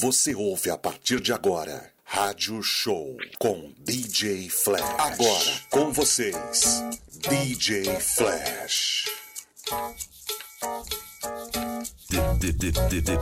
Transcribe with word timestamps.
Você 0.00 0.32
ouve 0.32 0.70
a 0.70 0.78
partir 0.78 1.20
de 1.20 1.32
agora 1.32 1.92
Rádio 2.04 2.62
Show 2.62 3.16
com 3.36 3.72
DJ 3.80 4.48
Flash. 4.48 4.80
Agora 4.96 5.50
com 5.70 5.92
vocês, 5.92 6.84
DJ 7.28 7.82
Flash. 7.98 9.06
The, 12.08 12.20
the, 12.38 12.52
the, 12.52 12.70
the, 12.70 13.02
the, 13.02 13.16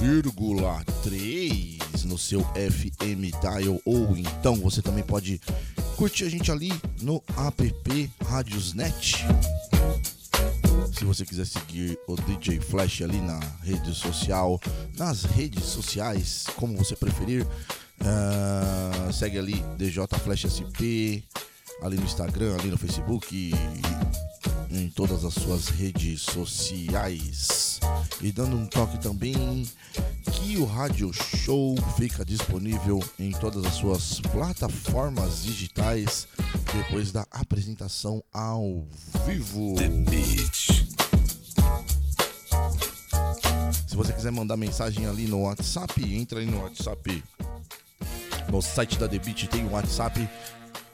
99,3 0.00 2.04
no 2.04 2.16
seu 2.16 2.40
FM 2.40 3.36
Dial 3.40 3.78
ou 3.84 4.16
então 4.16 4.56
você 4.56 4.80
também 4.80 5.04
pode 5.04 5.38
curtir 5.94 6.24
a 6.24 6.30
gente 6.30 6.50
ali 6.50 6.72
no 7.02 7.22
app 7.36 8.10
Radiosnet. 8.24 9.26
Se 10.96 11.04
você 11.04 11.26
quiser 11.26 11.46
seguir 11.46 11.98
o 12.08 12.16
DJ 12.16 12.60
Flash 12.60 13.02
ali 13.02 13.20
na 13.20 13.38
rede 13.62 13.94
social, 13.94 14.58
nas 14.96 15.24
redes 15.24 15.64
sociais, 15.64 16.46
como 16.56 16.78
você 16.78 16.96
preferir, 16.96 17.46
uh, 18.00 19.12
segue 19.12 19.38
ali 19.38 19.62
DJ 19.76 20.06
Flash 20.24 20.46
SP, 20.48 21.22
ali 21.82 21.96
no 21.96 22.04
Instagram, 22.04 22.56
ali 22.58 22.70
no 22.70 22.78
Facebook 22.78 23.52
em 24.70 24.88
todas 24.88 25.24
as 25.24 25.34
suas 25.34 25.68
redes 25.68 26.22
sociais. 26.22 27.80
E 28.20 28.30
dando 28.30 28.56
um 28.56 28.66
toque 28.66 28.98
também 28.98 29.66
que 30.32 30.56
o 30.56 30.64
Rádio 30.64 31.12
Show 31.12 31.76
fica 31.96 32.24
disponível 32.24 33.02
em 33.18 33.32
todas 33.32 33.64
as 33.64 33.74
suas 33.74 34.20
plataformas 34.20 35.42
digitais 35.42 36.28
depois 36.74 37.10
da 37.10 37.26
apresentação 37.30 38.22
ao 38.32 38.86
vivo. 39.26 39.74
The 39.76 39.88
Beat. 39.88 40.86
Se 43.86 43.96
você 43.96 44.12
quiser 44.12 44.30
mandar 44.30 44.56
mensagem 44.56 45.06
ali 45.06 45.26
no 45.26 45.42
WhatsApp, 45.42 46.14
entra 46.14 46.40
aí 46.40 46.46
no 46.46 46.62
WhatsApp. 46.62 47.22
No 48.48 48.62
site 48.62 48.98
da 48.98 49.08
The 49.08 49.18
Beat 49.18 49.48
tem 49.48 49.64
o 49.64 49.72
WhatsApp. 49.72 50.28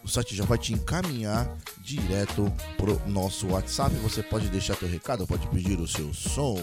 O 0.07 0.09
site 0.09 0.35
já 0.37 0.45
vai 0.45 0.57
te 0.57 0.73
encaminhar 0.73 1.53
direto 1.79 2.49
pro 2.77 2.97
nosso 3.09 3.49
WhatsApp. 3.49 3.93
Você 3.97 4.23
pode 4.23 4.49
deixar 4.51 4.77
teu 4.77 4.89
recado, 4.89 5.27
pode 5.27 5.49
pedir 5.49 5.81
o 5.81 5.89
seu 5.89 6.15
som. 6.15 6.57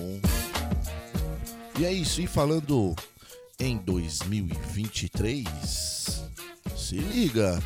E 1.78 1.84
é 1.84 1.92
isso, 1.92 2.22
e 2.22 2.28
falando 2.28 2.96
em 3.60 3.78
2023, 3.80 5.46
se 6.78 6.96
liga. 6.96 7.62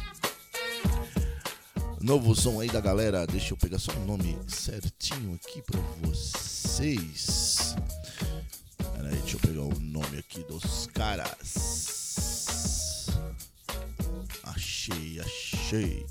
Novo 2.02 2.36
som 2.36 2.60
aí 2.60 2.70
da 2.70 2.82
galera, 2.82 3.28
deixa 3.28 3.54
eu 3.54 3.58
pegar 3.58 3.78
só 3.78 3.92
o 3.92 4.06
nome 4.08 4.36
certinho 4.48 5.36
aqui 5.36 5.62
pra 5.62 5.80
vocês. 6.02 7.76
Pera 8.80 9.10
aí, 9.10 9.18
deixa 9.18 9.36
eu 9.36 9.42
pegar 9.42 9.62
o 9.62 9.80
nome 9.80 10.18
aqui 10.18 10.44
dos 10.46 10.88
caras. 10.88 12.87
Achei. 15.68 16.06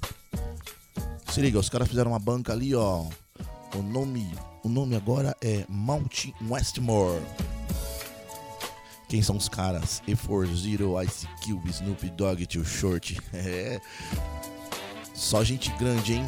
Se 1.32 1.40
liga, 1.40 1.58
os 1.58 1.70
caras 1.70 1.88
fizeram 1.88 2.10
uma 2.10 2.18
banca 2.18 2.52
ali, 2.52 2.74
ó. 2.74 3.06
O 3.74 3.80
nome, 3.80 4.30
o 4.62 4.68
nome 4.68 4.94
agora 4.94 5.34
é 5.40 5.64
Mount 5.66 6.26
Westmore. 6.46 7.22
Quem 9.08 9.22
são 9.22 9.34
os 9.34 9.48
caras? 9.48 10.02
E40, 10.06 11.06
Ice 11.06 11.26
Cube, 11.42 11.70
Snoop 11.70 12.10
Dogg, 12.10 12.44
Too 12.46 12.66
Short. 12.66 13.18
É. 13.32 13.80
Só 15.14 15.42
gente 15.42 15.70
grande, 15.78 16.12
hein? 16.12 16.26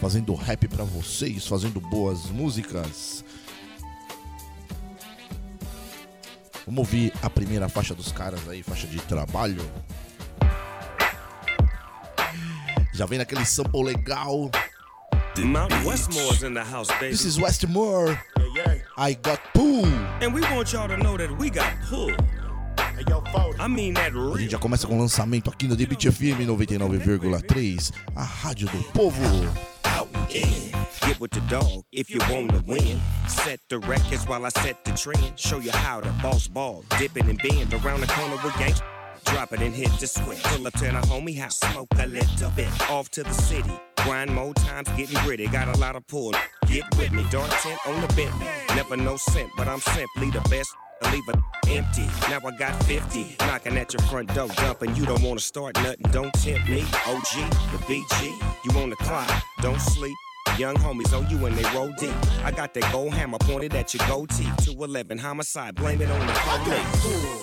Fazendo 0.00 0.32
rap 0.36 0.68
pra 0.68 0.84
vocês, 0.84 1.48
fazendo 1.48 1.80
boas 1.80 2.26
músicas. 2.26 3.24
Vamos 6.64 6.78
ouvir 6.78 7.12
a 7.22 7.28
primeira 7.28 7.68
faixa 7.68 7.92
dos 7.92 8.12
caras 8.12 8.48
aí, 8.48 8.62
faixa 8.62 8.86
de 8.86 9.00
trabalho. 9.00 9.68
Já 12.98 13.06
vem 13.06 13.16
naquele 13.18 13.44
sample 13.44 13.84
legal. 13.84 14.50
Mount 15.38 15.72
Westmore's 15.84 16.42
in 16.42 16.52
the 16.52 16.64
house, 16.64 16.88
baby. 16.98 17.10
This 17.12 17.24
is 17.24 17.38
Westmore. 17.38 18.18
Yeah, 18.56 18.74
yeah. 18.74 18.78
I 18.96 19.14
got 19.14 19.38
pool. 19.54 19.86
and 20.20 20.34
we 20.34 20.40
want 20.40 20.72
y'all 20.72 20.88
to 20.88 20.96
know 20.96 21.16
that 21.16 21.30
we 21.38 21.48
got 21.48 21.70
40. 21.86 22.16
I 23.60 23.68
mean 23.68 23.94
that 23.94 24.10
A 24.12 24.16
gente 24.16 24.36
real. 24.36 24.50
já 24.50 24.58
começa 24.58 24.88
com 24.88 24.96
o 24.96 24.98
lançamento 25.00 25.48
aqui 25.48 25.68
no 25.68 25.76
The 25.76 25.86
Beat 25.86 26.10
FM 26.10 26.40
99,3, 26.44 27.92
a 28.16 28.24
rádio 28.24 28.66
do 28.68 28.82
povo. 28.92 29.22
Get 30.28 31.20
with 31.20 31.30
the 31.30 31.40
dog 31.48 31.84
if 31.92 32.10
you 32.10 32.18
want 32.28 32.50
to 32.50 32.60
win. 32.66 33.00
Set 33.28 33.60
the 33.68 33.78
records 33.78 34.26
while 34.26 34.44
I 34.44 34.50
set 34.60 34.76
the 34.84 34.90
trend. 34.92 35.34
Show 35.36 35.60
you 35.60 35.70
how 35.70 36.00
to 36.00 36.10
boss 36.20 36.48
ball, 36.48 36.82
dipping 36.98 37.30
and 37.30 37.38
bend 37.40 37.72
around 37.74 38.00
the 38.00 38.12
corner 38.12 38.36
with 38.42 38.58
gang. 38.58 38.74
Drop 39.30 39.52
it 39.52 39.60
and 39.60 39.74
hit 39.74 39.90
the 40.00 40.06
switch. 40.06 40.42
Pull 40.44 40.66
up 40.66 40.72
to 40.74 40.84
the 40.84 41.02
homie 41.08 41.38
house, 41.38 41.58
smoke 41.58 41.88
a 41.98 42.06
little 42.06 42.50
bit. 42.50 42.68
Off 42.90 43.10
to 43.10 43.22
the 43.22 43.32
city, 43.32 43.72
grind 43.96 44.34
more 44.34 44.54
times, 44.54 44.88
getting 44.96 45.18
gritty. 45.22 45.46
Got 45.48 45.74
a 45.74 45.78
lot 45.78 45.96
of 45.96 46.06
pull. 46.06 46.32
Get 46.66 46.84
with 46.96 47.12
me, 47.12 47.24
dark 47.30 47.50
tent 47.62 47.78
on 47.86 48.00
the 48.00 48.08
Bentley. 48.14 48.46
Never 48.74 48.96
no 48.96 49.16
scent, 49.16 49.50
but 49.56 49.68
I'm 49.68 49.80
simply 49.80 50.30
the 50.30 50.40
best. 50.48 50.70
Leave 51.12 51.28
it 51.28 51.36
empty. 51.68 52.06
Now 52.28 52.40
I 52.44 52.56
got 52.56 52.82
50 52.84 53.36
knocking 53.40 53.76
at 53.76 53.92
your 53.92 54.02
front 54.02 54.34
door, 54.34 54.48
jumping. 54.48 54.96
You 54.96 55.06
don't 55.06 55.22
wanna 55.22 55.40
start 55.40 55.76
nothing, 55.76 56.10
don't 56.10 56.32
tempt 56.34 56.68
me. 56.68 56.82
OG, 57.06 57.50
the 57.72 57.78
BG, 57.86 58.32
you 58.64 58.80
on 58.80 58.90
the 58.90 58.96
clock, 58.96 59.30
don't 59.60 59.80
sleep. 59.80 60.16
Young 60.58 60.74
homies 60.76 61.16
on 61.16 61.28
you 61.30 61.44
and 61.46 61.56
they 61.56 61.76
roll 61.76 61.92
deep. 61.98 62.14
I 62.42 62.50
got 62.50 62.74
that 62.74 62.90
gold 62.90 63.12
hammer 63.12 63.38
pointed 63.38 63.74
at 63.74 63.94
your 63.94 64.06
goatee. 64.08 64.50
211 64.64 65.18
homicide, 65.18 65.74
blame 65.76 66.00
it 66.00 66.10
on 66.10 66.26
the 66.26 66.32
police. 66.32 67.37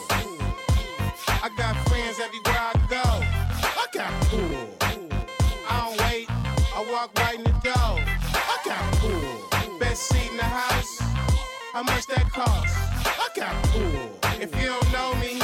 How 11.75 11.83
much 11.83 12.07
that 12.07 12.31
cost? 12.31 12.73
I 13.05 13.27
got 13.35 13.53
pool. 13.65 14.17
If 14.39 14.55
you 14.61 14.67
don't 14.67 14.91
know 14.93 15.13
me, 15.15 15.41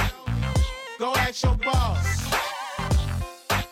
go 0.98 1.14
ask 1.16 1.44
your 1.44 1.56
boss. 1.58 2.08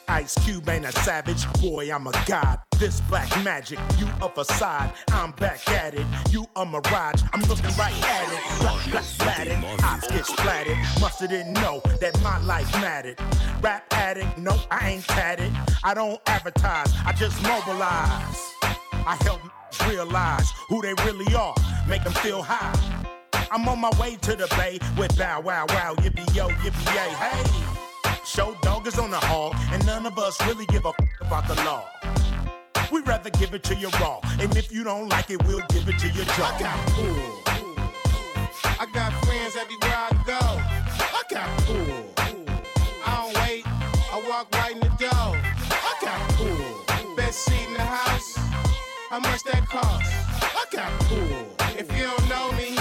Ice 0.09 0.37
Cube 0.43 0.67
ain't 0.67 0.83
a 0.83 0.91
savage, 0.91 1.47
boy, 1.61 1.89
I'm 1.89 2.07
a 2.07 2.11
god. 2.27 2.59
This 2.77 2.99
black 2.99 3.29
magic, 3.45 3.79
you 3.97 4.09
a 4.21 4.27
facade, 4.27 4.91
I'm 5.07 5.31
back 5.31 5.69
at 5.69 5.93
it. 5.93 6.05
You 6.31 6.47
a 6.57 6.65
mirage, 6.65 7.23
I'm 7.31 7.39
looking 7.43 7.73
right 7.77 7.95
at 8.03 8.27
it. 8.27 8.59
Black, 8.59 8.91
black, 8.91 9.03
splattered, 9.05 9.63
eyes 9.81 10.05
get 10.09 10.25
splattered. 10.25 10.77
Musta 10.99 11.29
didn't 11.29 11.53
know 11.53 11.81
that 12.01 12.21
my 12.21 12.39
life 12.39 12.69
mattered. 12.73 13.17
Rap 13.61 13.85
addict, 13.91 14.37
no, 14.37 14.59
I 14.69 14.89
ain't 14.89 15.05
tatted. 15.05 15.53
I 15.85 15.93
don't 15.93 16.19
advertise, 16.25 16.93
I 17.05 17.13
just 17.13 17.41
mobilize. 17.41 18.51
I 19.07 19.17
help 19.21 19.39
realize 19.87 20.51
who 20.67 20.81
they 20.81 20.93
really 21.05 21.33
are, 21.35 21.55
make 21.87 22.03
them 22.03 22.13
feel 22.13 22.41
high. 22.41 22.73
I'm 23.51 23.67
on 23.67 23.79
my 23.79 23.91
way 23.99 24.15
to 24.17 24.35
the 24.35 24.47
bay 24.57 24.79
with 24.97 25.17
Bow 25.17 25.41
Wow 25.41 25.65
Wow, 25.69 25.95
yippee 25.95 26.35
yo, 26.35 26.49
yippee 26.49 26.95
yay, 26.95 27.09
hey. 27.15 28.19
Show 28.25 28.55
dog 28.61 28.87
is 28.87 28.99
on 28.99 29.11
the 29.11 29.17
hog, 29.17 29.55
and 29.71 29.83
none 29.85 30.05
of 30.05 30.17
us 30.19 30.39
really 30.45 30.65
give 30.67 30.85
a 30.85 30.89
f- 30.89 30.95
about 31.21 31.47
the 31.47 31.55
law. 31.63 31.83
We'd 32.91 33.07
rather 33.07 33.29
give 33.31 33.53
it 33.53 33.63
to 33.63 33.75
you 33.75 33.89
raw, 34.01 34.19
and 34.39 34.55
if 34.55 34.71
you 34.71 34.83
don't 34.83 35.09
like 35.09 35.29
it, 35.31 35.43
we'll 35.45 35.65
give 35.69 35.87
it 35.87 35.97
to 35.99 36.07
you 36.07 36.23
jaw. 36.25 36.55
I 36.55 36.59
got 36.59 36.87
pool. 36.89 37.39
I 38.79 38.85
got 38.93 39.11
friends 39.25 39.55
everywhere 39.55 39.95
I 39.95 40.11
go. 40.25 40.39
I 40.41 41.23
got 41.29 41.59
pool. 41.65 42.18
How 49.09 49.19
much 49.19 49.41
that 49.45 49.65
cost? 49.67 50.05
I 50.05 50.65
got 50.71 50.91
pool. 51.01 51.55
If 51.75 51.91
you 51.97 52.03
don't 52.03 52.29
know 52.29 52.51
me, 52.51 52.77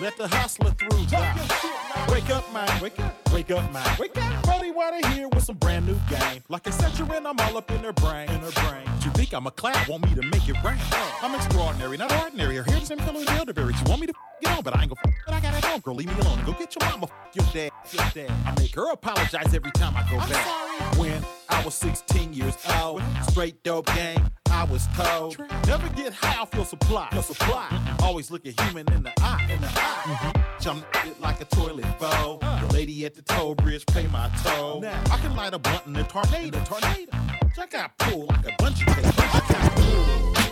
let 0.00 0.16
the 0.16 0.26
hustler 0.26 0.72
through. 0.72 1.06
Drop. 1.06 1.85
Wake 2.10 2.30
up, 2.30 2.52
man. 2.52 2.80
Wake 2.80 2.98
up. 3.00 3.32
Wake 3.32 3.50
up, 3.50 3.72
man. 3.72 3.96
Wake 3.98 4.16
up. 4.16 4.42
Buddy 4.44 4.70
Water 4.70 5.06
here 5.08 5.28
with 5.28 5.44
some 5.44 5.56
brand 5.56 5.86
new 5.86 5.98
game. 6.08 6.42
Like 6.48 6.66
a 6.66 6.70
in, 7.16 7.26
I'm 7.26 7.38
all 7.38 7.56
up 7.56 7.70
in 7.70 7.78
her 7.78 7.92
brain. 7.92 8.28
In 8.30 8.40
her 8.40 8.50
brain. 8.50 8.86
You 9.04 9.10
think 9.12 9.32
I'm 9.32 9.46
a 9.46 9.50
clown? 9.50 9.76
Want 9.88 10.04
me 10.04 10.14
to 10.14 10.22
make 10.28 10.48
it 10.48 10.56
rain? 10.64 10.78
I'm 11.22 11.34
extraordinary, 11.34 11.96
not 11.96 12.12
ordinary. 12.22 12.56
Her 12.56 12.62
hair 12.64 12.78
just 12.78 12.92
as 12.92 12.98
the 12.98 13.34
elderberries. 13.38 13.80
You 13.80 13.86
want 13.88 14.00
me 14.00 14.06
to 14.08 14.12
get 14.42 14.56
on, 14.56 14.62
but 14.62 14.76
I 14.76 14.82
ain't 14.82 14.94
gonna. 14.94 15.16
But 15.26 15.34
I 15.34 15.40
gotta 15.40 15.60
go, 15.62 15.78
girl. 15.78 15.94
Leave 15.94 16.08
me 16.08 16.20
alone. 16.20 16.44
Go 16.44 16.52
get 16.52 16.74
your 16.74 16.90
mama. 16.90 17.08
Your 17.34 17.46
dad. 17.52 17.70
Your 17.92 18.04
dad. 18.14 18.30
I 18.46 18.60
make 18.60 18.74
her 18.74 18.90
apologize 18.92 19.54
every 19.54 19.70
time 19.72 19.94
I 19.96 20.02
go 20.10 20.18
I'm 20.18 20.28
back. 20.28 20.46
Sorry. 20.46 21.00
When 21.00 21.22
I 21.48 21.64
was 21.64 21.74
16 21.74 22.32
years 22.32 22.56
old, 22.80 23.02
straight 23.28 23.62
dope 23.62 23.86
game. 23.94 24.30
I 24.50 24.64
was 24.64 24.86
told. 24.96 25.38
Never 25.66 25.88
get 25.90 26.14
high 26.14 26.40
off 26.40 26.54
your 26.54 26.64
supply. 26.64 27.08
Your 27.12 27.22
supply. 27.22 27.68
Always 28.00 28.30
look 28.30 28.46
a 28.46 28.62
human 28.62 28.90
in 28.92 29.02
the 29.02 29.12
eye. 29.20 29.46
In 29.52 29.60
the 29.60 29.66
eye. 29.68 30.02
Mm-hmm. 30.04 30.60
Jump 30.60 30.86
it 31.04 31.20
like 31.20 31.40
a 31.40 31.44
toilet 31.44 31.84
the 31.98 32.68
lady 32.72 33.06
at 33.06 33.14
the 33.14 33.22
toll 33.22 33.54
bridge 33.54 33.86
pay 33.86 34.06
my 34.08 34.28
toll. 34.42 34.84
I 34.84 35.18
can 35.18 35.34
light 35.34 35.54
a 35.54 35.58
blunt 35.58 35.86
in 35.86 35.96
a 35.96 36.04
tornado. 36.04 36.62
tornado. 36.64 37.12
I 37.58 37.66
got 37.70 37.96
pulled 37.98 38.28
like 38.28 38.52
a 38.52 38.54
bunch 38.58 38.82
of 38.82 38.88
I 38.88 39.42
got 39.48 39.72
pulled. 39.74 40.45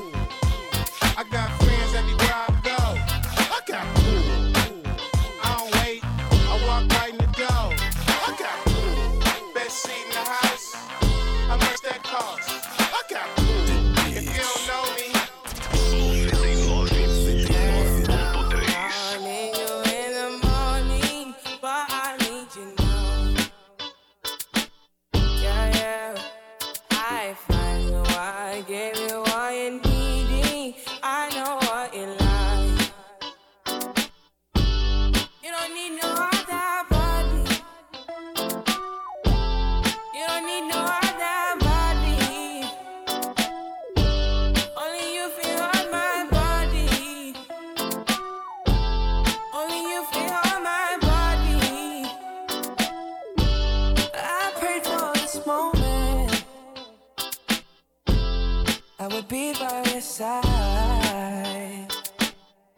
side. 60.14 61.88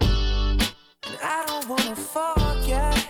And 0.01 1.19
I 1.23 1.45
don't 1.47 1.69
wanna 1.69 1.95
forget 1.95 3.09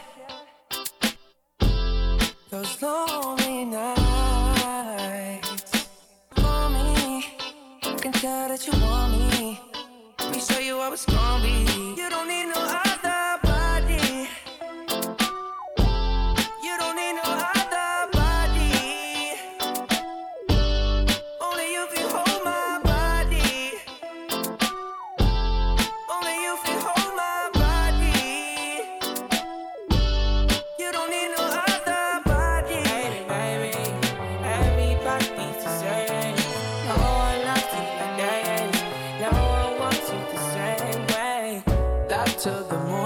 those 2.51 2.83
lonely 2.83 3.67
nights. 3.67 4.03
For 6.35 6.71
me, 6.71 7.25
I 7.85 7.95
can 8.03 8.13
tell 8.13 8.49
that 8.49 8.67
you 8.67 8.73
want 8.83 9.13
me. 9.13 9.61
Let 10.19 10.33
me 10.33 10.41
show 10.41 10.59
you 10.59 10.81
how 10.81 10.93
it's 10.93 11.07
gonna 11.07 11.45
be. 11.45 11.95
You 11.97 12.11
don't 12.11 12.26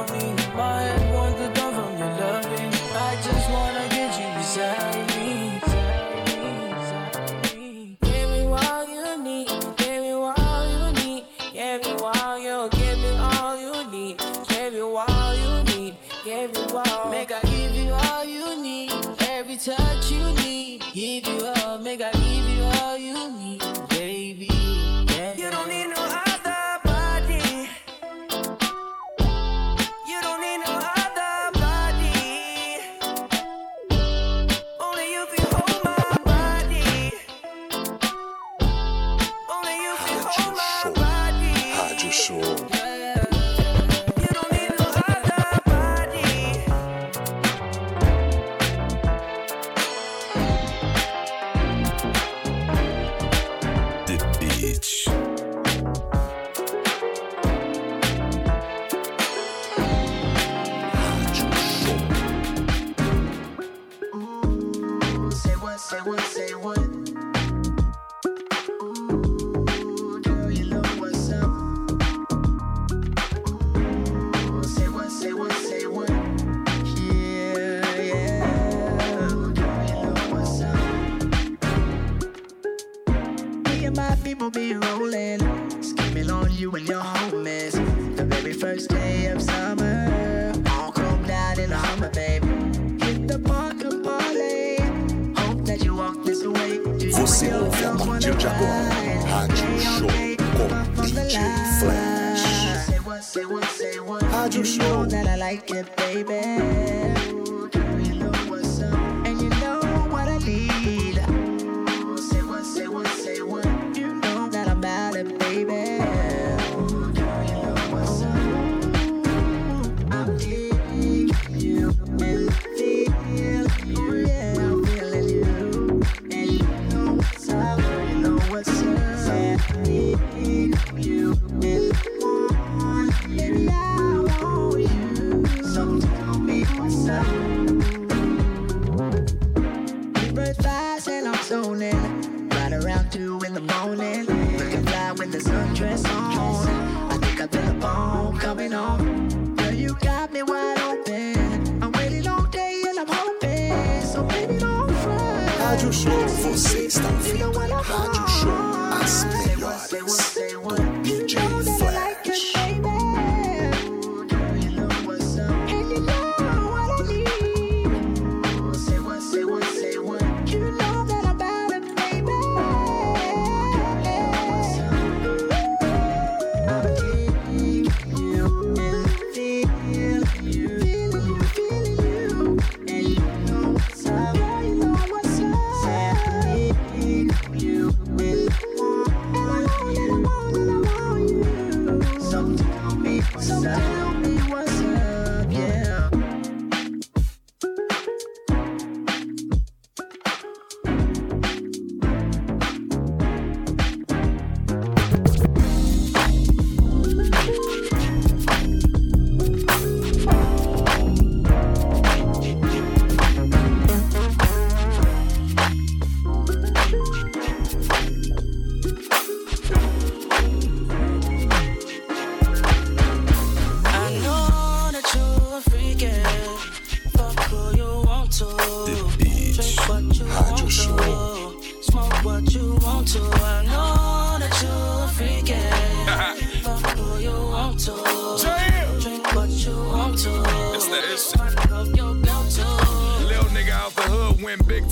me 0.08 0.30
in 0.30 0.56
my 0.56 0.82
head 0.82 0.99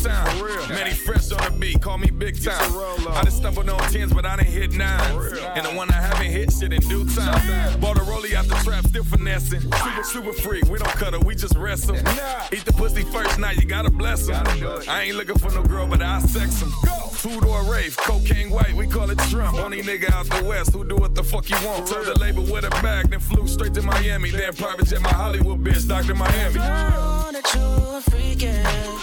time. 0.03 0.69
Man, 0.69 0.87
he 0.87 0.93
fresh 0.93 1.31
on 1.33 1.53
the 1.53 1.59
beat, 1.59 1.81
call 1.81 1.99
me 1.99 2.11
big 2.11 2.43
time. 2.43 2.73
I 3.09 3.23
done 3.23 3.31
stumbled 3.31 3.69
on 3.69 3.79
tens, 3.91 4.13
but 4.13 4.25
I 4.25 4.37
didn't 4.37 4.53
hit 4.53 4.73
nines. 4.73 5.39
And 5.57 5.67
the 5.67 5.71
one 5.71 5.91
I 5.91 6.01
haven't 6.01 6.31
hit 6.31 6.53
shit 6.53 6.73
in 6.73 6.81
due 6.83 7.05
time. 7.11 7.81
Bought 7.81 7.99
a 7.99 8.01
rollie 8.01 8.35
out 8.35 8.47
the 8.47 8.55
trap, 8.57 8.87
still 8.87 9.05
finessing. 9.05 9.61
Super, 9.61 10.03
super 10.05 10.33
freak, 10.33 10.65
we 10.67 10.79
don't 10.79 10.93
cut 10.93 11.15
her, 11.15 11.21
we 11.21 11.35
just 11.35 11.57
wrestle. 11.57 11.97
Eat 11.97 12.65
the 12.65 12.73
pussy 12.77 13.03
first 13.03 13.39
night, 13.39 13.57
you 13.57 13.67
gotta 13.67 13.91
bless 13.91 14.29
him. 14.29 14.45
I 14.89 15.05
ain't 15.05 15.17
looking 15.17 15.39
for 15.39 15.51
no 15.51 15.63
girl, 15.63 15.87
but 15.87 16.03
I 16.03 16.21
sex 16.21 16.61
him. 16.61 16.71
Food 17.13 17.45
or 17.45 17.65
rave, 17.65 17.97
cocaine 17.97 18.51
white, 18.51 18.75
we 18.75 18.87
call 18.87 19.11
it 19.11 19.19
Trump. 19.31 19.59
Only 19.59 19.83
nigga 19.83 20.11
out 20.13 20.27
the 20.27 20.45
west 20.45 20.73
who 20.73 20.85
do 20.85 20.97
what 20.97 21.15
the 21.15 21.25
fuck 21.25 21.45
he 21.45 21.55
want. 21.67 21.87
Told 21.89 22.07
the 22.07 22.19
label 22.19 22.45
with 22.45 22.65
a 22.65 22.71
bag, 22.83 23.11
then 23.11 23.21
flew 23.21 23.49
straight 23.49 23.75
to 23.75 23.83
Miami. 23.83 24.31
Then 24.31 24.55
private 24.55 24.87
jet 24.87 25.01
my 25.01 25.09
Hollywood 25.09 25.63
bitch, 25.65 25.89
Dr. 25.89 26.15
Miami. 26.15 26.61
I 26.61 26.91
know 26.91 27.33
that 27.33 27.55
you're 27.55 27.99
a 27.99 28.01
freak, 28.03 28.43
yeah. 28.43 29.01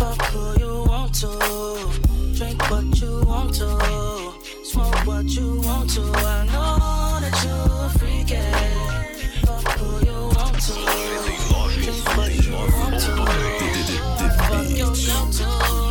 Fuck 0.00 0.22
who 0.32 0.58
you 0.58 0.84
want 0.88 1.14
to. 1.16 1.28
Drink 2.34 2.70
what 2.70 3.00
you 3.02 3.22
want 3.26 3.54
to. 3.56 3.68
Smoke 4.64 5.06
what 5.06 5.26
you 5.26 5.60
want 5.60 5.90
to. 5.90 6.00
I 6.00 6.46
know 6.46 7.20
that 7.20 7.36
you're 7.44 7.84
a 7.84 7.90
freak, 7.98 8.30
yeah. 8.30 9.02
Fuck 9.44 9.78
who 9.78 9.88
you 10.06 10.18
want 10.36 10.58
to. 10.62 10.72
Drink 11.84 12.16
what 12.16 12.32
you 12.32 12.52
want 12.54 12.98
to. 13.04 13.12
Fuck 14.48 14.70
your 14.70 14.94
girl 14.96 15.26
too. 15.30 15.89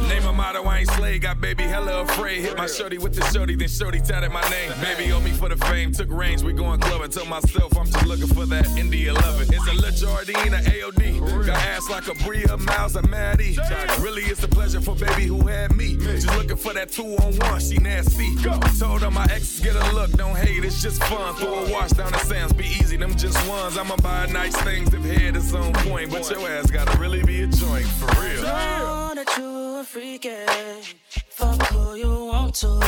Motto, 0.49 0.67
I 0.67 0.79
ain't 0.79 0.89
slay. 0.89 1.19
Got 1.19 1.41
baby 1.41 1.61
hella 1.61 2.01
afraid. 2.01 2.41
Hit 2.41 2.57
my 2.57 2.65
shorty 2.65 2.97
with 2.97 3.13
the 3.13 3.23
shorty, 3.25 3.55
then 3.55 3.67
shorty 3.67 3.99
tatted 3.99 4.31
my 4.31 4.41
name. 4.49 4.71
Baby 4.81 5.11
owe 5.11 5.19
me 5.19 5.29
for 5.29 5.47
the 5.47 5.55
fame. 5.55 5.91
Took 5.91 6.09
range, 6.09 6.41
we 6.41 6.53
going 6.53 6.79
clubbing. 6.79 7.11
Told 7.11 7.29
myself 7.29 7.77
I'm 7.77 7.85
just 7.85 8.07
looking 8.07 8.25
for 8.25 8.47
that 8.47 8.65
Indy 8.75 9.05
11. 9.05 9.47
It's 9.53 9.67
a 9.67 10.05
Jardine, 10.05 10.55
a 10.55 10.57
AOD. 10.57 11.45
Got 11.45 11.55
ass 11.55 11.87
like 11.91 12.07
a 12.07 12.15
Bria, 12.23 12.57
Miles, 12.57 12.95
a 12.95 13.03
Maddie. 13.03 13.59
Really, 13.99 14.23
it's 14.23 14.43
a 14.43 14.47
pleasure 14.47 14.81
for 14.81 14.95
baby 14.95 15.25
who 15.25 15.45
had 15.45 15.75
me. 15.75 15.97
Just 15.97 16.35
looking 16.35 16.57
for 16.57 16.73
that 16.73 16.89
two 16.89 17.15
on 17.17 17.35
one. 17.37 17.59
She 17.59 17.77
nasty. 17.77 18.35
Told 18.79 19.03
her 19.03 19.11
my 19.11 19.25
exes 19.25 19.59
get 19.59 19.75
a 19.75 19.93
look. 19.93 20.09
Don't 20.13 20.35
hate, 20.35 20.65
it's 20.65 20.81
just 20.81 21.03
fun. 21.03 21.35
Throw 21.35 21.65
a 21.65 21.71
wash 21.71 21.91
down 21.91 22.11
the 22.11 22.17
sands, 22.19 22.53
be 22.53 22.65
easy. 22.65 22.97
Them 22.97 23.15
just 23.15 23.37
ones. 23.47 23.77
I'ma 23.77 23.97
buy 23.97 24.25
nice 24.25 24.55
things 24.61 24.91
if 24.95 25.03
head 25.03 25.35
is 25.35 25.53
on 25.53 25.73
point. 25.73 26.09
But 26.09 26.27
your 26.27 26.49
ass 26.49 26.71
gotta 26.71 26.97
really 26.97 27.21
be 27.21 27.43
a 27.43 27.47
joint 27.47 27.85
for 27.85 28.07
real. 28.19 28.41
you're 29.37 29.58
a. 29.83 30.45
Fuck 31.29 31.61
who 31.67 31.95
you 31.95 32.25
want 32.25 32.55
to. 32.55 32.79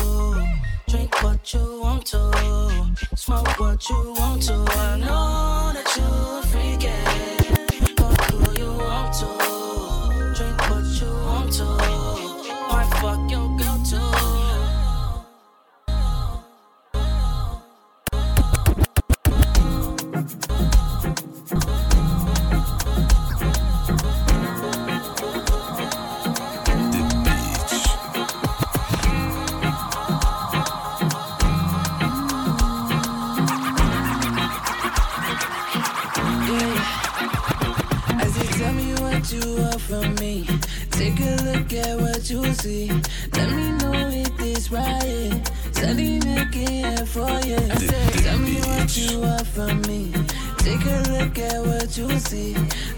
Drink 0.87 1.23
what 1.23 1.53
you 1.53 1.81
want 1.81 2.05
to. 2.07 2.31
Smoke 3.15 3.59
what 3.59 3.89
you 3.89 4.13
want 4.17 4.41
to. 4.43 4.53
I 4.53 4.97
know 4.97 5.71
that 5.73 5.95
you're 5.97 6.39
a 6.39 6.43
freak, 6.47 6.83
yeah. 6.83 7.10
From 39.91 40.15
me. 40.15 40.47
Take 40.91 41.19
a 41.19 41.35
look 41.43 41.73
at 41.73 41.99
what 41.99 42.29
you 42.29 42.53
see. 42.53 42.87
Let 43.33 43.49
me 43.51 43.71
know 43.79 44.07
if 44.07 44.37
this 44.37 44.71
right. 44.71 45.41
Standing 45.73 46.25
again 46.37 47.05
for 47.05 47.27
you. 47.45 47.57
I 47.57 47.75
said, 47.75 48.13
tell 48.23 48.39
me 48.39 48.55
what 48.61 48.95
you 48.95 49.19
want 49.19 49.47
from 49.47 49.81
me. 49.81 50.13
Take 50.59 50.85
a 50.85 50.97
look 51.11 51.37
at 51.39 51.59
what 51.65 51.97
you 51.97 52.09
see. 52.19 52.53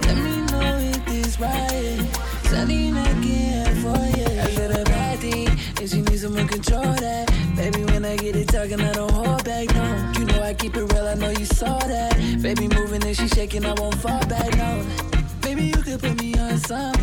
Let 0.05 0.17
me 0.17 0.35
know 0.51 0.77
if 0.91 1.03
this 1.05 1.39
right. 1.39 2.07
Standing 2.43 2.95
again 2.95 3.75
for 3.81 3.97
you. 4.15 4.29
I 4.45 4.47
said 4.51 4.79
a 4.79 4.83
bad 4.83 5.17
thing, 5.17 5.49
and 5.79 5.89
she 5.89 6.01
needs 6.01 6.21
someone 6.21 6.47
control 6.47 6.93
that. 7.05 7.25
Baby, 7.55 7.85
when 7.85 8.05
I 8.05 8.17
get 8.17 8.35
it 8.35 8.49
talking, 8.49 8.79
I 8.79 8.91
don't 8.91 9.11
hold 9.11 9.43
back, 9.43 9.73
no. 9.73 10.11
You 10.19 10.25
know 10.25 10.43
I 10.43 10.53
keep 10.53 10.77
it 10.77 10.93
real, 10.93 11.07
I 11.07 11.15
know 11.15 11.31
you 11.31 11.45
saw 11.45 11.79
that. 11.79 12.13
Baby 12.43 12.67
moving 12.67 13.03
and 13.03 13.17
she 13.17 13.27
shaking, 13.29 13.65
I 13.65 13.73
won't 13.73 13.95
fall 13.95 14.23
back, 14.27 14.55
no. 14.57 15.12
Baby, 15.43 15.65
you 15.65 15.81
could 15.83 15.99
put 15.99 16.19
me 16.21 16.33
on 16.39 16.57
some. 16.57 16.95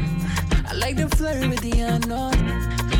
I 0.66 0.72
like 0.74 0.96
to 0.96 1.08
flirt 1.08 1.48
with 1.48 1.60
the 1.60 1.80
unknown. 1.80 2.32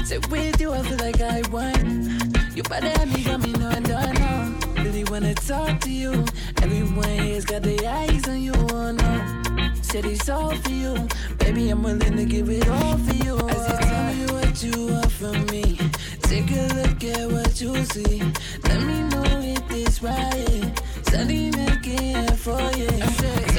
Say 0.05 0.19
with 0.31 0.61
you, 0.61 0.73
I 0.73 0.83
feel 0.83 0.99
like 0.99 1.21
I 1.21 1.43
won. 1.51 2.21
You 2.55 2.63
better 2.65 2.91
have 2.91 3.13
me, 3.13 3.25
got 3.25 3.41
me 3.41 3.53
knowing, 3.53 3.83
don't 3.85 4.19
know. 4.21 4.59
Really 4.85 5.05
wanna 5.05 5.35
talk 5.35 5.81
to 5.81 5.91
you. 5.91 6.25
Everyone 6.63 7.09
here's 7.09 7.45
got 7.45 7.63
their 7.63 7.89
eyes 7.89 8.29
on 8.29 8.43
you, 8.43 8.53
oh 8.55 8.93
no. 8.93 9.73
Said 9.83 10.05
it's 10.05 10.29
all 10.29 10.55
for 10.55 10.71
you. 10.71 11.09
Baby, 11.39 11.71
I'm 11.71 11.83
willing 11.83 12.17
to 12.17 12.25
give 12.25 12.49
it 12.51 12.69
all 12.69 12.99
for 12.99 13.15
you. 13.25 13.37
I 13.39 13.53
said, 13.55 13.81
tell 13.81 14.15
me 14.15 14.27
what 14.33 14.63
you 14.63 14.87
want 14.93 15.13
from 15.13 15.47
me. 15.47 15.79
Take 16.23 16.51
a 16.51 16.69
look 16.75 17.03
at 17.03 17.31
what 17.33 17.61
you 17.61 17.75
see. 17.87 18.23
Let 18.65 18.83
me 18.83 19.01
know 19.09 19.25
if 19.25 19.71
it's 19.71 20.03
right. 20.03 20.83
Standing 21.07 21.59
again 21.59 22.37
for 22.37 22.61
you. 22.77 22.89
I 22.89 23.11
said, 23.21 23.50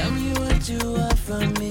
what 0.62 0.70
you 0.70 0.91
want 0.91 1.18
from 1.18 1.53
me. 1.53 1.70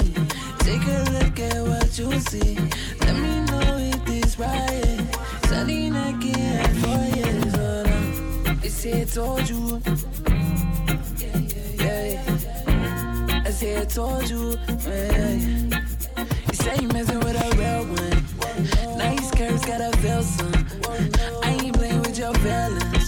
Take 0.58 0.82
a 0.82 1.04
look 1.12 1.38
at 1.38 1.62
what 1.62 1.96
you 1.96 2.20
see. 2.20 2.56
Let 3.00 3.14
me 3.14 3.40
know 3.46 3.76
if 3.78 4.08
it's 4.08 4.36
right. 4.36 5.06
Standing 5.44 5.94
again 5.94 6.74
for 6.82 6.98
you. 7.16 7.50
So, 7.52 7.84
uh, 7.86 8.54
they 8.60 8.68
say 8.68 9.02
I 9.02 9.04
told 9.04 9.48
you. 9.48 9.80
Yeah, 11.18 11.38
yeah, 11.78 12.20
yeah. 12.66 13.42
I 13.46 13.50
say 13.50 13.80
I 13.80 13.84
told 13.84 14.28
you. 14.28 14.56
Yeah, 14.68 15.30
yeah. 15.30 15.82
You 16.48 16.54
say 16.54 16.76
you 16.80 16.88
messing 16.88 17.20
with 17.20 17.36
a 17.36 17.48
real 17.58 17.84
one. 17.94 18.98
Nice 18.98 19.30
curves, 19.30 19.64
got 19.66 19.80
a 19.80 19.96
feel 19.98 20.22
some. 20.22 20.66
I 21.44 21.58
ain't 21.62 21.76
playing 21.76 22.00
with 22.00 22.18
your 22.18 22.34
feelings. 22.34 22.99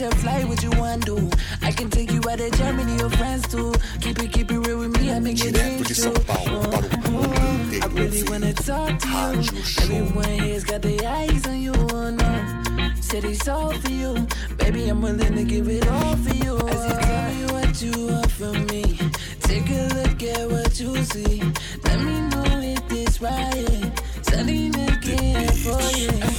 you? 0.00 1.30
I 1.60 1.70
can 1.72 1.90
take 1.90 2.10
you 2.12 2.20
out 2.28 2.40
of 2.40 2.52
Germany 2.52 3.02
or 3.02 3.10
France 3.10 3.46
too. 3.48 3.72
Keep 4.00 4.20
it, 4.20 4.32
keep 4.32 4.50
it 4.50 4.58
real 4.66 4.78
with 4.78 4.98
me, 4.98 5.12
I 5.12 5.18
make 5.20 5.42
your 5.42 5.52
dreams 5.52 6.02
too. 6.02 6.10
Uh-huh. 6.28 6.82
I 7.82 7.86
really 7.88 8.22
wanna 8.24 8.54
talk 8.54 8.98
to 8.98 9.08
you. 9.08 9.62
Everyone 9.82 10.24
here's 10.24 10.64
got 10.64 10.82
their 10.82 11.06
eyes 11.06 11.46
on 11.46 11.60
you, 11.60 11.72
oh 11.90 12.10
no. 12.10 12.92
Said 13.00 13.24
it's 13.24 13.46
all 13.48 13.72
for 13.72 13.90
you, 13.90 14.26
baby. 14.56 14.88
I'm 14.88 15.02
willing 15.02 15.34
to 15.34 15.44
give 15.44 15.68
it 15.68 15.86
all 15.88 16.16
for 16.16 16.34
you. 16.34 16.56
I 16.56 16.72
you 16.72 16.94
tell 17.00 17.34
me 17.34 17.52
what 17.52 17.82
you 17.82 18.06
want 18.06 18.30
from 18.30 18.66
me. 18.66 18.98
Take 19.40 19.68
a 19.70 19.88
look 19.94 20.22
at 20.22 20.50
what 20.50 20.80
you 20.80 21.04
see. 21.04 21.42
Let 21.84 22.00
me 22.00 22.20
know 22.30 22.60
if 22.60 22.88
this 22.88 23.20
right. 23.20 23.92
Sending 24.22 24.74
again 24.74 25.48
for 25.48 25.80
you. 25.98 26.31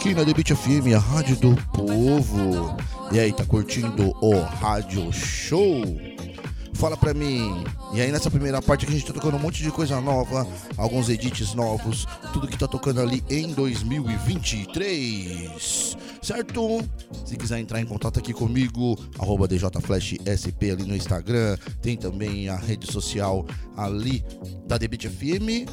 Aqui 0.00 0.14
na 0.14 0.24
Beat 0.24 0.54
FM, 0.54 0.94
a 0.96 0.98
rádio 0.98 1.36
do 1.36 1.54
povo. 1.74 2.74
E 3.12 3.20
aí, 3.20 3.34
tá 3.34 3.44
curtindo 3.44 4.16
o 4.22 4.40
Rádio 4.40 5.12
Show? 5.12 5.82
Fala 6.72 6.96
pra 6.96 7.12
mim. 7.12 7.62
E 7.92 8.00
aí, 8.00 8.10
nessa 8.10 8.30
primeira 8.30 8.62
parte 8.62 8.86
aqui, 8.86 8.94
a 8.94 8.98
gente 8.98 9.06
tá 9.06 9.12
tocando 9.12 9.36
um 9.36 9.38
monte 9.38 9.62
de 9.62 9.70
coisa 9.70 10.00
nova, 10.00 10.48
alguns 10.78 11.10
edits 11.10 11.52
novos, 11.52 12.06
tudo 12.32 12.48
que 12.48 12.56
tá 12.56 12.66
tocando 12.66 13.02
ali 13.02 13.22
em 13.28 13.52
2023. 13.52 15.98
Certo? 16.22 16.82
Se 17.26 17.36
quiser 17.36 17.58
entrar 17.58 17.78
em 17.78 17.84
contato 17.84 18.20
aqui 18.20 18.32
comigo, 18.32 18.98
arroba 19.18 19.46
DJFlashSP 19.46 20.70
ali 20.70 20.84
no 20.84 20.96
Instagram, 20.96 21.58
tem 21.82 21.98
também 21.98 22.48
a 22.48 22.56
rede 22.56 22.90
social 22.90 23.44
ali 23.76 24.24
da 24.66 24.78
Debit 24.78 25.10
FM, 25.10 25.68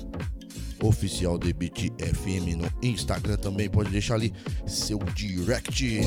oficial 0.83 1.37
Debit 1.37 1.93
FM 1.97 2.57
no 2.57 2.66
Instagram 2.81 3.37
também, 3.37 3.69
pode 3.69 3.89
deixar 3.89 4.15
ali 4.15 4.33
seu 4.65 4.99
direct. 5.15 6.01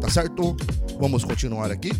Tá 0.00 0.08
certo? 0.08 0.56
Vamos 0.98 1.24
continuar 1.24 1.70
aqui. 1.70 1.90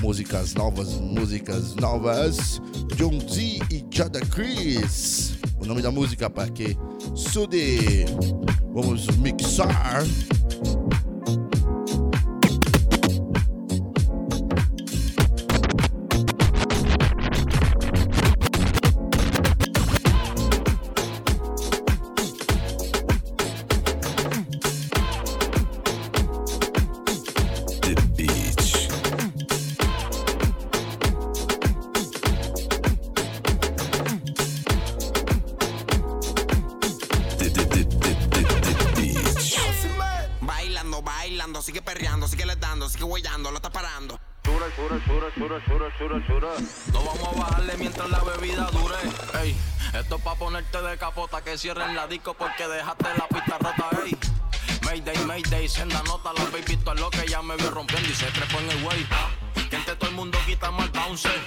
Músicas 0.00 0.54
novas, 0.54 0.94
músicas 0.94 1.74
novas. 1.74 2.60
John 2.96 3.18
Z 3.20 3.40
e 3.70 3.84
Jada 3.90 4.20
Chris. 4.20 5.38
O 5.60 5.66
nome 5.66 5.82
da 5.82 5.90
música 5.90 6.30
para 6.30 6.48
que 6.50 6.76
Sude. 7.14 8.06
Vamos 8.72 9.06
mixar. 9.18 10.04
Ponerte 50.58 50.82
de 50.82 50.98
capota 50.98 51.40
que 51.40 51.56
cierren 51.56 51.94
la 51.94 52.08
disco 52.08 52.34
porque 52.34 52.66
dejaste 52.66 53.04
la 53.16 53.28
pista 53.28 53.58
rota, 53.58 53.90
ey. 54.04 54.16
Mayday, 54.82 55.16
Mayday, 55.24 55.68
senda 55.68 56.02
nota, 56.02 56.32
la 56.32 56.44
baby, 56.46 56.76
es 56.76 57.00
lo 57.00 57.10
que 57.10 57.28
ya 57.28 57.40
me 57.42 57.54
vio 57.56 57.70
rompiendo 57.70 58.08
y 58.08 58.12
se 58.12 58.26
trepó 58.26 58.58
en 58.58 58.70
el 58.70 58.84
way. 58.84 59.06
Que 59.70 59.76
entre 59.76 59.94
todo 59.94 60.10
el 60.10 60.16
mundo 60.16 60.36
quitamos 60.46 60.86
el 60.86 60.90
bouncer. 60.90 61.40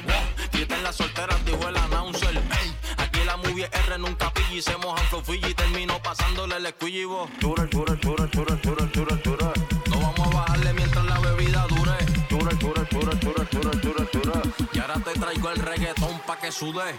Griten 0.54 0.84
las 0.84 0.96
solteras, 0.96 1.44
dijo 1.46 1.68
el 1.68 1.76
announcer. 1.76 2.38
Ey, 2.38 2.76
aquí 2.98 3.24
la 3.26 3.36
movie 3.36 3.70
R 3.86 3.98
nunca 3.98 4.32
pilla 4.34 4.54
y 4.54 4.62
se 4.62 4.78
mojan 4.78 5.06
flofilla 5.08 5.50
y 5.50 5.54
terminó 5.56 6.02
pasándole 6.02 6.56
el 6.56 7.06
bo. 7.06 7.28
Dure, 7.42 7.66
dure, 7.66 7.96
dure, 7.98 8.28
dure, 8.28 8.56
dure, 8.64 8.86
dure, 8.94 9.16
dure. 9.18 9.52
No 9.90 10.00
vamos 10.00 10.28
a 10.28 10.38
bajarle 10.38 10.74
mientras 10.74 11.06
la 11.06 11.20
bebida 11.20 11.68
dure. 11.68 11.98
Dure, 12.30 12.56
dure, 12.56 12.86
dure, 12.90 13.16
dure, 13.18 13.46
dure, 13.52 13.78
dure, 13.78 14.10
dure. 14.14 14.42
Y 14.72 14.80
ahora 14.80 14.96
te 15.04 15.20
traigo 15.20 15.50
el 15.50 15.58
reggaetón 15.58 16.18
pa' 16.26 16.40
que 16.40 16.50
sude. 16.50 16.96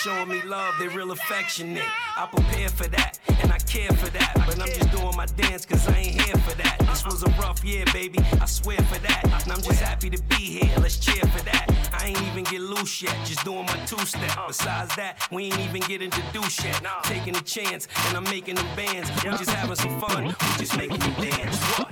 Showing 0.00 0.28
me 0.28 0.40
love, 0.46 0.74
they 0.78 0.88
real 0.88 1.10
affectionate. 1.10 1.84
I 2.16 2.26
prepare 2.26 2.70
for 2.70 2.88
that 2.88 3.18
and 3.42 3.52
I 3.52 3.58
care 3.58 3.90
for 3.92 4.08
that, 4.10 4.32
but 4.46 4.58
I'm 4.58 4.68
just 4.68 4.90
doing 4.92 5.14
my 5.14 5.26
dance 5.26 5.66
cause 5.66 5.86
I 5.88 5.98
ain't 5.98 6.22
here 6.22 6.36
for 6.38 6.56
that. 6.56 6.78
This 6.80 7.04
was 7.04 7.22
a 7.22 7.28
rough 7.32 7.62
year, 7.62 7.84
baby, 7.92 8.18
I 8.40 8.46
swear 8.46 8.78
for 8.78 8.98
that. 9.00 9.24
And 9.24 9.52
I'm 9.52 9.60
just 9.60 9.82
happy 9.82 10.08
to 10.08 10.22
be 10.22 10.36
here, 10.36 10.74
let's 10.78 10.96
cheer 10.96 11.22
for 11.26 11.44
that. 11.44 11.66
I 11.92 12.06
ain't 12.06 12.22
even 12.22 12.44
get 12.44 12.62
loose 12.62 13.02
yet, 13.02 13.14
just 13.26 13.44
doing 13.44 13.66
my 13.66 13.76
two 13.84 13.98
step. 14.06 14.38
Besides 14.46 14.96
that, 14.96 15.28
we 15.30 15.44
ain't 15.44 15.60
even 15.60 15.82
get 15.82 16.00
introduced 16.00 16.64
yet. 16.64 16.82
Taking 17.02 17.36
a 17.36 17.42
chance 17.42 17.86
and 18.06 18.16
I'm 18.16 18.24
making 18.24 18.54
them 18.54 18.66
bands. 18.74 19.10
We 19.22 19.30
just 19.32 19.50
having 19.50 19.76
some 19.76 20.00
fun, 20.00 20.24
we 20.28 20.58
just 20.58 20.76
making 20.78 20.98
them 20.98 21.14
dance. 21.20 21.58
What? 21.78 21.89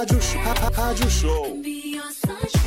Rádio, 0.00 0.18
Show- 0.18 0.40
rádio 0.72 1.10
Show. 1.10 1.44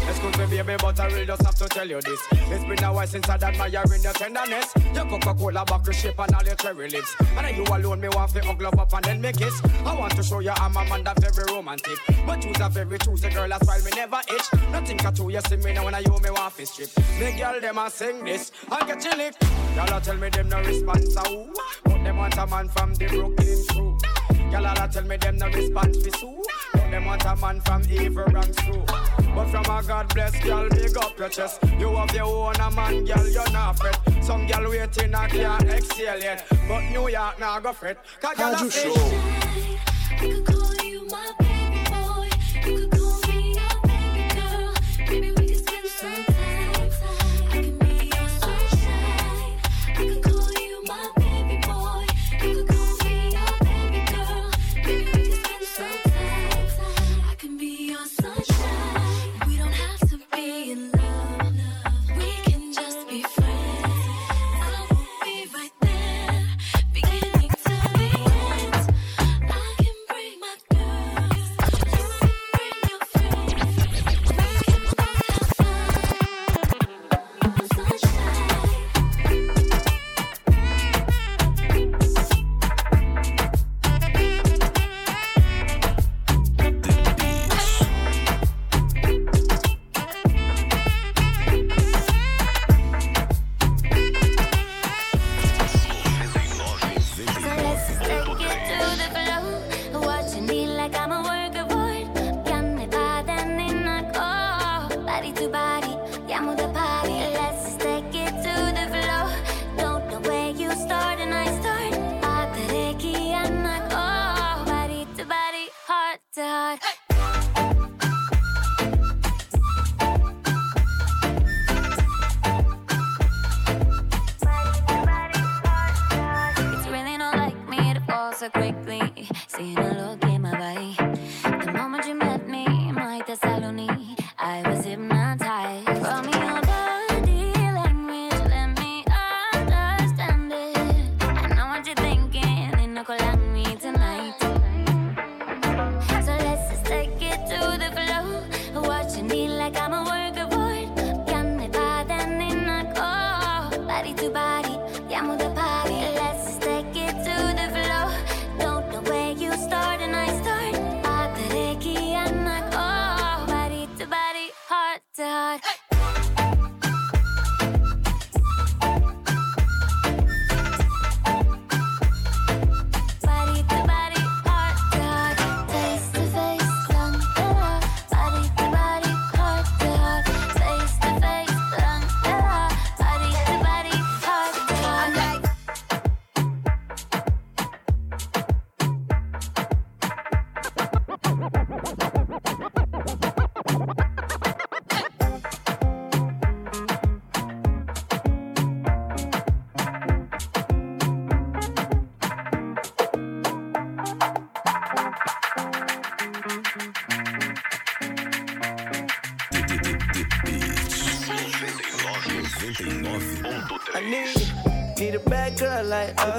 Excuse 0.08 0.38
me, 0.38 0.46
baby, 0.46 0.76
but 0.80 1.00
I 1.00 1.08
really 1.08 1.26
just 1.26 1.42
have 1.42 1.56
to 1.56 1.66
tell 1.68 1.90
you 1.90 2.00
this. 2.02 2.20
It's 2.32 2.64
been 2.64 2.84
a 2.84 2.94
while 2.94 3.08
since 3.08 3.28
I'd 3.28 3.42
admiring 3.42 4.04
your 4.04 4.14
tenderness. 4.14 4.72
Your 4.94 5.06
Coca-Cola 5.06 5.66
bottle 5.66 5.94
shape 5.94 6.20
and 6.20 6.36
all 6.36 6.44
your 6.44 6.54
cherry 6.54 6.90
lips. 6.90 7.16
And 7.36 7.48
then 7.48 7.56
you 7.56 7.64
alone, 7.64 8.02
me 8.02 8.10
want 8.10 8.34
to 8.34 8.40
hug 8.46 8.62
love 8.62 8.78
up 8.78 8.94
and 8.94 9.06
then 9.06 9.20
make 9.20 9.38
kiss. 9.38 9.60
I 9.84 9.98
want 9.98 10.16
to 10.16 10.22
show 10.22 10.42
you 10.42 10.52
I'm 10.52 10.78
a 10.78 10.86
man 10.86 11.04
that 11.06 11.20
very 11.24 11.52
romantic. 11.52 11.98
But 12.28 12.46
you's 12.46 12.60
a 12.62 12.70
very 12.70 13.00
choosy 13.00 13.30
girl, 13.32 13.50
that's 13.50 13.68
why 13.68 13.80
me 13.80 13.90
never 13.96 14.22
itch. 14.30 14.62
Nothing 14.72 15.00
can 15.00 15.14
do 15.16 15.30
you 15.30 15.42
see 15.42 15.58
me 15.58 15.74
now 15.74 15.86
when 15.86 15.96
I 15.96 16.02
you 16.02 16.16
me 16.22 16.30
want 16.30 16.56
to 16.56 16.66
strip. 16.68 16.90
The 16.94 17.34
girl 17.36 17.60
them 17.60 17.80
a 17.80 17.90
sing 17.90 18.24
this, 18.24 18.52
I 18.70 18.86
get 18.86 19.04
you 19.04 19.18
lick. 19.18 19.34
Y'all 19.76 20.00
tell 20.02 20.18
me 20.18 20.30
them 20.30 20.50
no 20.50 20.60
response, 20.60 21.18
ooh. 21.28 21.52
But 21.84 22.04
them 22.04 22.18
want 22.18 22.38
a 22.38 22.46
man 22.46 22.70
from 22.70 22.94
the 22.94 23.08
Brooklyn 23.08 23.66
crew. 23.70 23.98
Y'all 24.52 24.88
tell 24.88 25.04
me 25.06 25.18
them 25.18 25.38
no 25.40 25.48
response 25.48 25.98
for 25.98 26.16
Sue. 26.20 26.44
But 26.94 27.00
them 27.00 27.06
want 27.06 27.26
a 27.26 27.36
man 27.38 27.60
from 27.62 27.82
evil 27.90 28.24
ranks 28.26 28.56
too. 28.58 28.84
But 29.34 29.48
from 29.48 29.66
a 29.66 29.82
God 29.82 30.14
bless 30.14 30.40
girl, 30.44 30.70
big 30.70 30.96
up 30.96 31.18
your 31.18 31.28
chest. 31.28 31.60
You 31.80 31.90
have 31.96 32.14
your 32.14 32.26
own 32.26 32.56
a 32.56 32.70
man, 32.70 33.04
girl, 33.04 33.28
you're 33.30 33.50
not 33.50 33.80
fret. 33.80 34.00
Some 34.24 34.46
girl 34.46 34.70
waiting, 34.70 35.16
I 35.16 35.28
can't 35.28 35.64
exhale 35.70 36.20
yet. 36.20 36.46
But 36.68 36.82
New 36.92 37.08
York 37.10 37.40
now 37.40 37.60
go 37.62 37.74
fret. 37.74 37.98
Cause 38.22 38.38
girl 38.38 38.54
Rádio 38.54 38.68
a 38.68 38.72
say- 38.72 38.94
Show. 38.94 39.10
Baby 40.22 40.42
boy, 42.92 43.00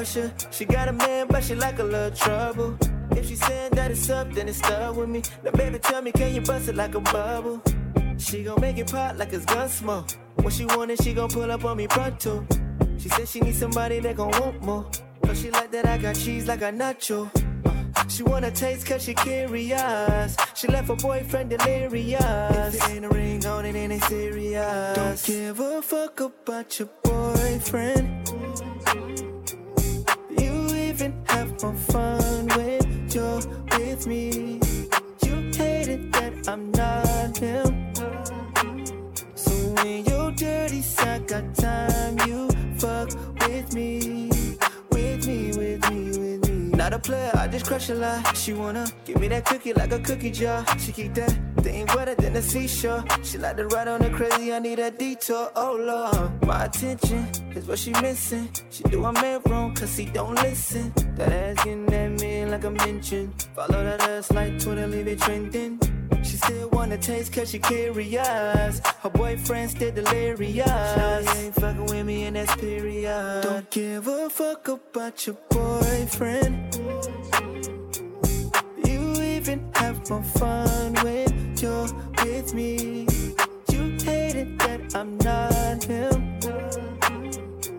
She 0.02 0.64
got 0.64 0.88
a 0.88 0.92
man, 0.92 1.28
but 1.28 1.44
she 1.44 1.54
like 1.54 1.78
a 1.78 1.84
little 1.84 2.10
trouble. 2.10 2.76
If 3.12 3.28
she 3.28 3.36
saying 3.36 3.70
that 3.72 3.92
it's 3.92 4.10
up, 4.10 4.32
then 4.32 4.48
it's 4.48 4.58
stuck 4.58 4.96
with 4.96 5.08
me. 5.08 5.22
Now, 5.44 5.52
baby, 5.52 5.78
tell 5.78 6.02
me, 6.02 6.10
can 6.10 6.34
you 6.34 6.40
bust 6.40 6.68
it 6.68 6.74
like 6.74 6.94
a 6.94 7.00
bubble? 7.00 7.62
She 8.18 8.42
gon' 8.42 8.60
make 8.60 8.76
it 8.76 8.90
pop 8.90 9.16
like 9.16 9.32
it's 9.32 9.44
gun 9.44 9.68
smoke. 9.68 10.10
When 10.36 10.50
she 10.50 10.66
want 10.66 10.90
it, 10.90 11.02
she 11.02 11.14
gon' 11.14 11.28
pull 11.30 11.50
up 11.50 11.64
on 11.64 11.76
me 11.76 11.86
pronto. 11.86 12.44
She 12.98 13.08
said 13.08 13.28
she 13.28 13.40
need 13.40 13.54
somebody 13.54 14.00
that 14.00 14.16
gon' 14.16 14.30
want 14.32 14.62
more. 14.62 14.86
But 15.20 15.36
she 15.36 15.50
like 15.50 15.70
that 15.70 15.86
I 15.86 15.96
got 15.98 16.16
cheese 16.16 16.48
like 16.48 16.62
a 16.62 16.72
nacho. 16.72 17.30
She 18.10 18.22
wanna 18.24 18.50
taste 18.50 18.86
cause 18.86 19.02
she 19.02 19.14
curious. 19.14 20.36
She 20.54 20.66
left 20.66 20.88
her 20.88 20.96
boyfriend 20.96 21.50
delirious. 21.50 22.74
If 22.74 22.74
it 22.74 22.90
ain't 22.90 23.04
a 23.04 23.08
ring 23.08 23.46
on 23.46 23.64
it, 23.64 23.74
ain't 23.74 24.02
serious? 24.04 24.96
Don't 24.96 25.24
give 25.24 25.60
a 25.60 25.80
fuck 25.80 26.20
about 26.20 26.78
your 26.78 26.88
boyfriend. 27.02 28.24
Even 30.94 31.12
have 31.26 31.60
more 31.60 31.74
fun 31.74 32.46
when 32.54 33.08
you're 33.10 33.42
with 33.72 34.06
me. 34.06 34.60
You 35.26 35.50
hated 35.52 36.12
that 36.12 36.48
I'm 36.48 36.70
not 36.70 37.36
him. 37.36 37.92
So 39.34 39.50
when 39.50 40.04
your 40.04 40.30
dirty 40.30 40.82
sack 40.82 41.26
got 41.26 41.52
time, 41.56 42.16
you 42.28 42.48
fuck 42.78 43.10
with 43.40 43.74
me. 43.74 44.30
With 44.92 45.26
me, 45.26 45.48
with 45.58 45.90
me, 45.90 46.10
with 46.16 46.48
me. 46.48 46.76
Not 46.76 46.92
a 46.92 47.00
player, 47.00 47.32
I 47.34 47.48
just 47.48 47.66
crush 47.66 47.88
a 47.88 47.94
lot. 47.94 48.36
She 48.36 48.52
wanna 48.52 48.86
give 49.04 49.18
me 49.18 49.26
that 49.26 49.46
cookie 49.46 49.72
like 49.72 49.90
a 49.90 49.98
cookie 49.98 50.30
jar. 50.30 50.64
She 50.78 50.92
keep 50.92 51.12
that 51.14 51.53
thing 51.64 51.86
wetter 51.96 52.14
than 52.14 52.36
a 52.36 52.42
seashore. 52.42 53.02
She 53.22 53.38
like 53.38 53.56
to 53.56 53.66
ride 53.68 53.88
on 53.88 54.00
the 54.00 54.10
crazy, 54.10 54.52
I 54.52 54.58
need 54.58 54.78
a 54.78 54.90
detour. 54.90 55.50
Oh 55.56 55.74
lord, 55.90 56.46
my 56.46 56.66
attention 56.66 57.26
is 57.56 57.66
what 57.66 57.78
she 57.78 57.90
missing. 58.02 58.48
She 58.70 58.82
do 58.84 59.02
a 59.04 59.12
man 59.12 59.40
wrong 59.46 59.74
cause 59.74 59.96
he 59.96 60.04
don't 60.04 60.34
listen. 60.34 60.92
That 61.16 61.32
ass 61.32 61.64
getting 61.64 61.92
at 61.94 62.10
me 62.20 62.44
like 62.44 62.64
a 62.64 62.70
mention. 62.70 63.32
Follow 63.56 63.82
that 63.82 64.02
ass 64.02 64.30
like 64.30 64.62
Twitter, 64.62 64.86
leave 64.86 65.08
it 65.08 65.20
trending. 65.20 65.80
She 66.22 66.36
still 66.36 66.68
wanna 66.70 66.98
taste 66.98 67.32
cause 67.32 67.50
she 67.50 67.58
curious. 67.58 68.80
Her 69.02 69.10
boyfriend 69.10 69.70
still 69.70 69.92
delirious. 69.92 71.32
She 71.32 71.38
ain't 71.38 71.54
fucking 71.54 71.86
with 71.86 72.04
me 72.04 72.24
and 72.24 72.36
that's 72.36 72.54
period. 72.56 73.42
Don't 73.42 73.70
give 73.70 74.06
a 74.06 74.28
fuck 74.28 74.68
about 74.68 75.26
your 75.26 75.36
boyfriend. 75.48 76.74
Even 79.54 79.70
have 79.74 80.10
more 80.10 80.22
fun 80.22 80.94
when 81.04 81.56
you're 81.58 81.86
with 82.24 82.54
me. 82.54 83.06
You 83.70 83.82
hated 84.02 84.58
that 84.58 84.96
I'm 84.96 85.16
not 85.18 85.84
him. 85.84 86.40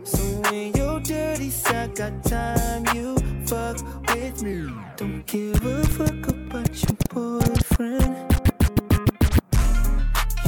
So 0.06 0.24
when 0.50 0.74
your 0.74 1.02
dirty 1.02 1.50
sack 1.50 1.96
got 1.96 2.24
time, 2.24 2.86
you 2.96 3.18
fuck 3.46 3.78
with 4.08 4.42
me. 4.42 4.72
Don't 4.96 5.26
give 5.26 5.66
a 5.66 5.84
fuck 5.88 6.28
about 6.30 6.82
your 6.82 6.98
boyfriend. 7.10 8.26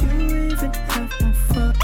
You 0.00 0.46
even 0.46 0.72
have 0.72 1.20
more 1.20 1.34
fun. 1.34 1.74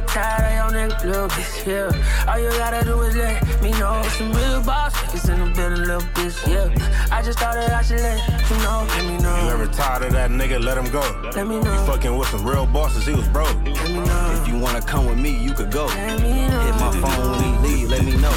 Get 0.00 0.08
tired 0.08 0.44
of 0.44 0.72
your 0.72 0.88
nigga, 0.88 1.04
little 1.04 1.28
bitch, 1.28 1.66
yeah. 1.66 2.30
All 2.30 2.38
you 2.38 2.50
gotta 2.58 2.84
do 2.84 3.00
is 3.02 3.14
let 3.16 3.62
me 3.62 3.70
know. 3.72 4.02
Some 4.16 4.32
real 4.32 4.60
boss 4.62 4.92
niggas 4.94 5.32
in 5.32 5.38
the 5.40 5.54
building, 5.54 5.84
little 5.86 6.00
bitch, 6.14 6.36
yeah. 6.48 7.16
I 7.16 7.22
just 7.22 7.38
thought 7.38 7.54
that 7.54 7.70
I 7.70 7.82
should 7.82 8.00
let 8.00 8.18
you 8.50 8.56
know. 8.58 8.86
Let 8.88 9.04
me 9.06 9.16
know. 9.18 9.36
You 9.44 9.50
ever 9.50 9.66
tired 9.66 10.02
of 10.02 10.12
that 10.12 10.30
nigga? 10.30 10.62
Let 10.62 10.78
him 10.78 10.90
go. 10.90 11.04
Let 11.34 11.46
me 11.46 11.56
You 11.56 11.86
fucking 11.86 12.16
with 12.16 12.28
some 12.28 12.44
real 12.44 12.66
bosses, 12.66 13.06
he 13.06 13.12
was 13.12 13.28
broke. 13.28 13.56
If 13.66 14.48
you 14.48 14.58
wanna 14.58 14.82
come 14.82 15.06
with 15.06 15.18
me, 15.18 15.30
you 15.30 15.52
could 15.52 15.70
go. 15.70 15.86
Hit 15.88 16.74
my 16.80 16.90
phone 17.00 17.30
when 17.30 17.40
he 17.44 17.68
leave, 17.68 17.90
let 17.90 18.04
me 18.04 18.16
know. 18.16 18.34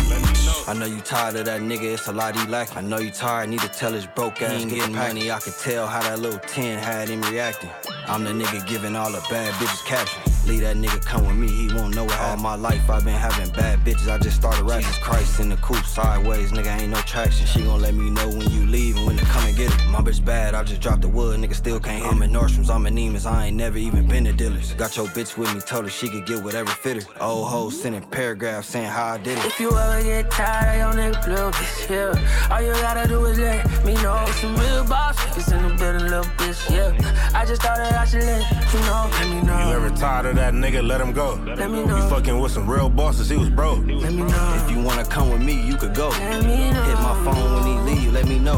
I 0.67 0.73
know 0.73 0.85
you 0.85 1.01
tired 1.01 1.37
of 1.37 1.45
that 1.45 1.61
nigga, 1.61 1.93
it's 1.93 2.07
a 2.07 2.11
lot 2.11 2.35
he 2.35 2.45
lack. 2.47 2.75
I 2.75 2.81
know 2.81 2.99
you 2.99 3.09
tired, 3.09 3.49
need 3.49 3.61
to 3.61 3.69
tell 3.69 3.93
his 3.93 4.05
broke 4.05 4.41
ass. 4.41 4.51
He 4.51 4.61
ain't 4.61 4.69
getting 4.69 4.95
money, 4.95 5.31
I 5.31 5.39
can 5.39 5.53
tell 5.53 5.87
how 5.87 6.01
that 6.03 6.19
little 6.19 6.39
10 6.39 6.77
had 6.77 7.09
him 7.09 7.21
reacting. 7.21 7.71
I'm 8.07 8.23
the 8.23 8.31
nigga 8.31 8.67
giving 8.67 8.95
all 8.95 9.11
the 9.11 9.25
bad 9.29 9.53
bitches 9.53 9.83
caption. 9.85 10.36
Leave 10.47 10.61
that 10.61 10.77
nigga 10.77 11.03
come 11.03 11.27
with 11.27 11.35
me, 11.35 11.49
he 11.49 11.67
won't 11.75 11.93
know 11.93 12.05
it. 12.05 12.19
All 12.19 12.37
my 12.37 12.55
life 12.55 12.89
I've 12.89 13.03
been 13.03 13.13
having 13.13 13.49
bad 13.53 13.79
bitches, 13.79 14.07
I 14.09 14.17
just 14.17 14.37
started 14.37 14.63
rapping. 14.63 14.85
Jesus 14.85 14.97
Christ 15.03 15.39
in 15.41 15.49
the 15.49 15.57
coupe, 15.57 15.83
sideways, 15.83 16.53
nigga 16.53 16.79
ain't 16.79 16.91
no 16.91 17.01
traction. 17.01 17.45
She 17.45 17.63
gon' 17.63 17.81
let 17.81 17.93
me 17.93 18.09
know 18.09 18.29
when 18.29 18.49
you 18.51 18.65
leave 18.65 18.95
and 18.95 19.05
when 19.05 19.17
to 19.17 19.25
come 19.25 19.45
and 19.45 19.57
get 19.57 19.73
it. 19.73 19.87
My 19.89 19.99
bitch 19.99 20.23
bad, 20.23 20.55
I 20.55 20.63
just 20.63 20.79
dropped 20.79 21.01
the 21.01 21.09
wood, 21.09 21.37
nigga 21.41 21.53
still 21.53 21.81
can't 21.81 22.01
hit. 22.01 22.09
I'm 22.09 22.21
in 22.21 22.31
Nordstrom's, 22.31 22.69
I'm 22.69 22.85
in 22.85 22.95
Neiman's, 22.95 23.25
I 23.25 23.47
ain't 23.47 23.57
never 23.57 23.77
even 23.77 24.07
been 24.07 24.23
to 24.23 24.31
dealers. 24.31 24.71
Got 24.73 24.95
your 24.95 25.07
bitch 25.07 25.37
with 25.37 25.53
me, 25.53 25.59
told 25.59 25.83
her 25.83 25.91
she 25.91 26.07
could 26.07 26.25
get 26.25 26.41
whatever 26.41 26.69
fit 26.69 27.03
her. 27.03 27.21
Old 27.21 27.49
hoes 27.49 27.81
sending 27.81 28.01
paragraphs 28.03 28.69
saying 28.69 28.87
how 28.87 29.15
I 29.15 29.17
did 29.17 29.37
it. 29.37 29.45
If 29.45 29.59
you 29.59 29.77
ever 29.77 30.01
get 30.01 30.31
tired 30.31 30.79
of 30.79 30.95
your 30.95 31.03
nigga, 31.03 31.27
little 31.27 31.51
bitch, 31.51 31.89
yeah. 31.89 32.55
All 32.55 32.61
you 32.61 32.71
gotta 32.71 33.05
do 33.05 33.25
is 33.25 33.37
let 33.37 33.85
me 33.85 33.95
know. 33.95 34.25
Some 34.39 34.55
real 34.55 34.85
boss 34.85 35.17
niggas 35.17 35.57
in 35.57 35.67
the 35.67 35.75
building, 35.75 36.03
little 36.03 36.23
bitch, 36.37 36.69
yeah. 36.69 37.31
I 37.35 37.45
just 37.45 37.61
thought 37.61 37.77
that 37.77 37.93
I 37.93 38.05
should 38.05 38.23
let 38.23 38.73
you 38.73 38.79
know. 38.79 39.09
Let 39.11 39.29
me 39.29 39.41
know. 39.45 39.67
You 39.67 39.75
ever 39.75 39.89
tired 39.89 40.25
of 40.27 40.36
that 40.37 40.53
nigga? 40.53 40.87
Let 40.87 41.01
him 41.01 41.11
go. 41.11 41.39
Let 41.45 41.69
me 41.69 41.83
know. 41.85 41.97
You 41.97 42.09
fucking 42.09 42.39
with 42.39 42.51
some 42.51 42.69
real 42.69 42.89
bosses, 42.89 43.29
he 43.29 43.37
was 43.37 43.49
broke. 43.49 43.79
Let 43.79 44.13
me 44.13 44.23
know. 44.23 44.63
If 44.63 44.71
you 44.71 44.81
wanna 44.81 45.05
come 45.05 45.31
with 45.31 45.41
me, 45.41 45.61
you 45.67 45.75
could 45.75 45.93
go. 45.93 46.09
Let 46.09 46.43
me 46.45 46.71
know. 46.71 46.83
Hit 46.83 46.95
my 46.95 47.15
phone 47.25 47.53
when 47.55 47.65
he 47.65 47.91
leave, 47.91 48.13
let 48.13 48.27
me 48.27 48.39
know. 48.39 48.57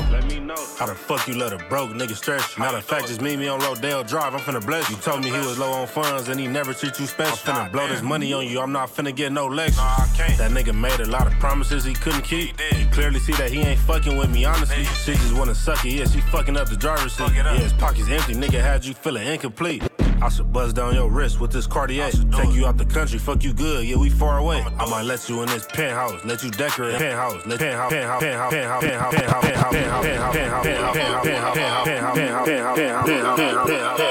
How 0.77 0.86
the 0.86 0.95
fuck 0.95 1.27
you 1.27 1.36
let 1.36 1.53
a 1.53 1.57
broke 1.69 1.91
nigga 1.91 2.15
stress 2.15 2.57
you? 2.57 2.63
Matter 2.63 2.77
of 2.77 2.86
fact, 2.86 3.07
just 3.07 3.21
meet 3.21 3.38
me 3.38 3.47
on 3.47 3.59
Rodeo 3.59 4.03
Drive. 4.03 4.34
I'm 4.34 4.39
finna 4.39 4.65
bless 4.65 4.89
you. 4.89 4.95
You 4.95 5.01
told 5.01 5.23
me 5.23 5.30
he 5.30 5.38
was 5.39 5.57
low 5.57 5.71
on 5.71 5.88
funds 5.88 6.30
and 6.30 6.39
he 6.39 6.47
never 6.47 6.73
treat 6.73 6.99
you 6.99 7.05
special. 7.05 7.53
I'm 7.53 7.67
finna 7.67 7.71
blow 7.71 7.88
this 7.88 8.01
money 8.01 8.32
on 8.34 8.45
you. 8.47 8.59
I'm 8.59 8.71
not 8.71 8.89
finna 8.89 9.15
get 9.15 9.32
no 9.32 9.47
lectures. 9.47 9.77
That 9.77 10.51
nigga 10.51 10.73
made 10.73 10.99
a 10.99 11.07
lot 11.07 11.27
of 11.27 11.34
promises 11.34 11.84
he 11.84 11.93
couldn't 11.93 12.23
keep. 12.23 12.59
You 12.77 12.86
clearly 12.91 13.19
see 13.19 13.34
that 13.34 13.51
he 13.51 13.59
ain't 13.61 13.80
fucking 13.82 14.17
with 14.17 14.32
me, 14.32 14.45
honestly. 14.45 14.84
She 14.84 15.13
just 15.13 15.36
wanna 15.36 15.55
suck 15.55 15.86
it. 15.86 15.93
Yeah, 15.93 16.05
she 16.05 16.21
fucking 16.21 16.57
up 16.57 16.69
the 16.69 16.77
driver's 16.77 17.13
seat. 17.13 17.32
Yeah, 17.36 17.53
his 17.57 17.73
pockets 17.73 18.09
empty. 18.09 18.34
Nigga 18.34 18.61
had 18.61 18.86
you 18.86 18.93
feeling 18.93 19.27
incomplete. 19.27 19.84
I 20.22 20.28
should 20.30 20.51
buzz 20.51 20.74
down 20.74 20.95
your 20.95 21.09
wrist 21.09 21.39
with 21.39 21.51
this 21.51 21.65
Cartier. 21.65 22.09
Take 22.11 22.53
you 22.53 22.65
out 22.67 22.78
the 22.78 22.86
country, 22.86 23.20
fuck 23.20 23.43
you 23.43 23.53
good. 23.53 23.86
Yeah, 23.86 23.97
we 23.97 24.09
far 24.09 24.39
away. 24.39 24.65
I 24.78 24.89
might 24.89 25.03
let 25.03 25.30
you 25.30 25.41
in 25.41 25.47
this 25.47 25.65
penthouse, 25.65 26.24
let 26.26 26.43
you 26.43 26.51
decorate 26.51 26.97
penthouse, 26.97 27.45
let 27.45 27.59
penthouse, 27.59 27.91
penthouse, 27.91 28.22
penthouse, 28.22 28.82
penthouse, 28.82 29.11
penthouse, 29.11 29.43
penthouse, 29.43 29.72
penthouse, 29.72 30.03
penthouse, 30.03 30.65
penthouse, 30.65 31.24
penthouse, 31.26 31.55
penthouse, 31.55 32.45
penthouse, 32.45 32.45
penthouse, 32.45 32.78
penthouse, 32.78 33.07
penthouse, 33.07 34.09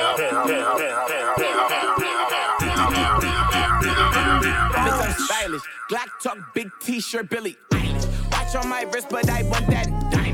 Bitch, 4.74 5.00
I'm 5.02 5.12
stylish. 5.24 5.62
Glock 5.90 6.10
talk, 6.22 6.38
big 6.54 6.70
t-shirt, 6.80 7.28
Billie 7.30 7.56
Eilish. 7.72 8.32
Watch 8.32 8.56
on 8.56 8.68
my 8.68 8.82
wrist, 8.92 9.08
but 9.10 9.28
I 9.28 9.42
want 9.42 9.66
that 9.68 9.86
diamond. 10.10 10.27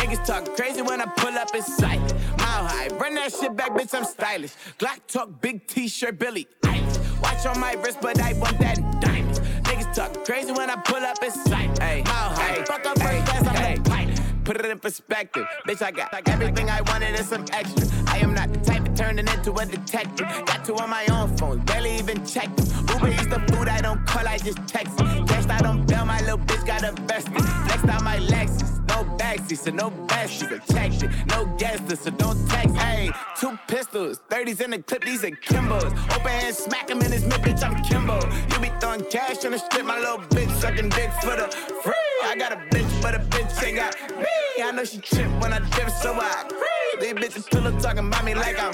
Niggas 0.00 0.24
talk 0.24 0.56
crazy 0.56 0.80
when 0.80 1.00
I 1.02 1.04
pull 1.04 1.36
up 1.36 1.54
in 1.54 1.62
sight. 1.62 2.00
Mile 2.38 2.66
high, 2.66 2.88
run 2.98 3.14
that 3.16 3.32
shit 3.32 3.54
back, 3.54 3.72
bitch, 3.72 3.94
I'm 3.94 4.04
stylish. 4.04 4.54
Glock 4.78 4.98
talk, 5.06 5.40
big 5.42 5.66
t-shirt, 5.66 6.18
Billie 6.18 6.48
Eilish. 6.62 7.22
Watch 7.22 7.44
on 7.44 7.60
my 7.60 7.74
wrist, 7.74 7.98
but 8.00 8.18
I 8.18 8.32
want 8.32 8.58
that 8.60 8.76
diamond. 9.02 9.36
Niggas 9.64 9.94
talk 9.94 10.24
crazy 10.24 10.52
when 10.52 10.70
I 10.70 10.76
pull 10.76 11.04
up, 11.04 11.22
in 11.22 11.30
sight. 11.30 11.78
Hey, 11.82 12.02
hey, 12.02 12.64
fuck 12.64 12.86
up 12.86 12.98
first 12.98 13.26
class, 13.26 13.46
I'm 13.46 13.82
pilot. 13.82 14.20
Put 14.44 14.56
it 14.56 14.64
in 14.64 14.78
perspective. 14.78 15.46
Bitch, 15.68 15.82
I 15.82 15.90
got 15.90 16.26
everything 16.28 16.70
I 16.70 16.80
wanted 16.80 17.14
and 17.14 17.26
some 17.26 17.44
extra. 17.52 17.99
I 18.30 18.32
am 18.32 18.48
not 18.48 18.52
the 18.52 18.70
type 18.70 18.86
of 18.86 18.94
turning 18.94 19.26
into 19.26 19.52
a 19.52 19.66
detective. 19.66 20.26
Got 20.46 20.64
two 20.64 20.76
on 20.76 20.88
my 20.88 21.04
own 21.10 21.36
phone, 21.36 21.58
barely 21.64 21.96
even 21.96 22.24
checked. 22.24 22.60
Uber 22.90 23.08
eats 23.08 23.26
the 23.26 23.42
food 23.50 23.66
I 23.66 23.80
don't 23.80 24.06
call, 24.06 24.26
I 24.26 24.38
just 24.38 24.58
text. 24.68 24.96
Cashed 24.98 25.50
out 25.50 25.66
on 25.66 25.84
bail, 25.84 26.04
my 26.04 26.20
little 26.20 26.38
bitch 26.38 26.64
got 26.64 26.84
a 26.84 26.92
vested. 27.02 27.34
Flexed 27.34 27.88
out 27.88 28.04
my 28.04 28.18
Lexus, 28.18 28.78
no 28.88 29.04
backseat, 29.18 29.58
so 29.58 29.70
no 29.72 29.90
besties. 30.06 30.48
Protected, 30.48 31.10
no 31.26 31.42
list, 31.88 32.04
so 32.04 32.10
don't 32.10 32.48
text. 32.48 32.76
Hey, 32.76 33.10
two 33.36 33.58
pistols, 33.66 34.20
30s 34.28 34.60
in 34.60 34.70
the 34.70 34.78
clip, 34.78 35.04
these 35.04 35.24
are 35.24 35.30
Kimbos. 35.30 35.90
Open 36.14 36.30
hand, 36.30 36.54
smack 36.54 36.88
him 36.88 37.02
in 37.02 37.10
his 37.10 37.24
mid, 37.24 37.40
bitch, 37.40 37.64
I'm 37.64 37.82
Kimbo. 37.82 38.20
You 38.52 38.60
be 38.60 38.70
throwing 38.80 39.04
cash 39.06 39.44
on 39.44 39.50
the 39.50 39.58
strip, 39.58 39.84
my 39.84 39.98
little 39.98 40.18
bitch 40.18 40.50
sucking 40.60 40.90
dick 40.90 41.10
for 41.20 41.34
the 41.34 41.48
free. 41.82 41.94
I 42.22 42.36
got 42.36 42.52
a 42.52 42.56
bitch, 42.70 43.02
but 43.02 43.16
a 43.16 43.18
bitch 43.18 43.64
ain't 43.64 43.76
got 43.76 43.96
me. 44.18 44.62
I 44.62 44.70
know 44.70 44.84
she 44.84 44.98
trip 44.98 45.28
when 45.40 45.52
I 45.52 45.58
dip, 45.58 45.90
so 45.90 46.14
I 46.14 46.46
free. 46.48 46.89
These 47.00 47.14
bitches 47.14 47.50
pillow 47.50 47.70
talking 47.80 48.08
about 48.08 48.24
me 48.26 48.34
like 48.34 48.62
I'm. 48.62 48.72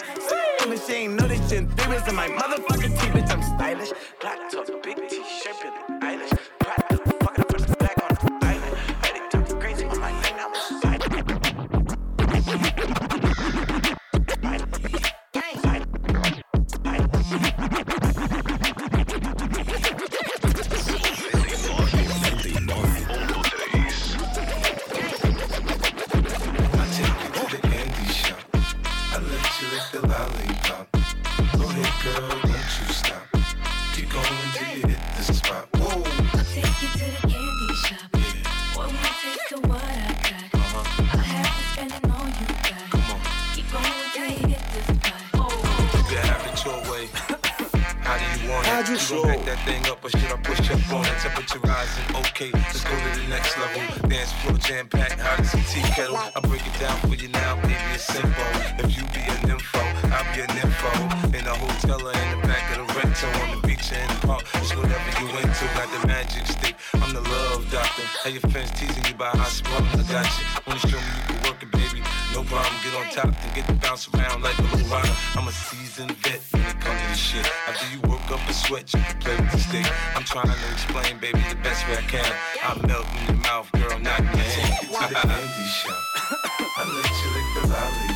But 0.69 0.83
she 0.85 0.93
ain't 0.95 1.15
know 1.15 1.29
this 1.29 1.49
shit 1.49 1.61
in 1.61 2.15
my 2.17 2.27
motherfucking 2.27 3.01
teeth, 3.01 3.13
bitch, 3.13 3.31
I'm 3.31 3.41
stylish. 3.41 3.91
Black 4.21 4.51
top, 4.51 4.67
big 4.83 4.97
t-shirt, 5.09 5.96
that 49.47 49.63
thing 49.65 49.87
up 49.87 50.05
or 50.05 50.11
should 50.11 50.27
I 50.27 50.37
push 50.43 50.59
up 50.71 50.93
on 50.93 51.07
it? 51.07 51.17
Temperature 51.23 51.61
rising, 51.63 52.17
okay, 52.27 52.51
let's 52.51 52.83
go 52.83 52.91
to 52.91 53.11
the 53.15 53.27
next 53.31 53.57
level. 53.57 53.81
Dance 54.11 54.33
floor 54.43 54.59
jam 54.59 54.89
packed, 54.89 55.21
hot 55.21 55.39
as 55.41 55.55
a 55.55 55.63
tea 55.71 55.87
kettle. 55.95 56.19
I 56.19 56.41
break 56.43 56.67
it 56.67 56.77
down 56.79 56.99
for 57.07 57.15
you 57.15 57.29
now, 57.29 57.55
baby, 57.63 57.79
it's 57.95 58.05
simple. 58.05 58.51
If 58.83 58.91
you 58.99 59.07
be 59.15 59.23
an 59.23 59.51
info, 59.55 59.79
I'll 60.11 60.27
be 60.35 60.43
an 60.43 60.51
info. 60.59 60.91
In 61.31 61.47
a 61.47 61.55
hotel 61.55 62.03
or 62.03 62.13
in 62.13 62.29
the 62.35 62.41
back 62.43 62.67
of 62.75 62.83
the 62.83 62.87
rental, 62.99 63.31
on 63.47 63.49
the 63.55 63.67
beach 63.67 63.87
or 63.95 64.03
in 64.03 64.09
the 64.11 64.27
park, 64.27 64.43
it's 64.59 64.75
whatever 64.75 65.11
you 65.23 65.31
into. 65.39 65.65
Got 65.79 65.89
the 65.95 66.07
magic 66.07 66.47
stick, 66.47 66.75
I'm 66.95 67.15
the 67.15 67.23
love 67.23 67.71
doctor. 67.71 68.03
How 68.03 68.31
your 68.31 68.43
friends 68.51 68.75
teasing 68.75 69.07
you 69.07 69.15
by 69.15 69.31
how 69.31 69.47
smart 69.47 69.85
I 69.95 70.03
got 70.11 70.27
you. 70.27 70.45
Wanna 70.67 70.81
show 70.81 70.99
me 70.99 71.11
you 71.17 71.23
can 71.23 71.39
work? 71.47 71.56
No 72.37 72.45
problem, 72.45 72.75
get 72.85 72.95
on 72.95 73.11
top 73.11 73.45
and 73.45 73.55
get 73.55 73.67
to 73.67 73.73
bounce 73.73 74.13
around 74.13 74.43
like 74.43 74.59
a 74.59 74.63
little 74.63 74.87
rider. 74.91 75.11
I'm 75.37 75.49
a 75.49 75.53
seasoned 75.53 76.13
vet 76.19 76.43
when 76.51 76.65
it 76.65 76.79
comes 76.81 77.01
to 77.01 77.09
this 77.09 77.17
shit. 77.17 77.51
After 77.67 77.87
you 77.89 77.99
work 78.11 78.31
up 78.31 78.47
a 78.47 78.53
sweat, 78.53 78.93
you 78.93 79.01
can 79.01 79.19
play 79.21 79.37
with 79.37 79.53
the 79.53 79.59
stick. 79.59 79.87
I'm 80.15 80.23
trying 80.23 80.49
to 80.49 80.71
explain, 80.71 81.19
baby, 81.19 81.41
the 81.49 81.57
best 81.57 81.89
way 81.89 81.97
I 81.97 82.03
can. 82.03 82.31
I 82.63 82.87
melt 82.87 83.07
in 83.21 83.27
your 83.29 83.43
mouth, 83.43 83.73
girl, 83.73 83.99
not 84.01 84.21
in 84.21 84.27
your 84.27 84.37
hand. 84.37 84.87
To 84.87 85.15
the 85.15 85.21
candy 85.29 85.65
shop. 85.81 85.97
I 86.77 86.85
let 86.85 87.09
you 87.09 87.29
lick 87.33 87.49
the 87.55 87.69
lollipop. 87.73 88.16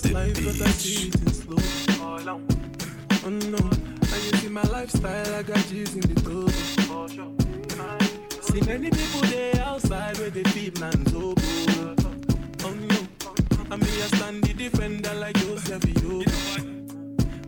Fast 0.00 0.14
life, 0.14 0.62
I 0.62 0.70
see 0.70 1.08
it 1.08 1.14
in 1.14 1.32
slow. 1.32 1.56
Oh 2.02 3.28
no, 3.28 3.56
and 3.58 4.22
you 4.24 4.38
see 4.38 4.48
my 4.48 4.62
lifestyle, 4.62 5.34
I 5.34 5.42
got 5.42 5.58
G's 5.66 5.94
in 5.94 6.00
the 6.00 6.20
club. 6.20 6.50
See 8.42 8.60
many 8.62 8.90
people 8.90 9.20
there 9.28 9.62
outside 9.62 10.18
where 10.18 10.30
they 10.30 10.42
feed 10.44 10.80
man's 10.80 11.14
oboe. 11.14 11.34
Oh 12.64 12.72
no, 12.72 12.98
I 13.70 13.76
me 13.76 14.00
a 14.00 14.08
stand 14.16 14.44
the 14.44 14.52
defender 14.54 15.14
like 15.14 15.36
Joseph 15.36 15.84
Yo. 16.02 16.22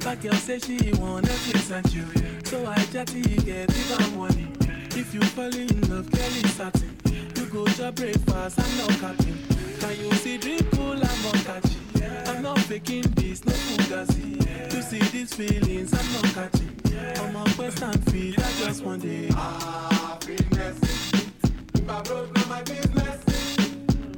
That 0.01 0.21
girl 0.21 0.35
say 0.35 0.59
she 0.59 0.93
want 0.95 1.27
Netflix 1.27 1.71
and 1.71 1.91
chill, 1.91 2.45
so 2.45 2.67
I 2.67 2.85
chatty 2.93 3.23
get 3.23 3.71
even 3.71 4.19
money. 4.19 4.49
If 4.95 5.15
you 5.15 5.23
fall 5.23 5.55
in 5.55 5.69
love, 5.89 6.11
girl 6.11 6.45
is 6.45 6.53
satin. 6.53 6.97
You 7.37 7.47
go 7.47 7.65
to 7.65 7.93
breakfast, 7.93 8.61
I'm 8.61 8.79
not 8.79 8.91
capping. 9.01 9.39
Can 9.81 10.05
you 10.05 10.13
see 10.15 10.39
drip 10.39 10.71
pull, 10.73 10.93
I'm 10.93 11.23
not 11.23 11.45
I'm 12.27 12.43
not 12.43 12.59
faking 12.61 13.03
this, 13.15 13.45
no 13.45 13.53
fugazi. 13.53 14.39
To 14.71 14.83
see 14.83 15.01
these 15.11 15.35
feelings, 15.35 15.93
I'm 15.93 16.13
not 16.13 16.25
catching. 16.35 16.73
I'm 17.21 17.37
a 17.37 17.45
and 17.63 18.11
feel, 18.11 18.35
I 18.39 18.53
just 18.65 18.85
want 18.85 19.05
it. 19.05 19.33
Ah, 19.35 20.19
Happiness. 20.21 20.79
If 21.75 21.89
I 21.89 22.03
broke, 22.03 22.35
now 22.35 22.47
my 22.47 22.63
business. 22.63 23.25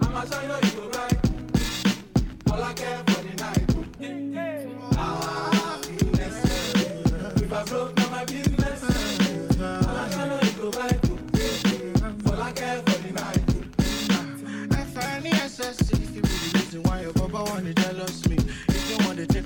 I'ma 0.02 0.24
show 0.24 0.40
you 0.42 0.68
you 0.68 0.70
go 0.76 0.88
right. 0.98 1.18
All 2.52 2.62
I 2.62 2.72
care 2.74 3.02
for 3.06 3.22
the 3.22 3.34
night. 3.42 3.70
Happiness. 4.00 4.96
Ah, 4.96 5.80
if 7.36 7.52
I 7.52 7.64
broke, 7.64 8.03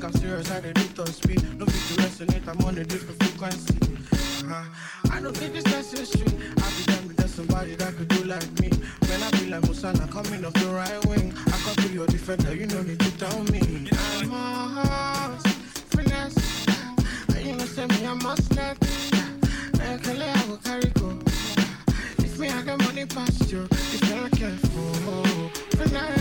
I'm 0.04 0.12
serious, 0.12 0.50
I 0.50 0.60
do 0.60 0.72
to 0.72 1.06
speed. 1.12 1.42
No 1.58 1.66
fit 1.66 1.96
to 1.96 2.02
resonate, 2.02 2.46
I'm 2.46 2.64
on 2.66 2.78
a 2.78 2.84
different 2.84 3.22
frequency. 3.22 3.74
Uh-huh. 4.44 4.64
I 5.10 5.20
don't 5.20 5.36
think 5.36 5.54
this 5.54 5.64
necessary. 5.64 6.26
I 6.56 6.70
be 6.76 6.84
done 6.84 7.08
with 7.08 7.16
that 7.16 7.28
somebody 7.28 7.74
that 7.74 7.96
could 7.96 8.08
do 8.08 8.24
like 8.24 8.48
me. 8.60 8.70
When 9.08 9.22
I 9.22 9.30
feel 9.36 9.50
like 9.50 9.62
Musana 9.62 10.10
coming 10.10 10.44
off 10.44 10.52
the 10.54 10.66
right 10.66 11.04
wing, 11.06 11.34
I 11.46 11.58
can 11.64 11.88
be 11.88 11.94
your 11.94 12.06
defender, 12.06 12.54
you 12.54 12.66
no 12.66 12.82
need 12.82 13.00
to 13.00 13.18
tell 13.18 13.42
me. 13.44 13.88
I'm 13.92 14.32
a 14.32 15.38
finesse. 15.90 16.66
You 17.42 17.56
know, 17.56 17.64
send 17.64 17.90
me 17.90 18.04
a 18.04 18.14
must 18.14 18.54
not. 18.54 18.76
I 19.80 19.98
can 19.98 20.18
lay, 20.18 20.32
will 20.48 20.58
carry 20.58 20.90
go. 20.90 21.18
If 22.18 22.38
me, 22.38 22.48
I 22.48 22.62
got 22.62 22.78
money 22.84 23.06
past 23.06 23.50
you. 23.50 23.66
If 23.70 24.08
you're 24.08 24.28
careful, 24.30 25.50
finesse. 25.76 26.17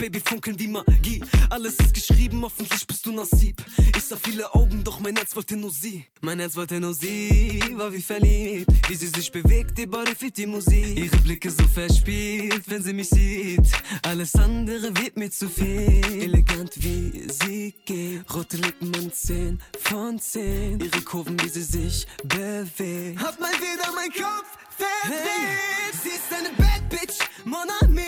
Baby, 0.00 0.18
funkeln 0.18 0.58
wie 0.58 0.66
Magie. 0.66 1.22
Alles 1.50 1.74
ist 1.78 1.92
geschrieben, 1.92 2.40
hoffentlich 2.42 2.86
bist 2.86 3.04
du 3.04 3.12
Nasib. 3.12 3.62
Ich 3.94 4.02
sah 4.02 4.16
viele 4.16 4.54
Augen, 4.54 4.82
doch 4.82 4.98
mein 4.98 5.14
Herz 5.14 5.36
wollte 5.36 5.58
nur 5.58 5.70
sie. 5.70 6.06
Mein 6.22 6.38
Herz 6.38 6.56
wollte 6.56 6.80
nur 6.80 6.94
sie, 6.94 7.62
war 7.74 7.92
wie 7.92 8.00
verliebt. 8.00 8.70
Wie 8.88 8.94
sie 8.94 9.08
sich 9.08 9.30
bewegt, 9.30 9.78
ihr 9.78 9.90
Body 9.90 10.14
fit 10.14 10.38
die 10.38 10.46
Musik. 10.46 10.96
Ihre 10.96 11.18
Blicke 11.18 11.50
so 11.50 11.64
verspielt, 11.68 12.62
wenn 12.68 12.82
sie 12.82 12.94
mich 12.94 13.10
sieht. 13.10 13.70
Alles 14.00 14.34
andere 14.36 14.96
wird 14.96 15.18
mir 15.18 15.30
zu 15.30 15.50
viel. 15.50 16.02
Elegant 16.22 16.82
wie 16.82 17.26
sie 17.30 17.74
geht. 17.84 18.24
Rote 18.34 18.56
Lippen 18.56 18.94
und 18.94 19.14
10 19.14 19.60
von 19.82 20.18
10. 20.18 20.80
Ihre 20.80 21.02
Kurven, 21.02 21.38
wie 21.42 21.48
sie 21.50 21.62
sich 21.62 22.06
bewegt. 22.24 23.20
Hab 23.22 23.38
mal 23.38 23.52
wieder 23.52 23.92
mein 23.94 24.10
Kopf 24.12 24.48
verdreht. 24.78 26.02
Sie 26.02 26.08
ist 26.08 26.32
eine 26.32 26.56
Bad 26.56 26.88
Bitch, 26.88 27.18
mon 27.44 27.68
ami. 27.82 28.00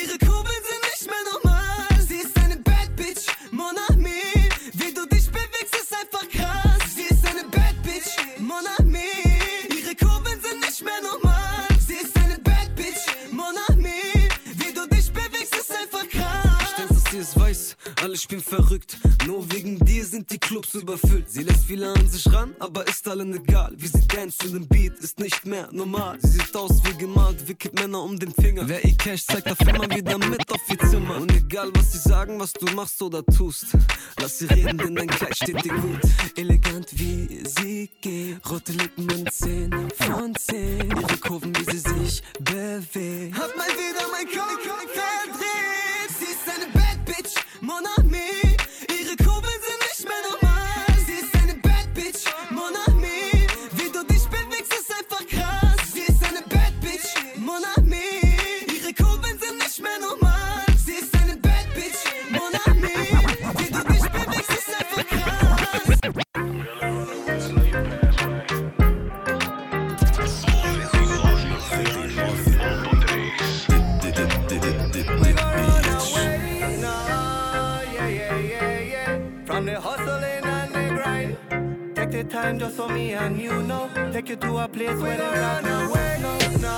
Ihre 0.00 0.27
Kurbeln 1.08 1.24
sind 1.24 1.47
alle 18.02 18.16
spielen 18.16 18.42
verrückt. 18.42 18.98
Nur 19.26 19.50
wegen 19.52 19.78
dir 19.78 20.04
sind 20.04 20.30
die 20.30 20.38
Clubs 20.38 20.74
überfüllt. 20.74 21.30
Sie 21.30 21.42
lässt 21.42 21.64
viele 21.64 21.92
an 21.92 22.08
sich 22.08 22.26
ran, 22.32 22.54
aber 22.58 22.86
ist 22.86 23.06
allen 23.08 23.34
egal. 23.34 23.72
Wie 23.76 23.86
sie 23.86 24.06
dance 24.06 24.46
in 24.46 24.52
dem 24.52 24.68
Beat 24.68 24.98
ist 24.98 25.18
nicht 25.18 25.46
mehr 25.46 25.68
normal. 25.72 26.18
Sie 26.20 26.38
sieht 26.38 26.54
aus 26.56 26.82
wie 26.84 26.96
gemalt, 26.96 27.46
wickelt 27.48 27.74
Männer 27.74 28.02
um 28.02 28.18
den 28.18 28.32
Finger. 28.32 28.68
Wer 28.68 28.84
ihr 28.84 28.96
Cash 28.96 29.26
zeigt, 29.26 29.46
darf 29.46 29.60
immer 29.60 29.88
wieder 29.90 30.18
mit 30.18 30.50
auf 30.50 30.60
ihr 30.70 30.78
Zimmer. 30.90 31.16
Und 31.16 31.32
egal 31.32 31.70
was 31.74 31.92
sie 31.92 31.98
sagen, 31.98 32.38
was 32.38 32.52
du 32.52 32.66
machst 32.74 33.00
oder 33.02 33.24
tust, 33.24 33.66
lass 34.20 34.38
sie 34.38 34.46
reden, 34.46 34.78
denn 34.78 34.94
dein 34.94 35.08
Kleid 35.08 35.36
steht 35.36 35.64
dir 35.64 35.74
gut. 35.74 36.00
Elegant 36.36 36.86
wie 36.98 37.42
sie 37.44 37.90
geht, 38.00 38.48
rote 38.48 38.72
Lippen 38.72 39.10
und 39.10 39.32
10 39.32 39.72
von 39.94 40.34
10. 40.34 40.90
Ihre 40.90 41.18
Kurven, 41.18 41.54
wie 41.56 41.64
sie 41.70 41.78
sich 41.78 42.22
bewegt. 42.40 43.38
Hab 43.38 43.56
mal 43.56 43.68
wieder 43.68 44.08
mein 44.12 44.26
Kopf 44.26 44.62
verdreht. 44.62 45.77
Mon 47.68 47.84
ami. 47.98 48.47
Time 82.42 82.58
just 82.58 82.76
so 82.76 82.88
me 82.88 83.14
and 83.14 83.40
you 83.40 83.62
know. 83.62 83.90
Take 84.12 84.28
you 84.28 84.36
to 84.36 84.58
a 84.58 84.68
place 84.68 84.98
where 85.00 85.16
them 85.16 85.34
got 85.34 85.64
no 85.64 85.92
way. 85.92 86.18
No, 86.20 86.32
no, 86.64 86.74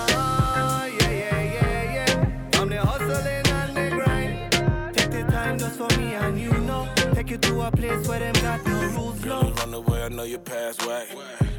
yeah, 0.99 1.11
yeah, 1.23 1.43
yeah, 1.57 1.95
yeah. 1.97 2.51
From 2.53 2.69
the 2.71 2.81
hustling 2.81 3.47
and 3.59 3.77
the 3.77 3.87
grind. 3.97 4.53
Take 4.97 5.11
the 5.11 5.23
time 5.31 5.59
just 5.59 5.77
so 5.77 5.87
me 5.99 6.15
and 6.15 6.41
you 6.41 6.53
know. 6.69 6.89
Take 7.15 7.31
you 7.31 7.39
to 7.39 7.63
a 7.63 7.71
place 7.71 8.09
where 8.09 8.21
them 8.21 8.35
got 8.43 8.65
no 8.67 8.73
rules, 8.97 9.25
no. 9.25 9.43
Girl, 9.43 9.53
run 9.53 9.75
away, 9.75 10.03
I 10.05 10.09
know 10.09 10.25
your 10.25 10.39
past 10.39 10.87
whack. 10.87 11.09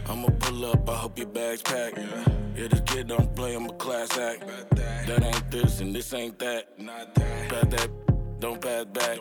I'ma 0.09 0.29
pull 0.39 0.65
up, 0.65 0.89
I 0.89 0.95
hope 0.95 1.17
your 1.17 1.27
bag's 1.27 1.61
packed. 1.61 1.99
Yeah, 2.55 2.67
this 2.67 2.81
kid 2.85 3.07
don't 3.07 3.35
play, 3.35 3.55
I'm 3.55 3.65
a 3.65 3.73
class 3.73 4.17
act. 4.17 4.41
That 5.07 5.23
ain't 5.23 5.51
this 5.51 5.79
and 5.79 5.95
this 5.95 6.13
ain't 6.13 6.39
that. 6.39 6.63
Pass 7.49 7.67
that, 7.75 7.89
don't 8.39 8.59
pass 8.59 8.85
back. 8.85 9.17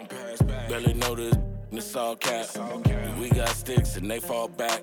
Barely 0.68 0.94
know 0.94 1.14
this, 1.14 1.36
it's 1.72 1.96
all 1.96 2.16
cap. 2.16 2.46
We 3.18 3.28
got 3.30 3.48
sticks 3.48 3.96
and 3.96 4.10
they 4.10 4.20
fall 4.20 4.48
back. 4.48 4.82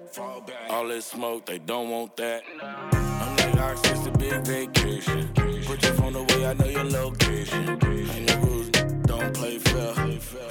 All 0.69 0.88
this 0.88 1.05
smoke, 1.05 1.45
they 1.45 1.59
don't 1.59 1.89
want 1.89 2.15
that. 2.17 2.43
I'm 2.61 3.35
like 3.38 3.57
ox, 3.57 3.81
it's 3.85 4.05
a 4.05 4.11
big 4.11 4.45
vacation. 4.45 5.29
Put 5.65 5.83
your 5.83 5.93
phone 5.93 6.15
away, 6.15 6.45
I 6.47 6.53
know 6.53 6.67
your 6.67 6.85
location. 6.85 7.69
Ain't 7.69 8.27
no 8.29 8.38
rules, 8.47 8.69
don't 8.69 9.33
play 9.33 9.59
fair. 9.59 9.93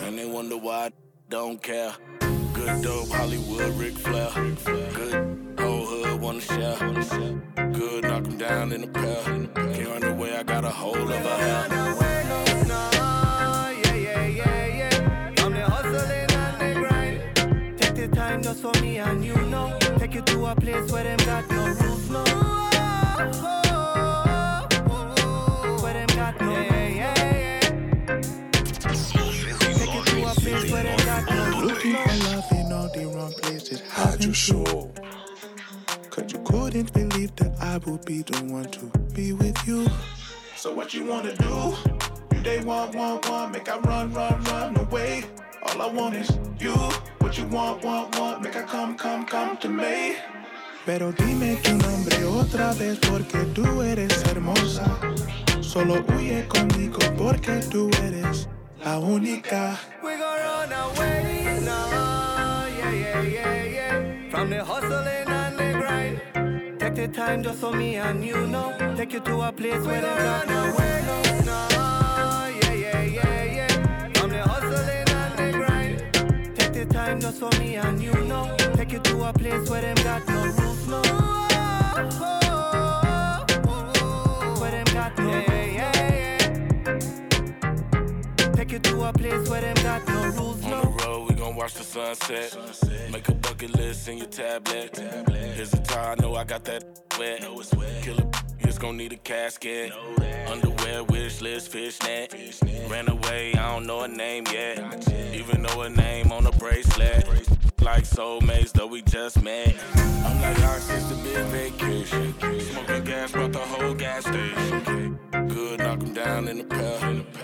And 0.03 0.18
they 0.18 0.26
wonder 0.26 0.57
why 0.57 0.87
I 0.87 0.91
don't 1.28 1.62
care. 1.62 1.95
Good 2.53 2.82
dope, 2.82 3.09
Hollywood, 3.11 3.74
Ric 3.76 3.95
Flair. 3.95 4.30
Good 4.95 5.59
whole 5.59 5.87
hood, 5.87 6.20
wanna 6.20 6.41
share. 6.41 6.76
Good, 7.72 8.05
knock 8.05 8.26
'em 8.26 8.39
down 8.39 8.72
in 8.72 8.84
a 8.84 8.89
pair. 8.89 9.22
Can't 9.24 9.89
run 9.89 10.05
away, 10.05 10.37
I 10.37 10.43
got 10.43 10.64
a 10.64 10.70
hold 10.70 11.11
of 11.11 11.24
her 11.28 11.39
hair. 11.39 13.16
Just 18.47 18.62
for 18.62 18.80
me 18.80 18.99
and 18.99 19.24
you 19.24 19.34
know. 19.53 19.76
Take 19.99 20.14
you 20.14 20.22
to 20.22 20.47
a 20.47 20.55
place 20.55 20.92
where 20.92 21.03
them 21.03 21.18
got 21.26 21.51
no 21.51 21.66
rules, 21.66 22.11
no. 22.11 22.22
Where 25.82 25.94
them 25.94 26.07
got 26.14 26.40
no 26.40 26.53
yeah, 26.53 26.88
yeah, 27.01 27.14
yeah. 27.26 28.20
Take 29.78 29.94
you 29.94 30.03
to 30.05 30.16
a 30.30 30.34
place 30.34 30.70
where 30.70 30.84
them 30.84 30.99
got 30.99 31.28
no 31.28 31.59
rules, 31.59 31.72
Looking 31.72 31.97
for 31.97 32.16
love 32.24 32.53
in 32.53 32.72
all 32.72 32.88
the 32.94 33.11
wrong 33.16 33.32
places. 33.42 33.82
Rádio 33.82 34.32
Show. 34.32 34.92
Cause 36.11 36.32
you 36.32 36.38
couldn't 36.44 36.92
believe 36.92 37.34
that 37.36 37.53
I 37.61 37.78
would 37.78 38.05
be 38.05 38.22
the 38.22 38.44
one 38.44 38.70
to 38.70 38.86
be 39.12 39.32
with 39.32 39.59
you. 39.66 39.88
So 40.57 40.72
what 40.72 40.94
you 40.94 41.05
wanna 41.05 41.34
do? 41.34 41.74
You 42.32 42.42
they 42.44 42.61
want, 42.61 42.94
want, 42.94 43.28
want, 43.28 43.53
make 43.55 43.68
I 43.68 43.78
run, 43.78 44.12
run, 44.12 44.40
run 44.44 44.76
away. 44.76 45.24
All 45.64 45.82
I 45.82 45.86
want 45.88 46.14
is 46.14 46.30
you. 46.61 46.76
What 47.27 47.37
you 47.37 47.47
want, 47.47 47.83
want, 47.83 48.16
want, 48.20 48.41
make 48.41 48.55
I 48.55 48.62
come, 48.62 48.97
come, 48.97 49.27
come 49.27 49.57
to 49.57 49.68
me. 49.68 50.14
Pero 50.87 51.11
dime 51.11 51.57
tu 51.57 51.74
nombre 51.74 52.24
otra 52.24 52.72
vez 52.74 53.01
porque 53.01 53.39
tú 53.53 53.83
eres 53.83 54.22
hermosa. 54.31 54.87
Solo 55.61 56.05
huye 56.07 56.47
conmigo 56.47 57.01
porque 57.18 57.61
tú 57.68 57.91
eres 58.05 58.49
la 58.85 59.01
única. 59.01 59.77
We 60.05 60.16
gon' 60.16 60.39
run 60.39 60.72
away 60.72 61.59
now, 61.64 62.64
yeah, 62.79 62.93
yeah, 62.93 63.22
yeah, 63.22 63.64
yeah. 63.64 64.31
From 64.31 64.49
the 64.49 64.64
hustling 64.64 65.27
and 65.27 65.59
the 65.59 65.72
grind. 65.81 66.79
Take 66.79 66.95
the 66.95 67.09
time 67.09 67.43
just 67.43 67.61
so 67.61 67.72
me 67.72 67.97
and 67.97 68.24
you 68.24 68.47
know. 68.47 68.72
Take 68.97 69.14
you 69.14 69.20
to 69.22 69.41
a 69.49 69.51
place 69.51 69.85
where 69.85 70.01
them 70.01 70.16
got 70.16 70.47
no 70.47 70.77
way, 70.79 70.95
time 77.07 77.21
just 77.21 77.39
so 77.39 77.49
me 77.59 77.77
and 77.77 78.03
you 78.03 78.13
know. 78.25 78.57
Take 78.75 78.93
you 78.93 78.99
to 79.01 79.25
a 79.25 79.33
place 79.33 79.69
where 79.71 79.81
them 79.83 79.97
got 79.97 80.27
no 80.29 80.43
rules, 80.59 80.87
no. 80.89 81.03
Where 84.61 84.71
them 84.71 84.85
got 84.95 85.19
no, 85.19 85.31
yeah, 85.31 85.65
yeah, 85.79 85.95
yeah. 86.23 86.99
Take 88.53 88.73
you 88.73 88.79
to 88.79 89.05
a 89.05 89.13
place 89.13 89.49
where 89.49 89.61
them 89.61 89.77
got 89.83 90.07
no 90.09 90.27
rules, 90.37 90.65
On 90.65 90.71
no. 90.71 90.83
the 90.83 90.89
road, 91.05 91.29
we 91.29 91.35
gon' 91.37 91.55
watch 91.55 91.75
the 91.75 91.85
sunset. 91.85 92.57
Make 93.13 93.29
a 93.29 93.35
bucket 93.35 93.75
list 93.77 94.09
in 94.09 94.19
your 94.19 94.29
tablet. 94.29 94.97
Here's 95.57 95.73
a 95.75 95.81
tie, 95.81 96.13
I 96.13 96.15
know 96.21 96.35
I 96.35 96.45
got 96.45 96.65
that 96.65 96.83
wet. 97.19 97.41
Kill 98.03 98.19
a 98.19 98.27
just 98.77 98.83
gon' 98.83 98.99
need 98.99 99.12
a 99.14 99.16
casket. 99.16 99.91
Underwear, 100.49 101.03
wish 101.05 101.41
list, 101.41 101.70
fishnet. 101.70 102.35
Ran 102.91 103.09
away, 103.09 103.55
I 103.55 103.72
don't 103.72 103.87
know 103.87 104.03
her 104.03 104.09
name 104.09 104.45
yet. 104.53 104.79
Even 105.33 105.62
know 105.62 105.81
her 105.81 105.89
name 105.89 106.31
on 106.31 106.47
a 106.47 106.53
bracelet. 106.53 107.27
Like 107.81 108.05
soulmates, 108.05 108.72
though 108.72 108.87
we 108.87 109.01
just 109.01 109.43
met. 109.43 109.74
I'm 109.95 110.43
like, 110.43 110.62
ox, 110.64 110.91
it's 110.91 111.11
a 111.11 111.14
big 111.24 111.47
vacation. 111.47 112.35
Smoking 112.61 113.05
gas, 113.05 113.33
brought 113.33 113.53
the 113.53 113.61
whole 113.61 113.95
gas 113.95 114.27
station. 114.27 115.18
Good, 115.31 115.79
knock 115.79 116.03
'em 116.03 116.12
down 116.12 116.49
in 116.49 116.59
the 116.59 116.64
pair. 116.64 116.99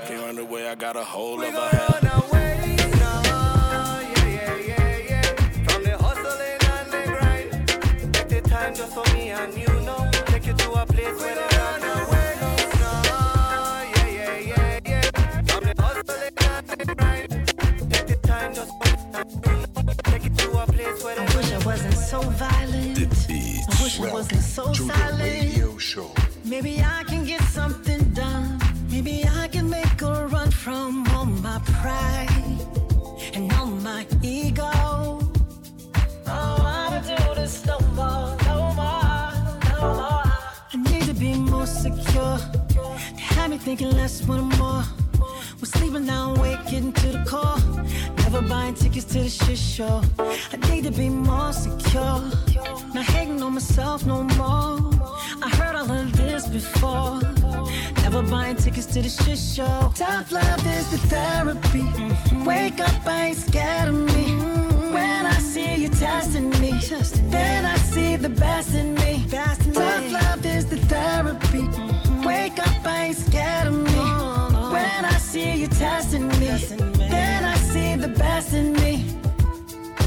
Can't 0.06 0.22
run 0.26 0.38
away, 0.38 0.68
I 0.68 0.74
got 0.74 0.96
a 0.96 1.04
hold 1.04 1.42
of 1.42 1.54
her 1.54 2.61
so 22.12 22.20
violent. 22.20 22.98
I 22.98 23.82
wish 23.82 23.98
it 23.98 24.12
wasn't 24.12 24.42
so 24.42 24.70
silent. 24.74 26.20
Maybe 26.44 26.82
I 26.82 27.04
can 27.04 27.24
get 27.24 27.40
something 27.44 28.02
done. 28.12 28.60
Maybe 28.90 29.24
I 29.42 29.48
can 29.48 29.70
make 29.70 30.02
a 30.02 30.26
run 30.26 30.50
from 30.50 31.08
all 31.14 31.24
my 31.24 31.58
pride 31.80 32.58
and 33.32 33.50
all 33.54 33.72
my 33.88 34.06
ego. 34.20 34.70
Oh, 36.26 36.56
I 36.76 36.84
would 36.92 37.06
do 37.12 37.34
this 37.34 37.64
no 37.64 37.78
more, 37.98 38.36
no 38.48 38.58
more, 38.80 39.32
no 39.72 39.80
more. 40.00 40.28
I 40.72 40.76
need 40.90 41.04
to 41.04 41.14
be 41.14 41.32
more 41.32 41.66
secure. 41.66 42.38
They 43.16 43.22
had 43.36 43.48
me 43.52 43.56
thinking 43.56 43.90
less, 43.92 44.20
one 44.28 44.50
more. 44.60 44.84
We're 45.58 45.72
sleeping 45.76 46.04
now, 46.04 46.34
waking 46.42 46.92
to 46.92 47.08
the 47.16 47.24
call. 47.24 47.58
Never 48.32 48.48
buying 48.48 48.72
tickets 48.72 49.04
to 49.12 49.18
the 49.18 49.28
shit 49.28 49.58
show. 49.58 50.00
I 50.18 50.56
need 50.70 50.84
to 50.84 50.90
be 50.90 51.10
more 51.10 51.52
secure. 51.52 52.22
Not 52.94 53.04
hating 53.04 53.42
on 53.42 53.52
myself 53.52 54.06
no 54.06 54.22
more. 54.22 54.80
I 55.42 55.50
heard 55.56 55.76
all 55.76 55.90
of 55.90 56.16
this 56.16 56.46
before. 56.46 57.20
Never 58.02 58.22
buying 58.22 58.56
tickets 58.56 58.86
to 58.94 59.02
the 59.02 59.10
shit 59.10 59.36
show. 59.36 59.92
Tough 59.94 60.32
love 60.32 60.66
is 60.66 60.90
the 60.90 60.98
therapy. 61.12 61.84
Wake 62.46 62.80
up, 62.80 63.06
I 63.06 63.26
ain't 63.26 63.36
scared 63.36 63.88
of 63.88 63.96
me. 63.96 64.24
When 64.94 65.26
I 65.26 65.38
see 65.38 65.74
you 65.82 65.90
testing 65.90 66.48
me, 66.58 66.72
then 67.28 67.66
I 67.66 67.76
see 67.76 68.16
the 68.16 68.30
best 68.30 68.74
in 68.74 68.94
me. 68.94 69.26
Tough 69.30 70.10
love 70.10 70.46
is 70.46 70.64
the 70.64 70.78
therapy. 70.88 71.68
Wake 72.26 72.58
up, 72.58 72.86
I 72.86 73.08
ain't 73.08 73.16
scared 73.18 73.66
of 73.66 73.74
me. 73.74 74.32
When 74.72 75.04
I 75.04 75.18
see 75.18 75.52
you 75.52 75.66
testing 75.66 76.28
me, 76.28 76.48
then 77.10 77.41
see 77.72 77.96
the 77.96 78.08
best 78.08 78.52
in 78.52 78.74
me. 78.74 79.21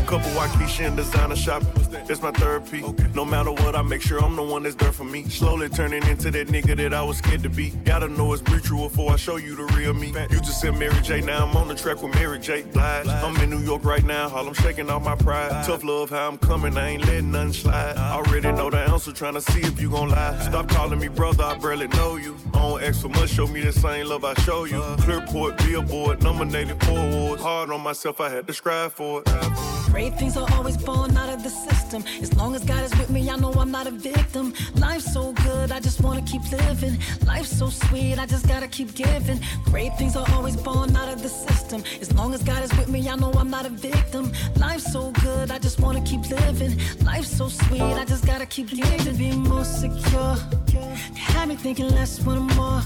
Couple 0.06 0.30
Waukesha 0.32 0.86
and 0.88 0.96
designer 0.96 1.36
shopping. 1.36 1.70
It's 2.08 2.22
my 2.22 2.32
therapy. 2.32 2.84
No 3.16 3.26
matter 3.26 3.52
what, 3.52 3.76
I 3.76 3.82
make 3.82 4.02
sure 4.02 4.24
I'm 4.24 4.36
the 4.36 4.44
one 4.44 4.62
that's 4.64 4.76
there 4.76 4.92
for 4.92 5.04
me. 5.04 5.24
Slowly 5.24 5.68
turning 5.68 6.06
into 6.06 6.30
that 6.30 6.48
nigga 6.48 6.78
that 6.78 6.94
I 6.94 7.02
was 7.02 7.18
scared 7.18 7.42
to 7.42 7.50
be. 7.50 7.72
Gotta 7.84 8.08
know 8.08 8.32
it's 8.34 8.44
mutual 8.48 8.90
before 8.90 9.14
I 9.14 9.16
show 9.16 9.38
you 9.38 9.56
the 9.56 9.64
real 9.76 9.94
me. 9.96 10.14
You 10.30 10.40
just 10.40 10.62
said 10.62 10.78
Mary 10.78 11.02
J. 11.02 11.22
Now 11.22 11.48
I'm 11.48 11.58
on 11.58 11.68
the 11.68 11.76
track 11.76 12.04
with 12.04 12.14
Mary 12.14 12.38
J. 12.40 12.62
Blige. 12.62 13.08
I'm 13.08 13.36
in 13.38 13.50
New 13.50 13.60
York 13.60 13.84
right 13.84 14.04
now. 14.04 14.30
All 14.30 14.48
I'm 14.48 14.54
shaking 14.54 14.90
off 14.92 15.04
my 15.04 15.16
pride. 15.16 15.66
Tough 15.66 15.84
love, 15.84 16.12
how 16.12 16.28
I'm 16.28 16.38
coming. 16.38 16.78
I 16.78 16.90
ain't 16.90 17.06
letting 17.06 17.32
nothing 17.32 17.54
slide. 17.54 17.98
Already 17.98 18.52
know 18.52 18.70
the 18.70 18.78
answer, 18.78 19.12
trying 19.12 19.34
to 19.34 19.42
see 19.42 19.62
if 19.62 19.82
you 19.82 19.90
gon' 19.90 20.10
lie. 20.10 20.38
Stop 20.40 20.70
calling 20.70 21.00
me 21.00 21.08
brother, 21.08 21.44
I 21.44 21.58
barely 21.58 21.88
know 21.88 22.18
you. 22.18 22.38
I 22.54 22.60
don't 22.60 22.84
ask 22.84 23.02
for 23.02 23.10
much, 23.10 23.32
show 23.32 23.48
me 23.48 23.62
the 23.62 23.74
same 23.74 24.08
love 24.08 24.24
I 24.24 24.36
show 24.36 24.66
you. 24.66 24.82
Clearport, 25.04 25.58
Billboard, 25.66 26.22
nominated 26.22 26.82
for 26.84 27.00
awards. 27.00 27.42
Hard 27.42 27.72
on 27.72 27.82
myself, 27.82 28.22
I 28.22 28.30
had 28.30 28.46
to 28.48 28.54
strive 28.54 28.94
for 28.94 29.24
it. 29.26 29.75
Great 29.96 30.20
things 30.20 30.36
are 30.36 30.46
always 30.52 30.76
born 30.76 31.16
out 31.16 31.30
of 31.30 31.42
the 31.42 31.50
system. 31.50 32.04
As 32.22 32.36
long 32.36 32.54
as 32.54 32.66
God 32.66 32.84
is 32.84 32.92
with 32.98 33.10
me, 33.10 33.30
I 33.30 33.38
know 33.38 33.54
I'm 33.54 33.72
not 33.72 33.88
a 33.88 33.92
victim. 33.92 34.54
Life's 34.76 35.14
so 35.14 35.32
good, 35.32 35.72
I 35.72 35.80
just 35.80 36.02
wanna 36.02 36.22
keep 36.24 36.42
living. 36.52 37.00
Life's 37.26 37.58
so 37.58 37.70
sweet, 37.70 38.20
I 38.20 38.26
just 38.26 38.46
gotta 38.46 38.68
keep 38.68 38.94
giving. 38.94 39.40
Great 39.64 39.98
things 39.98 40.18
are 40.18 40.26
always 40.34 40.58
born 40.58 40.94
out 40.98 41.08
of 41.08 41.24
the 41.24 41.30
system. 41.30 41.82
As 42.02 42.12
long 42.12 42.34
as 42.34 42.44
God 42.44 42.62
is 42.66 42.76
with 42.78 42.90
me, 42.90 43.08
I 43.08 43.16
know 43.16 43.32
I'm 43.38 43.50
not 43.50 43.66
a 43.66 43.70
victim. 43.70 44.34
Life's 44.58 44.92
so 44.92 45.12
good, 45.24 45.50
I 45.50 45.60
just 45.60 45.80
wanna 45.80 46.02
keep 46.02 46.30
living. 46.30 46.78
Life's 47.06 47.32
so 47.38 47.48
sweet, 47.48 47.82
I 47.82 48.04
just 48.04 48.26
gotta 48.28 48.46
keep 48.46 48.68
giving. 48.72 49.16
Be 49.16 49.32
more 49.32 49.64
secure. 49.64 50.36
they 50.74 51.22
Had 51.32 51.48
me 51.48 51.56
thinking 51.56 51.88
less, 51.92 52.20
wanting 52.20 52.54
more. 52.58 52.82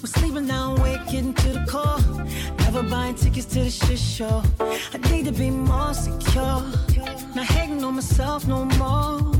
We're 0.00 0.06
sleeping 0.06 0.46
now, 0.46 0.76
awake, 0.76 1.00
getting 1.10 1.34
to 1.34 1.48
the 1.48 1.66
core. 1.66 1.98
Never 2.60 2.84
buying 2.84 3.16
tickets 3.16 3.46
to 3.46 3.64
the 3.64 3.70
shit 3.70 3.98
show. 3.98 4.44
I 4.60 4.98
need 5.10 5.24
to 5.24 5.32
be 5.32 5.50
more 5.50 5.92
secure. 5.92 6.62
Not 7.34 7.46
hating 7.46 7.82
on 7.82 7.96
myself 7.96 8.46
no 8.46 8.64
more. 8.64 9.32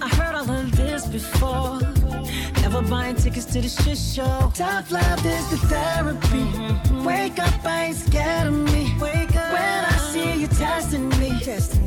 I 0.00 0.08
heard 0.08 0.34
all 0.34 0.50
of 0.50 0.74
this 0.74 1.06
before. 1.06 1.80
Never 2.62 2.80
buying 2.80 3.16
tickets 3.16 3.44
to 3.52 3.60
the 3.60 3.68
shit 3.68 3.98
show. 3.98 4.50
Tough 4.54 4.90
love 4.90 5.26
is 5.26 5.50
the 5.50 5.58
therapy. 5.68 6.44
Wake 7.04 7.38
up, 7.38 7.62
I 7.66 7.84
ain't 7.88 7.96
scared 7.96 8.46
of 8.46 8.54
me. 8.54 8.96
Wake 8.98 9.36
up. 9.36 9.52
When 9.52 9.84
I 9.84 9.98
see 10.12 10.40
you 10.40 10.46
testing 10.46 11.10
me, 11.20 11.38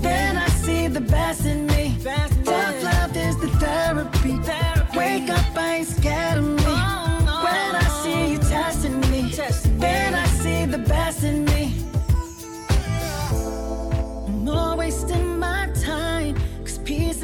then 0.02 0.38
I 0.38 0.48
see 0.50 0.88
the 0.88 1.02
best 1.02 1.46
in 1.46 1.66
me. 1.66 1.98
Tough 2.04 2.84
love 2.84 3.18
is 3.18 3.38
the 3.38 3.50
therapy. 3.58 4.34
Wake 4.96 5.30
up, 5.32 5.58
I 5.58 5.78
ain't 5.78 5.88
scared 5.88 6.38
of 6.38 6.44
me. 6.44 6.59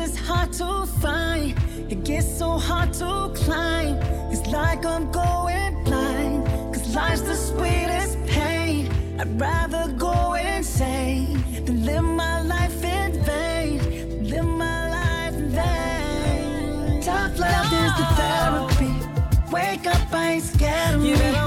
Is 0.05 0.15
hard 0.15 0.53
to 0.53 0.85
find. 1.01 1.55
It 1.89 2.03
gets 2.03 2.29
so 2.37 2.49
hard 2.67 2.93
to 2.93 3.31
climb. 3.33 3.95
It's 4.31 4.45
like 4.47 4.85
I'm 4.85 5.11
going 5.11 5.83
blind, 5.83 6.45
cause 6.73 6.95
life's 6.95 7.21
the 7.21 7.35
sweetest 7.35 8.13
pain. 8.27 8.91
I'd 9.19 9.39
rather 9.39 9.91
go 9.93 10.33
insane 10.33 11.43
than 11.65 11.85
live 11.85 12.03
my 12.03 12.41
life 12.41 12.83
in 12.83 13.11
vain. 13.23 13.79
Live 14.31 14.45
my 14.45 14.79
life 14.99 15.35
in 15.41 15.49
vain. 15.49 17.01
Tough 17.01 17.39
love 17.39 17.69
is 17.83 17.93
the 17.99 18.07
therapy. 18.19 18.93
Wake 19.51 19.87
up, 19.87 20.13
I 20.13 20.25
ain't 20.33 20.43
scared 20.43 20.95
of 20.95 21.01
me. 21.01 21.44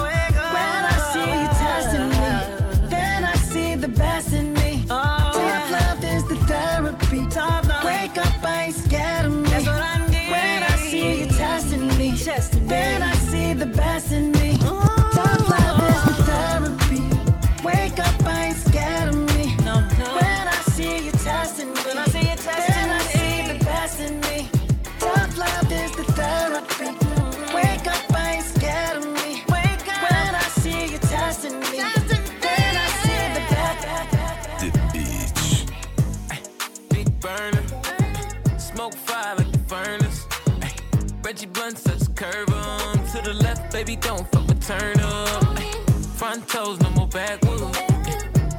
Curve 42.19 42.53
on. 42.53 42.97
To 43.13 43.23
the 43.23 43.33
left, 43.33 43.71
baby, 43.73 43.95
don't 43.95 44.27
fuck 44.33 44.49
with 44.49 44.61
turn 44.67 44.99
up. 44.99 45.57
Ay, 45.57 45.71
Front 46.17 46.49
toes, 46.49 46.81
no 46.81 46.91
more 46.91 47.07
backwoods. 47.07 47.79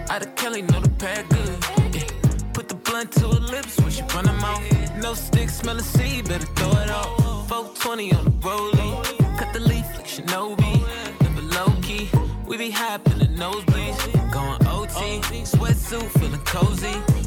Out 0.10 0.22
of 0.26 0.34
Kelly, 0.36 0.62
know 0.62 0.80
the 0.80 0.90
pack 0.98 1.28
good. 1.28 1.58
Yeah. 1.94 2.08
Put 2.54 2.70
the 2.70 2.76
blunt 2.76 3.12
to 3.20 3.28
her 3.28 3.44
lips 3.54 3.78
when 3.82 3.92
she 3.92 4.04
run 4.16 4.26
her 4.28 4.40
mouth. 4.46 4.64
No 5.02 5.14
stick, 5.14 5.50
smell 5.50 5.78
a 5.78 5.82
seed, 5.82 6.30
better 6.30 6.48
throw 6.56 6.72
it 6.84 6.90
off. 6.90 7.50
420 7.50 8.14
on 8.14 8.24
the 8.26 8.32
rollie. 8.48 9.38
Cut 9.38 9.52
the 9.52 9.60
leaf 9.60 9.88
like 9.98 10.08
Shinobi. 10.08 10.76
Never 11.22 11.42
low 11.58 11.70
key. 11.82 12.10
We 12.48 12.56
be 12.56 12.72
hopping 12.72 13.20
the 13.20 13.26
nosebleeds. 13.26 14.00
Going 14.32 14.66
OT. 14.68 15.20
Sweatsuit, 15.44 16.08
feeling 16.18 16.46
cozy. 16.46 17.19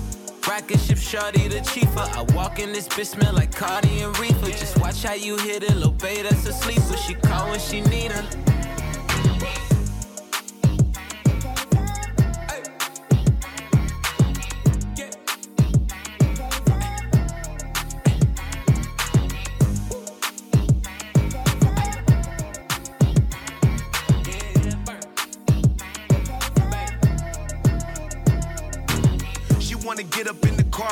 Rocket 0.48 0.80
ship 0.80 0.98
shorty 0.98 1.48
the 1.48 1.60
chief. 1.60 1.96
I 1.96 2.22
walk 2.34 2.58
in 2.58 2.72
this 2.72 2.88
bitch 2.88 3.06
smell 3.06 3.32
like 3.32 3.54
Cardi 3.54 4.00
and 4.00 4.18
Reefer. 4.18 4.50
Just 4.50 4.78
watch 4.78 5.02
how 5.02 5.14
you 5.14 5.36
hit 5.38 5.62
it, 5.62 5.74
little 5.74 5.92
babe 5.92 6.24
that's 6.24 6.46
a 6.46 6.52
sleeper. 6.52 6.96
She 6.96 7.14
call 7.14 7.50
when 7.50 7.60
she 7.60 7.80
need 7.80 8.12
her. 8.12 8.28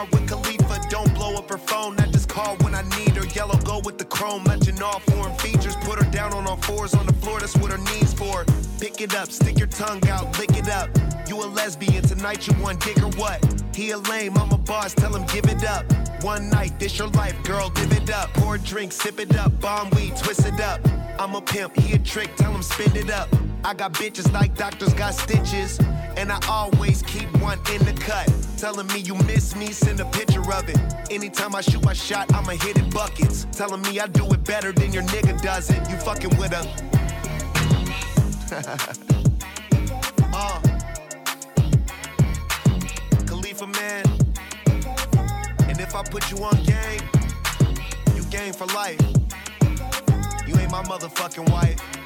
Car 0.01 0.09
with 0.13 0.29
Khalifa. 0.29 0.81
Don't 0.89 1.13
blow 1.15 1.35
up 1.35 1.49
her 1.49 1.59
phone. 1.59 1.99
I 1.99 2.07
just 2.07 2.29
call 2.29 2.57
when 2.57 2.75
I 2.75 2.83
need 2.97 3.17
her. 3.17 3.27
Yellow 3.27 3.57
go 3.59 3.81
with 3.85 3.99
the 3.99 4.05
chrome, 4.05 4.45
matching 4.45 4.81
all 4.83 5.01
foreign 5.01 5.37
features. 5.39 5.77
Put 5.77 6.03
her 6.03 6.11
down 6.11 6.33
on 6.33 6.47
all 6.47 6.57
fours 6.57 6.95
on 6.95 7.07
the 7.07 7.13
floor. 7.15 7.41
That's 7.41 7.57
what 7.57 7.71
her 7.73 7.79
knees 7.79 8.13
for. 8.13 8.45
Pick 8.81 9.01
it 9.01 9.15
up, 9.15 9.31
stick 9.31 9.59
your 9.59 9.69
tongue 9.69 10.07
out, 10.09 10.39
lick 10.39 10.57
it 10.57 10.69
up. 10.69 10.89
You 11.29 11.43
a 11.43 11.47
lesbian 11.47 12.03
tonight? 12.03 12.47
You 12.47 12.55
want 12.63 12.81
dick 12.83 12.99
or 13.03 13.11
what? 13.21 13.39
He 13.75 13.91
a 13.91 13.99
lame, 13.99 14.37
I'm 14.37 14.51
a 14.53 14.59
boss. 14.59 14.95
Tell 14.95 15.15
him 15.15 15.27
give 15.27 15.47
it 15.47 15.65
up. 15.65 15.85
One 16.23 16.51
night, 16.51 16.79
this 16.79 16.99
your 16.99 17.09
life, 17.09 17.41
girl. 17.45 17.71
Give 17.71 17.93
it 17.93 18.11
up. 18.11 18.33
Pour 18.35 18.57
a 18.57 18.59
drink, 18.59 18.93
sip 18.93 19.21
it 19.21 19.37
up. 19.37 19.59
Bomb 19.61 19.91
weed, 19.91 20.17
twist 20.17 20.47
it 20.47 20.61
up. 20.61 20.81
I'm 21.19 21.35
a 21.35 21.41
pimp, 21.41 21.77
he 21.77 21.95
a 21.95 21.99
trick. 21.99 22.35
Tell 22.37 22.53
him 22.53 22.63
spin 22.63 22.97
it 22.97 23.11
up. 23.11 23.29
I 23.63 23.75
got 23.75 23.93
bitches 23.93 24.33
like 24.33 24.57
doctors 24.57 24.95
got 24.95 25.15
stitches. 25.15 25.79
And 26.17 26.31
I 26.33 26.39
always 26.49 27.03
keep 27.03 27.29
one 27.41 27.59
in 27.73 27.85
the 27.85 27.93
cut. 27.99 28.29
Telling 28.57 28.87
me 28.89 29.01
you 29.01 29.15
miss 29.15 29.57
me, 29.57 29.73
send 29.73 30.01
a 30.01 30.05
picture 30.07 30.43
of 30.53 30.69
it. 30.69 30.79
Anytime 31.11 31.55
I 31.55 31.61
shoot 31.61 31.85
my 31.85 31.93
shot, 31.95 32.33
I'ma 32.35 32.53
hit 32.53 32.77
it 32.79 32.93
buckets. 32.93 33.47
Telling 33.53 33.83
me 33.83 33.99
I 34.01 34.07
do 34.07 34.27
it 34.33 34.45
better 34.45 34.73
than 34.73 34.93
your 34.93 35.03
nigga 35.05 35.41
does 35.41 35.71
it. 35.71 35.79
You 35.89 35.97
fucking 35.97 36.37
with 36.37 36.53
a. 36.53 36.61
uh. 40.35 40.61
Khalifa 43.27 43.67
man. 43.67 44.05
And 45.69 45.81
if 45.81 45.95
I 45.95 46.03
put 46.03 46.31
you 46.31 46.39
on 46.45 46.63
game, 46.65 47.01
you 48.15 48.25
game 48.25 48.53
for 48.53 48.67
life. 48.67 49.01
You 50.47 50.57
ain't 50.59 50.71
my 50.71 50.83
motherfucking 50.83 51.51
wife. 51.51 52.00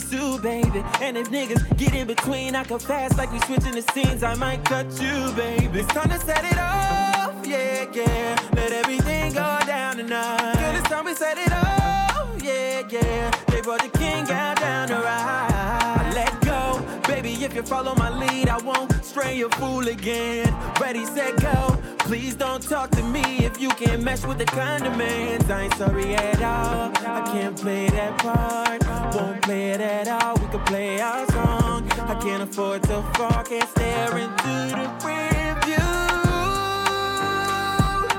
My 0.00 0.16
too, 0.16 0.38
baby. 0.38 0.82
And 1.00 1.16
if 1.16 1.30
niggas 1.30 1.76
get 1.76 1.94
in 1.94 2.06
between, 2.06 2.54
I 2.54 2.64
can 2.64 2.78
fast 2.78 3.18
like 3.18 3.32
we 3.32 3.40
switching 3.40 3.72
the 3.72 3.82
scenes. 3.92 4.22
I 4.22 4.34
might 4.34 4.64
cut 4.64 4.86
you, 5.00 5.32
baby. 5.32 5.80
It's 5.80 5.92
time 5.92 6.10
to 6.10 6.18
set 6.18 6.44
it 6.44 6.58
off, 6.58 7.46
yeah, 7.46 7.86
yeah. 7.92 8.48
Let 8.54 8.72
everything 8.72 9.32
go 9.32 9.58
down 9.66 9.96
tonight. 9.96 10.54
Girl, 10.54 10.76
it's 10.76 10.88
time 10.88 11.04
we 11.04 11.14
set 11.14 11.38
it 11.38 11.52
off, 11.52 12.42
yeah, 12.42 12.82
yeah. 12.88 13.30
They 13.48 13.60
brought 13.60 13.82
the 13.82 13.98
king 13.98 14.30
out 14.30 14.60
down 14.60 14.88
to 14.88 14.94
ride. 14.94 16.12
Let 16.14 16.40
go, 16.42 16.82
baby. 17.06 17.32
If 17.44 17.54
you 17.54 17.62
follow 17.62 17.94
my 17.94 18.10
lead, 18.10 18.48
I 18.48 18.58
won't 18.58 19.04
stray 19.04 19.36
your 19.36 19.50
fool 19.50 19.86
again. 19.88 20.54
Ready, 20.80 21.04
set, 21.04 21.40
go. 21.40 21.79
Please 22.10 22.34
don't 22.34 22.60
talk 22.60 22.90
to 22.90 23.04
me 23.04 23.22
if 23.44 23.60
you 23.60 23.68
can't 23.68 24.02
mesh 24.02 24.26
with 24.26 24.38
the 24.38 24.44
kind 24.44 24.84
of 24.84 24.96
man. 24.96 25.48
I 25.48 25.62
ain't 25.62 25.74
sorry 25.74 26.16
at 26.16 26.42
all. 26.42 26.90
I 27.06 27.20
can't 27.32 27.56
play 27.56 27.88
that 27.88 28.18
part. 28.18 29.14
Won't 29.14 29.42
play 29.42 29.70
it 29.70 29.80
at 29.80 30.08
all. 30.08 30.34
We 30.34 30.48
could 30.48 30.66
play 30.66 31.00
our 31.00 31.24
song. 31.30 31.88
I 31.92 32.16
can't 32.20 32.42
afford 32.42 32.82
to 32.82 33.02
fall. 33.14 33.44
Can't 33.44 33.68
stare 33.68 34.18
into 34.18 34.56
the 34.74 34.90
rear 35.06 35.54
view. 35.62 35.76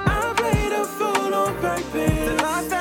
I 0.08 0.34
played 0.38 0.72
a 0.72 0.86
fool 0.86 1.36
on 1.36 1.54
purpose. 1.60 2.81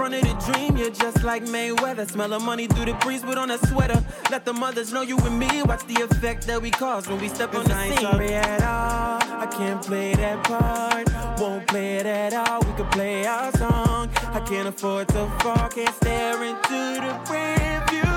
Front 0.00 0.14
of 0.14 0.22
the 0.22 0.52
dream. 0.52 0.78
You're 0.78 0.96
just 1.04 1.22
like 1.24 1.44
Mayweather. 1.44 2.10
Smell 2.10 2.32
of 2.32 2.42
money 2.42 2.66
through 2.66 2.86
the 2.86 2.94
breeze, 2.94 3.22
put 3.22 3.36
on 3.36 3.50
a 3.50 3.58
sweater. 3.66 4.02
Let 4.30 4.46
the 4.46 4.54
mothers 4.54 4.94
know 4.94 5.02
you 5.02 5.18
and 5.18 5.38
me. 5.38 5.62
Watch 5.62 5.84
the 5.86 6.00
effect 6.02 6.46
that 6.46 6.62
we 6.62 6.70
cause 6.70 7.06
when 7.06 7.20
we 7.20 7.28
step 7.28 7.54
on 7.54 7.64
the 7.64 7.74
I 7.74 7.82
scene. 7.82 7.92
ain't 7.92 8.00
sorry 8.00 8.32
at 8.32 8.62
all. 8.62 9.20
I 9.44 9.46
can't 9.58 9.82
play 9.82 10.14
that 10.14 10.42
part. 10.44 11.06
Won't 11.38 11.66
play 11.66 11.96
it 11.98 12.06
at 12.06 12.32
all. 12.32 12.60
We 12.62 12.72
could 12.78 12.90
play 12.90 13.26
our 13.26 13.52
song. 13.58 14.08
I 14.38 14.40
can't 14.40 14.68
afford 14.68 15.08
to 15.08 15.26
fall. 15.40 15.68
Can't 15.68 15.94
stare 15.96 16.42
into 16.44 16.78
the 17.04 17.12
rear 17.30 17.84
view. 17.90 18.14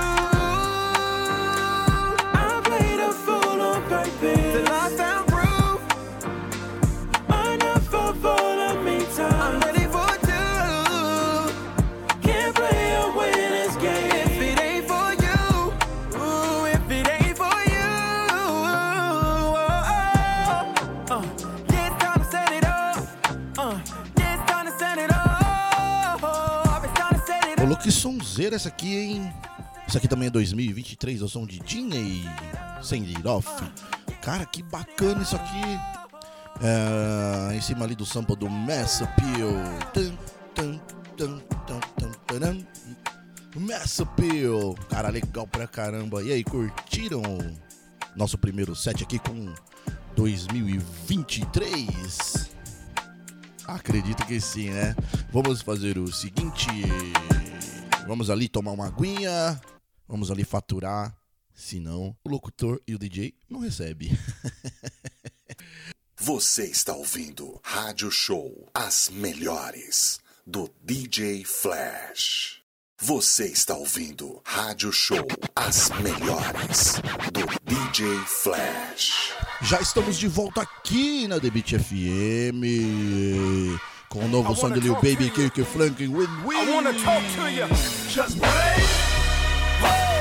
I 2.46 2.62
played 2.64 3.00
a 3.10 3.12
fool 3.12 3.62
on 3.62 3.82
purpose. 3.90 5.03
Sonzeira 28.04 28.56
essa 28.58 28.68
aqui, 28.68 28.98
hein? 28.98 29.34
Isso 29.88 29.98
aqui 29.98 30.10
também 30.10 30.28
é 30.28 30.32
2023, 30.32 31.22
o 31.22 31.30
som 31.30 31.46
de 31.46 31.60
Disney 31.60 32.28
It 32.92 33.26
Off. 33.26 33.48
Cara, 34.22 34.46
que 34.46 34.62
bacana 34.62 35.22
isso 35.22 35.38
aqui. 35.38 35.62
É, 36.62 37.56
em 37.56 37.62
cima 37.62 37.86
ali 37.86 37.96
do 37.96 38.06
sample 38.06 38.36
do 38.36 38.50
Mass 38.50 39.02
Appeal. 39.02 39.54
Tum, 39.94 40.18
tum, 40.54 40.78
tum. 41.16 41.40
Mass 43.56 44.02
Appeal. 44.02 44.76
Cara, 44.90 45.08
legal 45.08 45.48
pra 45.48 45.66
caramba. 45.66 46.22
E 46.22 46.34
aí, 46.34 46.44
curtiram 46.44 47.22
nosso 48.18 48.38
primeiro 48.38 48.76
set 48.76 49.02
aqui 49.02 49.18
com 49.18 49.54
2023? 50.18 52.52
Acredito 53.66 54.26
que 54.26 54.42
sim, 54.42 54.72
né? 54.72 54.94
Vamos 55.32 55.62
fazer 55.62 55.98
o 55.98 56.12
seguinte: 56.12 56.68
vamos 58.08 58.30
ali 58.30 58.48
tomar 58.48 58.72
uma 58.72 58.88
aguinha, 58.88 59.62
vamos 60.08 60.32
ali 60.32 60.44
faturar, 60.44 61.16
senão 61.54 62.16
o 62.24 62.30
locutor 62.30 62.82
e 62.88 62.96
o 62.96 63.00
DJ 63.00 63.34
não 63.50 63.60
recebem. 63.60 64.12
Você 66.18 66.66
está 66.66 66.94
ouvindo 66.94 67.60
Rádio 67.64 68.10
Show, 68.10 68.70
as 68.74 69.10
melhores 69.10 70.20
do 70.46 70.70
DJ 70.82 71.44
Flash. 71.44 72.62
Você 73.02 73.48
está 73.48 73.76
ouvindo 73.76 74.42
Rádio 74.46 74.94
Show, 74.94 75.28
as 75.54 75.90
melhores 75.90 77.02
do 77.34 77.42
DJ 77.66 78.18
Flash. 78.26 79.34
Já 79.62 79.82
estamos 79.82 80.18
de 80.18 80.30
volta 80.30 80.62
aqui 80.62 81.28
na 81.28 81.38
Beat 81.40 81.74
FM 81.78 82.64
com 84.14 84.20
o 84.20 84.28
novo 84.28 84.56
som 84.56 84.70
de 84.70 84.80
Lil 84.80 84.94
Baby 84.94 85.32
Kirk 85.32 85.66
Franklin 85.66 86.16
Win 86.16 86.30
Win. 86.46 86.70
I 86.70 86.72
wanna 86.72 86.94
talk 86.94 87.24
to 87.36 87.50
you. 87.50 87.68
Just 88.08 88.40
play. 88.40 90.13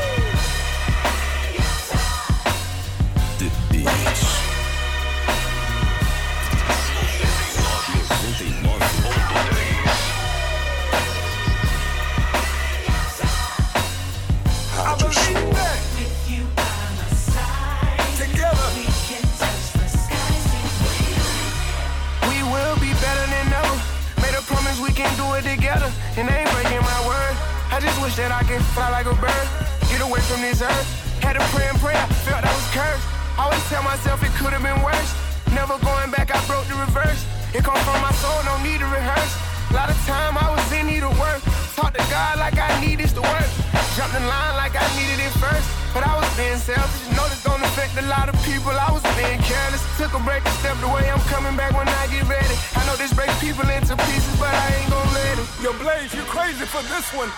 Can 25.02 25.16
do 25.18 25.26
it 25.34 25.42
together, 25.42 25.90
and 26.16 26.28
they 26.28 26.46
ain't 26.46 26.50
breaking 26.54 26.78
my 26.78 27.00
word. 27.02 27.34
I 27.74 27.82
just 27.82 27.98
wish 27.98 28.14
that 28.16 28.30
I 28.30 28.46
could 28.46 28.62
fly 28.74 28.90
like 28.94 29.06
a 29.10 29.16
bird, 29.18 29.46
get 29.90 29.98
away 29.98 30.20
from 30.30 30.40
this 30.40 30.62
earth. 30.62 30.86
Had 31.18 31.34
to 31.34 31.44
pray 31.50 31.66
and 31.66 31.78
pray, 31.82 31.98
I 31.98 32.06
felt 32.22 32.46
I 32.46 32.52
was 32.54 32.68
cursed. 32.70 33.06
I 33.34 33.50
Always 33.50 33.64
tell 33.66 33.82
myself 33.82 34.22
it 34.22 34.30
could 34.38 34.54
have 34.54 34.62
been 34.62 34.78
worse. 34.82 35.10
Never 35.50 35.74
going 35.82 36.10
back, 36.14 36.30
I 36.30 36.38
broke 36.46 36.66
the 36.70 36.78
reverse. 36.78 37.26
It 37.50 37.64
come 37.66 37.78
from 37.82 37.98
my 37.98 38.14
soul, 38.22 38.38
no 38.46 38.54
need 38.62 38.78
to 38.78 38.86
rehearse. 38.86 39.34
A 39.70 39.74
lot 39.74 39.90
of 39.90 39.98
time 40.06 40.38
I 40.38 40.46
was 40.54 40.62
in 40.70 40.86
need 40.86 41.02
of 41.02 41.18
work. 41.18 41.42
Talk 41.74 41.94
to 41.98 42.04
God 42.06 42.38
like 42.38 42.56
I 42.58 42.70
need 42.80 43.02
needed 43.02 43.14
to 43.16 43.22
work. 43.22 43.61
Jumped 43.96 44.16
in 44.16 44.24
line 44.24 44.56
like 44.56 44.72
I 44.72 44.86
needed 44.96 45.20
it 45.20 45.34
first. 45.36 45.68
But 45.92 46.08
I 46.08 46.16
was 46.16 46.24
being 46.32 46.56
selfish. 46.56 47.04
You 47.08 47.16
Know 47.16 47.28
this 47.28 47.42
don't 47.44 47.60
affect 47.60 47.92
a 48.00 48.06
lot 48.08 48.32
of 48.32 48.36
people. 48.40 48.72
I 48.72 48.88
was 48.88 49.04
being 49.20 49.36
careless. 49.44 49.84
Took 50.00 50.16
a 50.16 50.22
break 50.24 50.40
and 50.40 50.56
stepped 50.64 50.80
away. 50.80 51.04
I'm 51.12 51.20
coming 51.28 51.54
back 51.56 51.76
when 51.76 51.86
I 51.86 52.06
get 52.08 52.24
ready. 52.24 52.56
I 52.72 52.80
know 52.88 52.96
this 52.96 53.12
breaks 53.12 53.36
people 53.38 53.68
into 53.68 53.92
pieces, 54.08 54.34
but 54.40 54.48
I 54.48 54.80
ain't 54.80 54.88
gonna 54.88 55.12
let 55.12 55.36
it. 55.36 55.46
Yo, 55.60 55.76
Blaze, 55.76 56.14
you 56.16 56.24
crazy 56.24 56.64
for 56.64 56.80
this 56.88 57.12
one. 57.12 57.28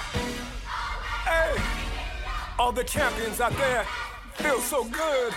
Hey, 1.27 1.59
all 2.59 2.71
the 2.71 2.85
champions 2.85 3.41
out 3.41 3.57
there 3.59 3.85
feel 4.39 4.61
so 4.61 4.85
good. 4.85 5.33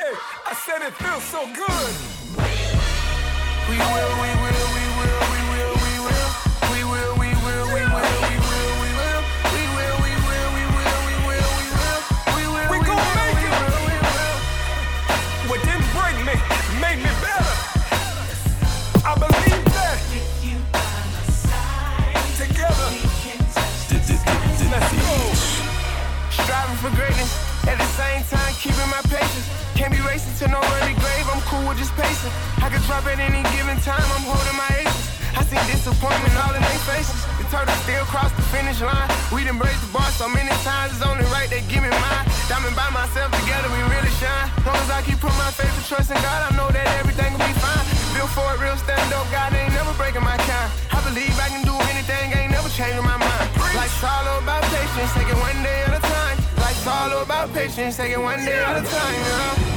Hey, 0.00 0.14
I 0.48 0.54
said 0.64 0.80
it 0.80 0.94
feels 0.96 1.24
so 1.24 1.44
good. 1.52 1.92
We 3.68 3.76
will, 3.76 4.21
for 26.82 26.90
greatness, 26.98 27.30
at 27.70 27.78
the 27.78 27.90
same 27.94 28.26
time 28.26 28.50
keeping 28.58 28.90
my 28.90 28.98
patience. 29.06 29.46
Can't 29.78 29.94
be 29.94 30.02
racing 30.02 30.34
to 30.42 30.50
no 30.50 30.58
early 30.58 30.98
grave, 30.98 31.26
I'm 31.30 31.38
cool 31.46 31.62
with 31.70 31.78
just 31.78 31.94
pacing. 31.94 32.34
I 32.58 32.66
could 32.74 32.82
drop 32.90 33.06
at 33.06 33.22
any 33.22 33.38
given 33.54 33.78
time, 33.86 34.02
I'm 34.02 34.26
holding 34.26 34.58
my 34.58 34.66
aces. 34.82 35.06
I 35.38 35.46
see 35.46 35.62
disappointment 35.70 36.34
all 36.42 36.50
in 36.50 36.58
their 36.58 36.82
faces. 36.90 37.22
The 37.38 37.46
turtles 37.54 37.78
still 37.86 38.02
cross 38.10 38.34
the 38.34 38.42
finish 38.50 38.82
line. 38.82 39.06
We 39.30 39.46
done 39.46 39.62
break 39.62 39.78
the 39.78 39.94
bar 39.94 40.10
so 40.10 40.26
many 40.26 40.50
times, 40.66 40.98
it's 40.98 41.06
only 41.06 41.22
right 41.30 41.46
they 41.46 41.62
give 41.70 41.86
me 41.86 41.92
mine. 42.02 42.26
Diamond 42.50 42.74
by 42.74 42.90
myself 42.90 43.30
together, 43.30 43.70
we 43.70 43.78
really 43.86 44.10
shine. 44.18 44.50
Long 44.66 44.74
as 44.82 44.90
I 44.90 45.06
keep 45.06 45.22
putting 45.22 45.38
my 45.38 45.54
faith 45.54 45.70
and 45.70 45.86
trust 45.86 46.10
in 46.10 46.18
God, 46.18 46.50
I 46.50 46.58
know 46.58 46.66
that 46.66 46.86
everything 46.98 47.30
will 47.30 47.46
be 47.46 47.54
fine. 47.62 47.86
Built 48.10 48.34
for 48.34 48.42
it, 48.42 48.58
real 48.58 48.74
stand 48.74 49.06
up, 49.14 49.30
God 49.30 49.54
ain't 49.54 49.70
never 49.70 49.94
breaking 49.94 50.26
my 50.26 50.34
kind. 50.34 50.68
I 50.90 50.98
believe 51.06 51.30
I 51.38 51.46
can 51.46 51.62
do 51.62 51.78
anything, 51.94 52.34
ain't 52.34 52.50
never 52.50 52.66
changing 52.74 53.06
my 53.06 53.22
mind. 53.22 53.46
Life's 53.70 54.02
all 54.02 54.26
about 54.42 54.66
patience, 54.66 55.14
take 55.14 55.30
it 55.30 55.38
one 55.38 55.62
day 55.62 55.86
at 55.86 55.94
a 55.94 56.02
time. 56.02 56.11
Life's 56.84 57.12
all 57.12 57.22
about 57.22 57.52
patience, 57.54 57.96
take 57.96 58.10
it 58.10 58.18
one 58.18 58.44
day 58.44 58.58
at 58.58 58.76
a 58.76 58.88
time, 58.88 59.71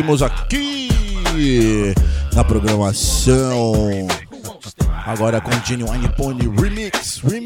Seguimos 0.00 0.22
aqui 0.22 0.88
na 2.34 2.42
programação. 2.42 4.08
Agora 5.04 5.42
Genuine 5.62 6.08
Pony 6.16 6.48
Remix, 6.58 7.18
Remix. 7.18 7.39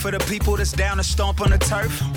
For 0.00 0.10
the 0.10 0.18
people 0.20 0.56
that's 0.56 0.72
down 0.72 0.96
to 0.96 1.04
stomp 1.04 1.42
on 1.42 1.50
the 1.50 1.58
turf. 1.58 2.09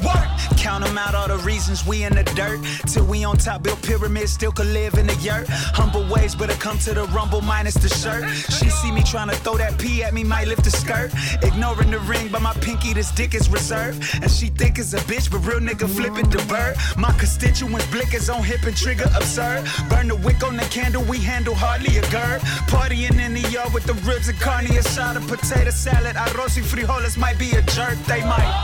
Count 0.64 0.86
them 0.86 0.98
out, 0.98 1.14
all 1.14 1.28
the 1.28 1.40
reasons 1.40 1.86
we 1.86 2.06
in 2.06 2.16
the 2.16 2.24
dirt. 2.24 2.62
Till 2.88 3.06
we 3.06 3.26
on 3.26 3.36
top, 3.36 3.64
built 3.64 3.82
pyramids, 3.82 4.32
still 4.32 4.54
could 4.54 4.68
live 4.68 4.94
in 4.94 5.06
the 5.06 5.16
yurt. 5.16 5.46
Humble 5.50 6.08
ways, 6.08 6.36
but 6.36 6.50
I 6.50 6.54
come 6.54 6.78
to 6.88 6.94
the 6.94 7.04
rumble 7.08 7.42
minus 7.42 7.74
the 7.74 7.90
shirt. 7.90 8.24
She 8.30 8.70
see 8.70 8.90
me 8.90 9.04
trying 9.04 9.28
to 9.28 9.36
throw 9.36 9.58
that 9.58 9.78
pee 9.78 10.04
at 10.04 10.14
me, 10.14 10.24
might 10.24 10.48
lift 10.48 10.64
the 10.64 10.72
skirt. 10.72 11.12
Ignoring 11.44 11.92
the 11.92 12.00
ring, 12.00 12.30
but 12.32 12.42
my 12.42 12.54
pinky, 12.62 12.94
this 12.94 13.12
dick 13.12 13.36
is 13.36 13.50
reserved. 13.50 14.02
And 14.22 14.32
she 14.32 14.48
think 14.48 14.80
it's 14.80 14.94
a 14.94 15.00
bitch, 15.00 15.30
but 15.30 15.40
real 15.40 15.60
nigga 15.60 15.90
flip 15.90 16.18
it 16.18 16.32
the 16.32 16.42
bird. 16.48 16.78
My 16.98 17.12
constituents 17.20 17.86
blickers 17.88 18.34
on 18.34 18.42
hip 18.42 18.64
and 18.64 18.78
trigger 18.78 19.10
absurd. 19.18 19.68
Burn 19.90 20.08
the 20.08 20.16
wick 20.16 20.44
on 20.46 20.56
the 20.56 20.68
candle, 20.72 21.04
we 21.04 21.18
handle 21.18 21.56
hardly 21.56 21.98
a 21.98 22.02
gird. 22.10 22.40
Partying 22.72 23.20
in 23.20 23.34
the 23.34 23.46
yard 23.52 23.74
with 23.74 23.84
the 23.84 23.96
ribs 24.08 24.30
and 24.30 24.40
carne 24.40 24.68
asada, 24.68 25.20
potato 25.28 25.72
salad, 25.72 26.16
arroz 26.16 26.56
y 26.56 26.64
frijoles 26.64 27.18
might 27.18 27.38
be 27.38 27.52
a 27.52 27.62
jerk, 27.64 27.98
they 28.08 28.22
might. 28.24 28.63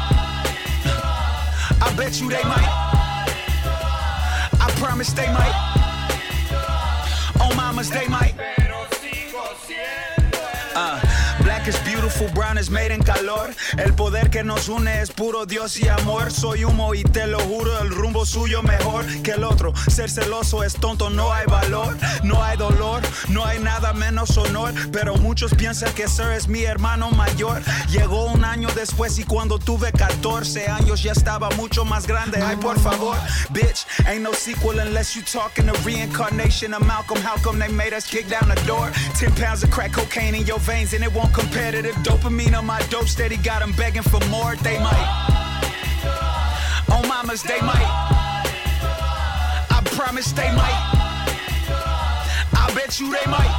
I 1.81 1.93
bet 1.95 2.19
you 2.19 2.29
they 2.29 2.43
might. 2.43 2.69
I 4.61 4.71
promise 4.77 5.11
they 5.13 5.27
might. 5.27 5.55
On 7.41 7.55
mamas 7.55 7.89
they 7.89 8.07
might. 8.07 8.58
Brown 12.27 12.57
is 12.57 12.69
made 12.69 12.91
en 12.91 13.01
calor. 13.01 13.53
El 13.77 13.93
poder 13.93 14.29
que 14.29 14.43
nos 14.43 14.69
une 14.69 15.01
es 15.01 15.11
puro 15.11 15.45
Dios 15.45 15.77
y 15.79 15.87
amor. 15.87 16.31
Soy 16.31 16.65
humo 16.65 16.93
y 16.93 17.03
te 17.03 17.27
lo 17.27 17.39
juro, 17.39 17.79
el 17.81 17.89
rumbo 17.89 18.25
suyo 18.25 18.61
mejor 18.61 19.05
que 19.23 19.31
el 19.31 19.43
otro. 19.43 19.73
Ser 19.87 20.09
celoso 20.09 20.63
es 20.63 20.73
tonto, 20.73 21.09
no 21.09 21.31
hay 21.31 21.45
valor, 21.45 21.95
no 22.23 22.43
hay 22.43 22.57
dolor, 22.57 23.01
no 23.29 23.45
hay 23.45 23.59
nada 23.59 23.93
menos 23.93 24.37
honor. 24.37 24.73
Pero 24.91 25.15
muchos 25.15 25.53
piensan 25.53 25.93
que 25.93 26.07
Sir 26.07 26.31
es 26.31 26.47
mi 26.47 26.63
hermano 26.63 27.11
mayor. 27.11 27.61
Llegó 27.89 28.25
un 28.25 28.43
año 28.43 28.69
después 28.75 29.17
y 29.19 29.23
cuando 29.23 29.59
tuve 29.59 29.91
14 29.91 30.67
años 30.67 31.03
ya 31.03 31.11
estaba 31.11 31.49
mucho 31.51 31.85
más 31.85 32.07
grande. 32.07 32.41
Ay, 32.41 32.55
por 32.57 32.79
favor, 32.79 33.15
bitch, 33.51 33.85
ain't 34.05 34.21
no 34.21 34.33
sequel 34.33 34.79
unless 34.79 35.15
you 35.15 35.21
talking 35.21 35.65
the 35.65 35.73
reincarnation 35.85 36.73
of 36.73 36.85
Malcolm. 36.85 37.19
How 37.21 37.37
come 37.41 37.59
they 37.59 37.71
made 37.71 37.93
us 37.93 38.07
kick 38.07 38.27
down 38.27 38.49
the 38.49 38.59
door? 38.65 38.91
10 39.17 39.33
pounds 39.35 39.63
of 39.63 39.71
crack 39.71 39.93
cocaine 39.93 40.35
in 40.35 40.45
your 40.45 40.59
veins 40.59 40.93
and 40.93 41.03
it 41.03 41.13
won't 41.13 41.33
compare 41.33 41.71
to 41.71 41.81
dopamine 42.09 42.57
on 42.57 42.65
my 42.65 42.81
dope 42.89 43.07
steady. 43.07 43.37
Got 43.37 43.59
them 43.59 43.71
begging 43.73 44.01
for 44.01 44.19
more, 44.27 44.55
they 44.57 44.79
might. 44.79 45.27
On 46.91 47.07
mamas, 47.07 47.43
they 47.43 47.61
might. 47.61 47.87
I 49.69 49.81
promise 49.95 50.31
they 50.31 50.51
might. 50.55 50.95
I 52.53 52.71
bet 52.73 52.99
you 52.99 53.11
they 53.11 53.25
might. 53.29 53.53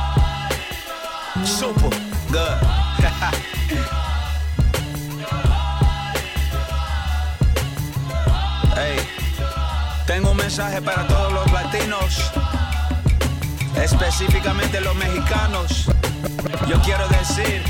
Super 1.44 1.90
good. 2.32 2.58
hey, 8.74 8.98
tengo 10.06 10.32
un 10.32 10.36
mensaje 10.36 10.82
para 10.82 11.06
todos 11.06 11.32
los 11.32 11.52
latinos, 11.52 12.32
específicamente 13.76 14.80
los 14.80 14.96
mexicanos. 14.96 15.86
Yo 16.66 16.80
quiero 16.82 17.06
decir, 17.08 17.62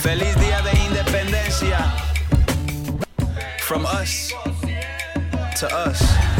feliz 0.00 0.34
día 0.40 0.62
de 0.62 0.72
independencia. 0.86 1.78
From 3.58 3.84
us 3.84 4.32
to 5.58 5.66
us. 5.66 6.39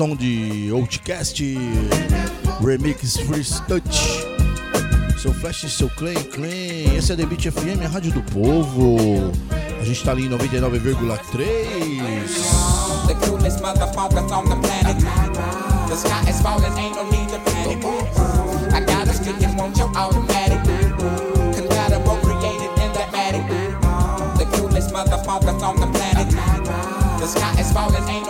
Som 0.00 0.16
de 0.16 0.70
Outcast 0.72 1.42
Remix 2.64 3.18
Free 3.18 3.44
Touch. 3.68 4.24
Seu 5.20 5.34
Flash, 5.34 5.70
seu 5.70 5.90
Clay, 5.90 6.14
Clay. 6.14 6.96
Esse 6.96 7.12
é 7.12 7.16
The 7.16 7.26
Beat 7.26 7.50
FM, 7.50 7.84
a 7.84 7.88
rádio 7.88 8.10
do 8.10 8.22
povo. 8.22 9.30
A 9.78 9.84
gente 9.84 10.02
tá 10.02 10.12
ali 10.12 10.24
em 10.24 10.30
99,3. 10.30 10.80
The 27.20 27.26
sky 27.26 27.60
is 27.60 27.70
falling, 27.70 28.08
ain't 28.08 28.26
no 28.26 28.29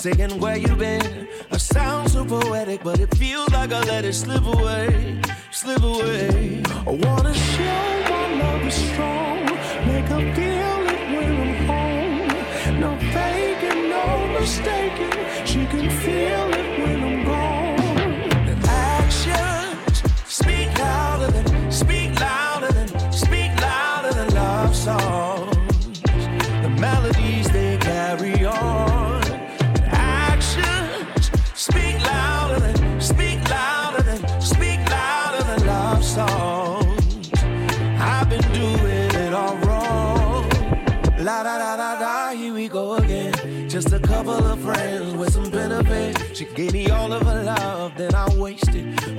saying 0.00 0.40
where 0.40 0.56
you 0.56 0.74
been. 0.76 1.28
I 1.50 1.58
sound 1.58 2.10
so 2.10 2.24
poetic, 2.24 2.82
but 2.82 2.98
it 3.00 3.14
feels 3.16 3.50
like 3.50 3.70
I 3.70 3.80
let 3.80 4.06
it 4.06 4.14
slip 4.14 4.46
away, 4.46 5.20
slip 5.50 5.82
away. 5.82 6.62
I 6.88 6.90
wanna 7.04 7.34
show 7.34 7.82
my 8.08 8.26
love 8.42 8.62
is 8.62 8.78
strong, 8.92 9.44
make 9.90 10.06
her 10.14 10.24
feel 10.36 10.80
it 10.94 11.02
when 11.14 11.32
I'm 11.44 11.54
home. 11.70 12.80
No 12.80 12.90
faking, 13.12 13.90
no 13.90 14.04
mistaking. 14.40 15.18
She 15.44 15.66
can 15.66 15.90
feel 15.90 16.48
it 16.58 16.59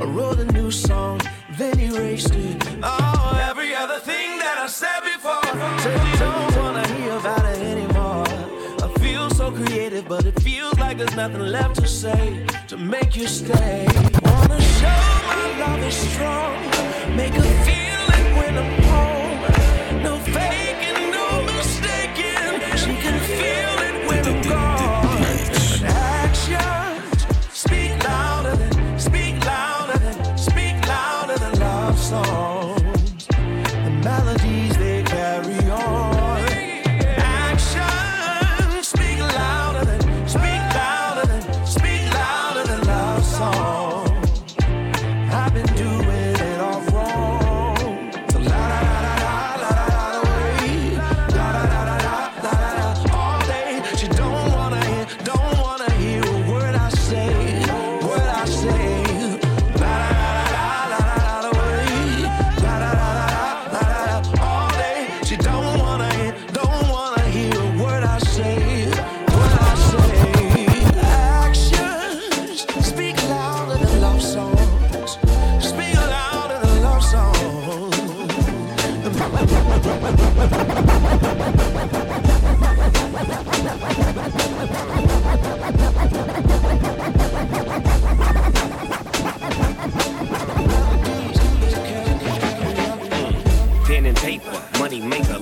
I 0.01 0.05
wrote 0.05 0.39
a 0.39 0.45
new 0.45 0.71
song, 0.71 1.21
then 1.59 1.79
erased 1.79 2.33
it. 2.33 2.57
Oh, 2.81 3.39
every 3.47 3.75
other 3.75 3.99
thing 3.99 4.39
that 4.39 4.57
I 4.57 4.65
said 4.65 5.01
before. 5.01 5.43
Said 5.83 6.01
you 6.07 6.17
don't 6.17 6.55
wanna 6.57 6.87
hear 6.95 7.13
about 7.17 7.45
it 7.53 7.61
anymore. 7.61 8.25
I 8.81 8.87
feel 8.99 9.29
so 9.29 9.51
creative, 9.51 10.07
but 10.07 10.25
it 10.25 10.39
feels 10.41 10.75
like 10.79 10.97
there's 10.97 11.15
nothing 11.15 11.41
left 11.41 11.75
to 11.81 11.87
say 11.87 12.43
to 12.69 12.77
make 12.77 13.15
you 13.15 13.27
stay. 13.27 13.85
Wanna 14.23 14.59
show 14.79 15.01
my 15.29 15.59
love 15.59 15.83
is 15.83 15.93
strong, 15.93 16.55
make 17.15 17.33
her 17.33 17.51
feel 17.67 18.03
it 18.17 18.25
when 18.37 18.57
I'm 18.57 18.83
home. 18.83 19.20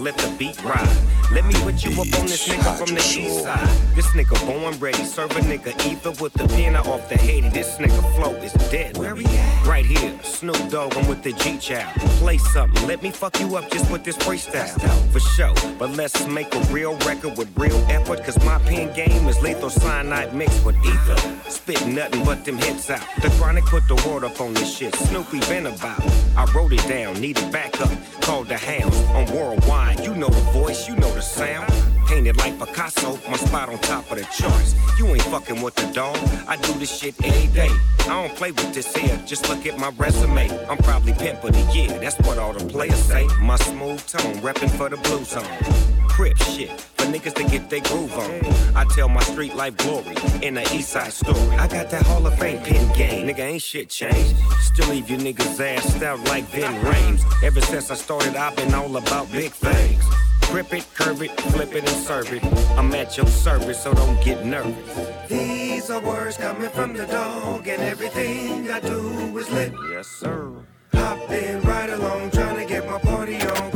Let 0.09 0.17
the 0.17 0.37
beat 0.37 0.63
ride. 0.63 0.98
Let 1.31 1.45
me 1.45 1.53
put 1.61 1.83
you 1.83 1.91
up 1.91 2.19
on 2.19 2.25
this 2.25 2.47
nigga 2.47 2.75
from 2.75 2.95
the 2.95 3.01
east 3.01 3.43
side. 3.43 3.67
This 3.95 4.07
nigga 4.07 4.35
born 4.47 4.79
ready, 4.79 5.03
serve 5.03 5.29
a 5.31 5.41
nigga 5.41 5.73
either 5.85 6.11
with 6.21 6.33
the 6.33 6.47
pen 6.47 6.75
or 6.75 6.87
off 6.87 7.07
the 7.07 7.17
head. 7.17 7.53
This 7.53 7.77
nigga 7.77 8.01
flow 8.15 8.33
is 8.37 8.51
dead. 8.71 8.97
Where 8.97 9.15
he 9.15 9.25
at? 9.25 9.67
Right 9.67 9.85
here, 9.85 10.11
Snoop 10.23 10.57
Dogg, 10.69 10.97
I'm 10.97 11.07
with 11.07 11.21
the 11.21 11.33
G 11.33 11.59
Child. 11.59 11.93
Play 12.17 12.39
something, 12.39 12.87
let 12.87 13.03
me 13.03 13.11
fuck 13.11 13.39
you 13.39 13.55
up 13.57 13.69
just 13.69 13.91
with 13.91 14.03
this 14.03 14.17
freestyle. 14.17 14.79
For 15.11 15.19
sure, 15.19 15.53
but 15.77 15.91
let's 15.91 16.25
make 16.27 16.53
a 16.55 16.59
real 16.73 16.95
record 17.05 17.37
with 17.37 17.55
real 17.55 17.77
effort. 17.89 18.23
Cause 18.23 18.43
my 18.43 18.57
pen 18.59 18.91
game 18.95 19.27
is 19.27 19.39
lethal 19.43 19.69
cyanide 19.69 20.33
mixed 20.33 20.65
with 20.65 20.77
ether. 20.83 21.17
Spit 21.49 21.85
nothing 21.85 22.25
but 22.25 22.43
them 22.43 22.57
hits 22.57 22.89
out. 22.89 23.05
The 23.21 23.29
chronic 23.37 23.65
put 23.65 23.87
the 23.87 23.95
word 24.07 24.23
up 24.23 24.41
on 24.41 24.55
this 24.55 24.75
shit. 24.75 24.95
Snoopy 24.95 25.41
been 25.41 25.67
about. 25.67 26.01
I 26.35 26.51
wrote 26.55 26.73
it 26.73 26.87
down, 26.87 27.21
needed 27.21 27.51
backup. 27.51 27.91
Called 28.21 28.47
the 28.47 28.57
hounds 28.57 28.97
on 29.09 29.25
worldwide. 29.35 29.99
You 29.99 30.15
know 30.15 30.29
the 30.29 30.51
voice, 30.51 30.87
you 30.87 30.95
know 30.95 31.11
the 31.13 31.18
sound. 31.21 31.71
Painted 32.07 32.37
like 32.37 32.57
Picasso, 32.57 33.19
my 33.29 33.37
spot 33.37 33.69
on 33.69 33.77
top 33.79 34.09
of 34.11 34.17
the 34.17 34.23
charts. 34.35 34.75
You 34.97 35.07
ain't 35.07 35.21
fucking 35.23 35.61
with 35.61 35.75
the 35.75 35.85
dog. 35.93 36.17
I 36.47 36.55
do 36.57 36.73
this 36.73 36.97
shit 36.97 37.15
every 37.23 37.47
day. 37.53 37.69
I 38.01 38.27
don't 38.27 38.35
play 38.35 38.51
with 38.51 38.73
this 38.73 38.95
here, 38.95 39.21
just 39.27 39.47
look 39.47 39.65
at 39.67 39.77
my 39.77 39.89
resume. 39.97 40.49
I'm 40.67 40.77
probably 40.77 41.13
pimp 41.13 41.43
of 41.43 41.53
the 41.53 41.71
year, 41.71 41.87
that's 41.99 42.17
what 42.27 42.39
all 42.39 42.53
the 42.53 42.65
players 42.65 42.97
say. 42.97 43.27
My 43.39 43.55
smooth 43.57 44.03
tone, 44.07 44.35
reppin' 44.41 44.71
for 44.71 44.89
the 44.89 44.97
blue 44.97 45.23
zone. 45.23 45.45
Crip 46.07 46.35
shit, 46.37 46.71
for 46.97 47.05
niggas 47.05 47.35
to 47.35 47.43
get 47.43 47.69
their 47.69 47.81
groove 47.81 48.11
on. 48.17 48.75
I 48.75 48.83
tell 48.95 49.07
my 49.07 49.21
street 49.21 49.55
life 49.55 49.77
glory 49.77 50.15
in 50.41 50.55
the 50.55 50.63
east 50.75 50.89
side 50.89 51.13
story. 51.13 51.55
I 51.57 51.67
got 51.67 51.91
that 51.91 52.01
Hall 52.07 52.25
of 52.25 52.37
Fame 52.39 52.61
pin 52.63 52.91
game, 52.93 53.27
nigga 53.27 53.39
ain't 53.39 53.61
shit 53.61 53.89
changed. 53.89 54.35
Still 54.59 54.89
leave 54.89 55.09
you 55.09 55.17
niggas 55.17 55.59
ass 55.59 56.01
out 56.01 56.19
like 56.25 56.45
Ving 56.45 56.81
Rhames. 56.81 57.21
Ever 57.43 57.61
since 57.61 57.91
I 57.91 57.95
started, 57.95 58.35
I've 58.35 58.55
been 58.55 58.73
all 58.73 58.97
about 58.97 59.31
big 59.31 59.51
things. 59.51 60.03
Grip 60.51 60.73
it, 60.73 60.85
curve 60.95 61.21
it, 61.21 61.39
flip 61.41 61.75
it, 61.75 61.87
and 61.87 61.89
serve 61.89 62.33
it. 62.33 62.43
I'm 62.77 62.93
at 62.95 63.15
your 63.17 63.27
service, 63.27 63.83
so 63.83 63.93
don't 63.93 64.21
get 64.23 64.43
nervous. 64.45 65.29
These 65.29 65.91
are 65.91 66.01
words 66.01 66.37
coming 66.37 66.69
from 66.71 66.93
the 66.93 67.05
dog, 67.05 67.67
and 67.67 67.81
everything 67.83 68.69
I 68.71 68.79
do 68.79 69.37
is 69.37 69.49
lit. 69.51 69.73
Yes, 69.91 70.07
sir. 70.07 70.51
Hopping 70.91 71.61
right 71.61 71.89
along, 71.91 72.31
trying 72.31 72.57
to 72.57 72.65
get 72.65 72.85
my 72.87 72.97
party 72.97 73.39
on. 73.41 73.68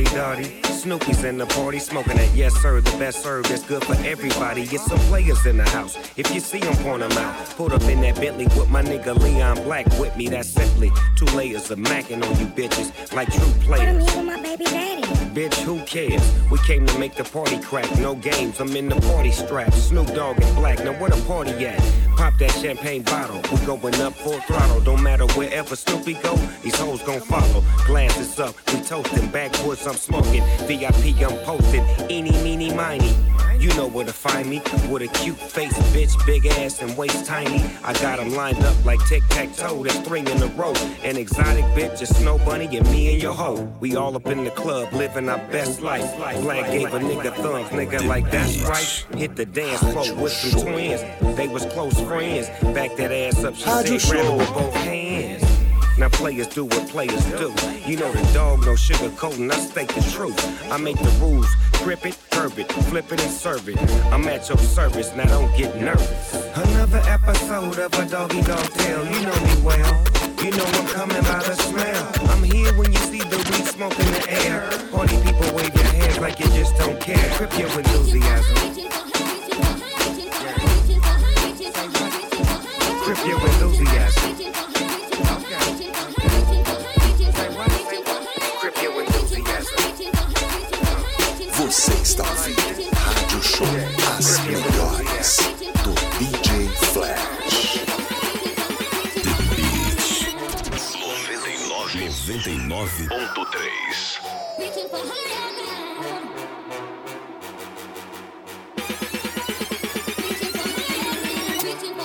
Lodi 0.00 0.16
Dodi, 0.16 0.66
Snoopy's 0.66 1.24
in 1.24 1.36
the 1.36 1.46
party, 1.46 1.78
smoking 1.78 2.16
that 2.16 2.34
yes 2.34 2.54
sir, 2.54 2.80
the 2.80 2.90
best 2.98 3.22
serve 3.22 3.46
that's 3.48 3.62
good 3.62 3.84
for 3.84 3.94
everybody. 4.06 4.66
Get 4.66 4.80
some 4.80 4.98
players 5.10 5.44
in 5.44 5.58
the 5.58 5.68
house. 5.68 5.96
If 6.16 6.34
you 6.34 6.40
see 6.40 6.60
them, 6.60 6.74
point 6.76 7.00
them 7.00 7.12
out. 7.18 7.34
Put 7.50 7.72
up 7.72 7.82
in 7.82 8.00
that 8.00 8.16
Bentley 8.16 8.46
with 8.46 8.70
my 8.70 8.82
nigga 8.82 9.14
Leon 9.18 9.62
Black 9.64 9.86
with 9.98 10.16
me. 10.16 10.28
That's 10.28 10.48
simply 10.48 10.90
two 11.16 11.26
layers 11.36 11.70
of 11.70 11.78
macking 11.78 12.24
on 12.24 12.38
you 12.38 12.46
bitches 12.46 13.12
like 13.12 13.30
true 13.30 13.52
players. 13.60 14.08
I'm 14.08 14.16
with 14.16 14.36
my 14.36 14.42
baby 14.42 14.64
daddy. 14.64 15.02
Bitch, 15.34 15.54
who 15.62 15.84
cares? 15.84 16.22
We 16.50 16.58
came 16.60 16.86
to 16.86 16.98
make 16.98 17.14
the 17.14 17.24
party 17.24 17.60
crack. 17.60 17.90
No 17.98 18.14
games, 18.14 18.58
I'm 18.58 18.74
in 18.74 18.88
the 18.88 19.00
party 19.12 19.32
strap. 19.32 19.72
Snoop 19.74 20.08
Dogg 20.14 20.42
and 20.42 20.56
Black. 20.56 20.82
Now 20.82 20.92
where 20.98 21.10
the 21.10 21.22
party 21.26 21.52
at? 21.66 21.78
Pop 22.16 22.36
that 22.38 22.50
champagne 22.50 23.02
bottle. 23.02 23.40
We 23.52 23.64
going 23.64 23.94
up 24.00 24.14
full 24.14 24.40
throttle. 24.40 24.80
Don't 24.80 25.02
matter 25.02 25.26
wherever 25.38 25.76
Snoopy 25.76 26.14
go, 26.14 26.34
these 26.62 26.78
hoes 26.78 27.02
gon' 27.02 27.20
follow. 27.20 27.62
Glasses 27.86 28.38
up, 28.40 28.54
we 28.72 28.80
toasting. 28.80 29.28
Backwoods, 29.28 29.86
I'm 29.90 29.96
smoking. 29.96 30.44
VIP, 30.68 31.20
I'm 31.20 31.36
posting. 31.38 31.84
Eeny, 32.08 32.30
meeny, 32.44 32.72
miny. 32.72 33.12
You 33.58 33.70
know 33.74 33.88
where 33.88 34.06
to 34.06 34.12
find 34.12 34.48
me. 34.48 34.62
With 34.88 35.02
a 35.02 35.08
cute 35.08 35.36
face, 35.36 35.76
bitch, 35.92 36.14
big 36.24 36.46
ass 36.46 36.80
and 36.80 36.96
waist 36.96 37.26
tiny. 37.26 37.60
I 37.82 37.92
got 37.94 38.10
got 38.10 38.20
'em 38.20 38.34
lined 38.34 38.62
up 38.64 38.84
like 38.84 39.04
tic 39.06 39.24
tac 39.30 39.54
toe. 39.56 39.82
That's 39.82 39.98
three 39.98 40.20
in 40.20 40.42
a 40.42 40.46
row. 40.46 40.72
An 41.02 41.16
exotic 41.16 41.64
bitch, 41.76 42.00
a 42.02 42.06
snow 42.06 42.38
bunny, 42.38 42.66
and 42.76 42.88
me 42.92 43.12
and 43.12 43.20
your 43.20 43.34
hoe. 43.34 43.68
We 43.80 43.96
all 43.96 44.14
up 44.14 44.28
in 44.28 44.44
the 44.44 44.50
club, 44.52 44.92
living 44.92 45.28
our 45.28 45.38
best 45.50 45.80
life. 45.82 46.08
Black 46.16 46.70
gave 46.70 46.94
a 46.94 47.00
nigga 47.00 47.34
thumbs, 47.34 47.68
nigga, 47.70 48.06
like 48.06 48.30
that's 48.30 48.62
right. 48.62 49.06
Hit 49.16 49.34
the 49.34 49.44
dance 49.44 49.80
floor 49.80 50.14
with 50.14 50.32
some 50.32 50.62
twins. 50.62 51.02
They 51.36 51.48
was 51.48 51.64
close 51.66 51.98
friends. 52.00 52.48
Back 52.74 52.96
that 52.96 53.10
ass 53.10 53.42
up, 53.42 53.56
she 53.56 53.98
said, 53.98 54.38
with 54.38 54.54
both 54.54 54.74
hands. 54.74 55.09
Now 56.00 56.08
players 56.08 56.46
do 56.46 56.64
what 56.64 56.88
players 56.88 57.22
do. 57.26 57.52
You 57.84 57.98
know 57.98 58.10
the 58.10 58.32
dog, 58.32 58.64
no 58.64 58.74
sugar 58.74 59.10
coating, 59.18 59.50
I 59.50 59.56
state 59.56 59.88
the 59.88 60.00
truth. 60.10 60.40
I 60.72 60.78
make 60.78 60.96
the 60.96 61.10
rules, 61.20 61.46
grip 61.84 62.06
it, 62.06 62.16
curb 62.30 62.58
it, 62.58 62.72
flip 62.88 63.12
it 63.12 63.20
and 63.20 63.30
serve 63.30 63.68
it. 63.68 63.78
I'm 64.10 64.26
at 64.26 64.48
your 64.48 64.56
service, 64.56 65.14
now 65.14 65.26
don't 65.26 65.54
get 65.58 65.76
nervous. 65.76 66.34
Another 66.56 67.02
episode 67.04 67.78
of 67.78 67.92
a 67.92 68.06
doggy 68.08 68.40
dog 68.40 68.64
tale, 68.80 69.04
you 69.12 69.20
know 69.26 69.40
me 69.44 69.60
well. 69.60 70.04
You 70.42 70.52
know 70.52 70.64
I'm 70.64 70.86
coming 70.86 71.22
by 71.22 71.42
the 71.44 71.54
smell. 71.68 72.12
I'm 72.30 72.44
here 72.44 72.72
when 72.78 72.90
you 72.92 72.98
see 73.00 73.20
the 73.20 73.36
weed 73.36 73.66
smoke 73.66 73.98
in 74.00 74.06
the 74.06 74.32
air. 74.46 74.70
Party 74.90 75.20
people 75.20 75.54
wave 75.54 75.74
your 75.74 75.84
hands 75.84 76.18
like 76.18 76.40
you 76.40 76.46
just 76.46 76.74
don't 76.78 76.98
care. 76.98 77.28
Trip 77.36 77.52
your 77.58 77.68
enthusiasm. 77.78 78.56
Trip 83.04 83.26
your 83.26 83.38
enthusiasm. 83.38 84.79
As 94.20 94.36
melhores 94.40 95.40
do 95.82 95.94
DJ 96.18 96.68
Flash. 96.92 97.80
The 102.26 102.36
Beat 102.44 102.60
99.3 102.68 103.08
Beating 104.58 104.88
for 104.90 105.00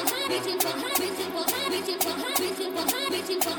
her, 0.07 0.23
beating 0.29 0.59
for 0.61 0.71
her, 0.71 0.91
beating 0.95 1.19
for 1.19 1.43
her, 1.43 1.67
beating 3.11 3.41
for 3.41 3.51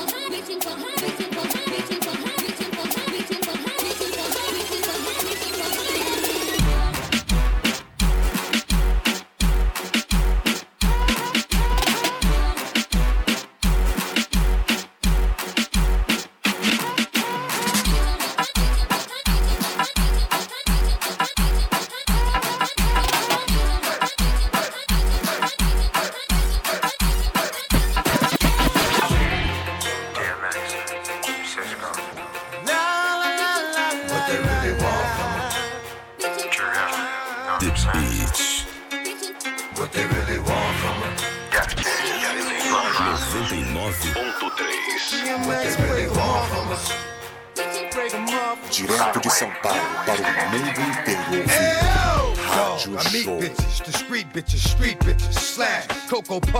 her, 0.00 0.30
beating 0.30 0.60
for 0.60 0.70
her. 0.70 1.33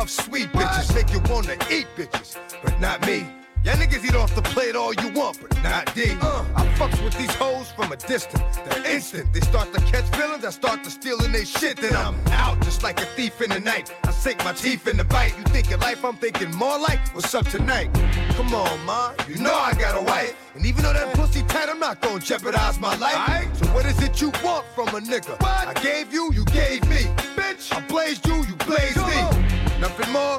Puff, 0.05 0.11
sweet 0.11 0.53
bitches, 0.53 0.95
make 0.95 1.11
you 1.15 1.21
wanna 1.33 1.55
eat 1.71 1.87
bitches, 1.97 2.37
but 2.63 2.79
not 2.79 3.01
me. 3.07 3.27
Y'all 3.65 3.75
niggas 3.77 4.05
eat 4.05 4.15
off 4.15 4.35
the 4.35 4.43
plate 4.43 4.77
all 4.77 4.93
you 4.93 5.09
want, 5.13 5.41
but 5.41 5.51
not 5.63 5.95
D. 5.95 6.11
Uh, 6.21 6.45
I 6.55 6.67
fucks 6.77 7.03
with 7.03 7.17
these 7.17 7.35
hoes 7.37 7.71
from 7.71 7.91
a 7.91 7.97
distance. 7.97 8.59
They're 8.69 8.85
instant. 8.87 9.33
They 9.33 9.41
start 9.41 9.73
to 9.73 9.81
catch 9.81 10.05
feelings, 10.15 10.45
I 10.45 10.51
start 10.51 10.85
to 10.85 10.91
stealing 10.91 11.33
they 11.33 11.47
shit. 11.47 11.79
Then 11.79 11.97
I'm 11.97 12.17
out 12.33 12.61
just 12.61 12.83
like 12.83 13.01
a 13.01 13.07
thief 13.17 13.41
in 13.41 13.49
the 13.49 13.61
night. 13.61 13.95
I 14.05 14.11
sink 14.11 14.45
my 14.45 14.53
teeth 14.53 14.87
in 14.87 14.99
the 14.99 15.05
bite. 15.05 15.35
You 15.39 15.45
thinking 15.45 15.81
life, 15.81 16.05
I'm 16.05 16.17
thinking 16.17 16.55
more 16.55 16.79
like 16.79 17.01
what's 17.15 17.35
up 17.35 17.47
tonight. 17.49 17.89
Come 18.37 18.55
on, 18.55 18.85
ma, 18.85 19.15
you 19.27 19.37
know 19.37 19.55
I 19.55 19.73
got 19.73 19.99
a 19.99 20.05
wife. 20.05 20.37
And 20.55 20.67
even 20.67 20.83
though 20.83 20.93
that 20.93 21.15
pussy 21.15 21.43
tight, 21.45 21.71
I'm 21.71 21.81
not 21.81 22.03
gonna 22.03 22.21
jeopardize 22.21 22.79
my 22.79 22.95
life. 22.97 23.49
So 23.57 23.65
what 23.69 23.87
is 23.87 23.99
it 24.03 24.21
you 24.21 24.31
want 24.45 24.67
from 24.75 24.89
a 24.89 25.01
nigga? 25.01 25.43
I 25.43 25.73
gave 25.83 26.13
you, 26.13 26.31
you 26.35 26.45
gave 26.45 26.84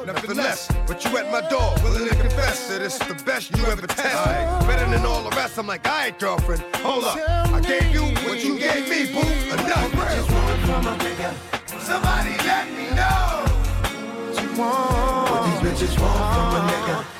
Nothing 0.06 0.38
less. 0.38 0.72
But 0.86 1.04
you 1.04 1.18
at 1.18 1.32
my 1.32 1.42
door, 1.50 1.74
willing 1.84 2.08
to 2.08 2.16
confess 2.16 2.68
that 2.70 2.82
it's 2.82 3.00
the 3.00 3.16
best 3.26 3.58
you 3.58 3.66
ever 3.66 3.88
test. 3.88 4.68
Better 4.68 4.90
than 4.92 5.06
all 5.06 5.24
the 5.28 5.36
rest. 5.36 5.58
I'm 5.58 5.66
like, 5.66 5.88
alright, 5.88 6.18
girlfriend, 6.20 6.62
hold 6.76 7.06
up. 7.06 7.18
I 7.18 7.60
gave 7.62 7.92
you 7.92 8.04
what 8.28 8.44
you 8.44 8.60
gave 8.60 8.88
me, 8.88 9.12
boo. 9.12 9.28
Enough. 9.54 9.92
Somebody 11.82 12.38
let 12.46 12.68
me 12.72 12.90
know 12.96 13.46
what 14.26 14.44
you 14.44 14.50
want. 14.60 15.32
What 15.32 15.64
these 15.64 15.88
bitches 15.90 16.00
want 16.00 16.18
from 16.36 16.56
a 16.56 16.72
nigga. 16.72 17.15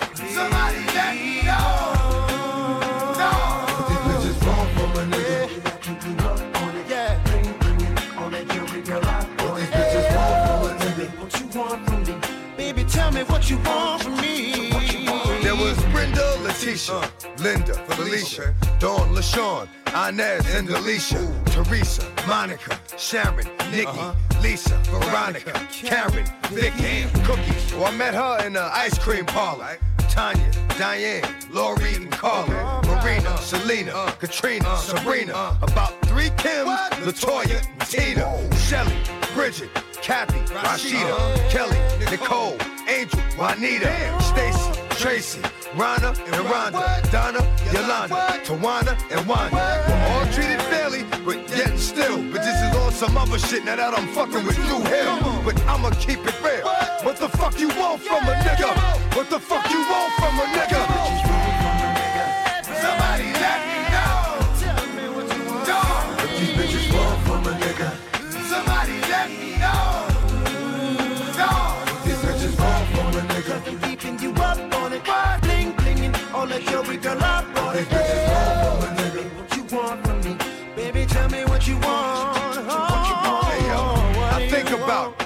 Felicia, 18.16 18.56
Dawn, 18.80 19.14
LaShawn, 19.14 19.68
Inez, 20.08 20.56
and 20.56 20.70
Alicia, 20.70 21.44
Teresa, 21.48 22.10
Monica, 22.26 22.80
Sharon, 22.98 23.46
Nikki, 23.72 23.88
uh-huh. 23.88 24.42
Lisa, 24.42 24.78
Veronica, 24.86 25.52
Karen, 25.70 26.26
Vicky, 26.50 27.10
Cookies. 27.26 27.74
Oh, 27.74 27.84
I 27.84 27.92
met 27.92 28.14
her 28.14 28.46
in 28.46 28.54
the 28.54 28.64
ice 28.64 28.98
cream 28.98 29.26
parlor. 29.26 29.78
Tanya, 30.08 30.50
Diane, 30.78 31.24
Lori, 31.52 31.96
and 31.96 32.10
Carla, 32.10 32.82
Marina, 32.86 33.38
Selena, 33.40 33.92
uh. 33.92 34.12
Katrina, 34.12 34.66
uh. 34.66 34.78
Sabrina, 34.78 35.34
uh. 35.34 35.58
about 35.62 36.00
three 36.06 36.30
Kims, 36.38 36.78
Latoya, 37.04 37.60
Tina, 37.90 38.56
Shelly, 38.60 38.96
Bridget, 39.34 39.70
Kathy, 40.02 40.40
Rashida, 40.54 41.50
Kelly, 41.50 41.78
Nicole, 42.10 42.56
Angel, 42.88 43.20
Juanita, 43.38 44.22
Stacy, 44.22 44.82
Tracy, 45.02 45.42
Rana, 45.76 46.08
and 46.08 46.36
Rhonda, 46.48 47.12
Donna, 47.12 47.40
Yolanda, 47.74 48.16
Tawana, 48.46 48.96
and 49.12 49.28
Wanda. 49.28 49.84
We're 49.88 50.08
all 50.14 50.26
treated 50.32 50.62
fairly, 50.72 51.04
but 51.26 51.38
yet 51.50 51.78
still. 51.78 52.18
But 52.32 52.44
this 52.44 52.56
is 52.56 52.76
on 52.78 52.94
some 52.94 53.18
other 53.18 53.38
shit 53.38 53.66
now 53.66 53.76
that 53.76 53.94
I'm 53.94 54.08
fucking 54.14 54.46
with 54.46 54.56
Dru 54.56 54.80
Hill. 54.84 55.20
But 55.44 55.60
I'ma 55.68 55.90
keep 56.00 56.20
it 56.26 56.42
real. 56.42 56.66
What 57.04 57.18
the 57.18 57.28
fuck 57.28 57.60
you 57.60 57.68
want 57.70 58.02
from 58.02 58.24
a 58.24 58.34
nigga? 58.36 58.72
What 59.16 59.30
the 59.30 59.40
fuck 59.40 59.70
you 59.70 59.80
want 59.80 60.14
from 60.14 60.40
a 60.40 60.46
nigga? 60.56 60.95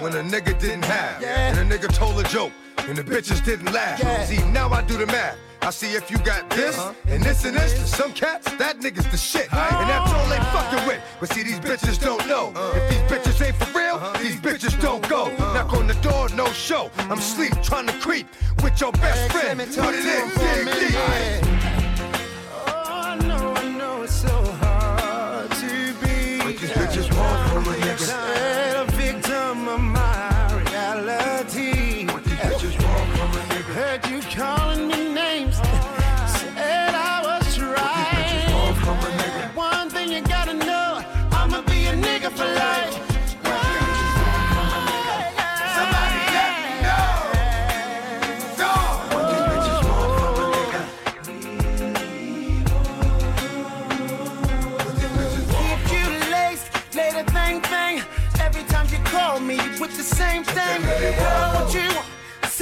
When 0.10 0.26
a 0.26 0.30
nigga 0.30 0.60
didn't 0.60 0.86
have, 0.86 1.22
Yeah. 1.22 1.50
and 1.50 1.72
a 1.72 1.78
nigga 1.78 1.94
told 1.94 2.20
a 2.20 2.24
joke, 2.24 2.52
and 2.88 2.98
the 2.98 3.04
bitches 3.04 3.44
didn't 3.44 3.72
laugh. 3.72 4.00
See, 4.28 4.42
now 4.52 4.70
I 4.70 4.82
do 4.82 4.98
the 4.98 5.06
math. 5.06 5.36
I 5.62 5.72
see 5.72 5.94
if 5.94 6.10
you 6.10 6.18
got 6.20 6.50
this 6.50 6.80
and 7.08 7.22
this 7.22 7.44
and 7.46 7.56
this. 7.56 7.74
To 7.74 7.86
some 7.86 8.14
cats, 8.14 8.50
that 8.54 8.80
nigga's 8.80 9.06
the 9.12 9.18
shit, 9.18 9.52
and 9.54 9.90
that's 9.90 10.12
all 10.12 10.28
they 10.30 10.38
fucking 10.56 10.88
with. 10.88 11.02
But 11.20 11.32
see, 11.34 11.44
these 11.44 11.60
bitches 11.60 12.00
don't 12.02 12.26
know. 12.28 12.54
If 12.76 12.90
these 12.90 13.06
bitches 13.12 13.46
ain't 13.46 13.56
for 13.58 13.78
real, 13.78 14.00
these 14.20 14.38
bitches 14.38 14.80
don't 14.82 15.08
go. 15.10 15.30
Knock 15.54 15.74
on 15.74 15.88
the 15.88 15.96
door, 15.96 16.30
no 16.30 16.48
show. 16.54 16.90
I'm 16.98 17.20
sleep, 17.20 17.54
trying 17.62 17.88
to 17.88 17.94
creep 18.00 18.28
with 18.64 18.80
your 18.80 18.94
best 18.94 19.32
friend. 19.32 19.60
Put 19.60 19.96
it 19.96 20.06
in, 20.06 20.30
dig 20.40 21.60
deep. 21.60 21.69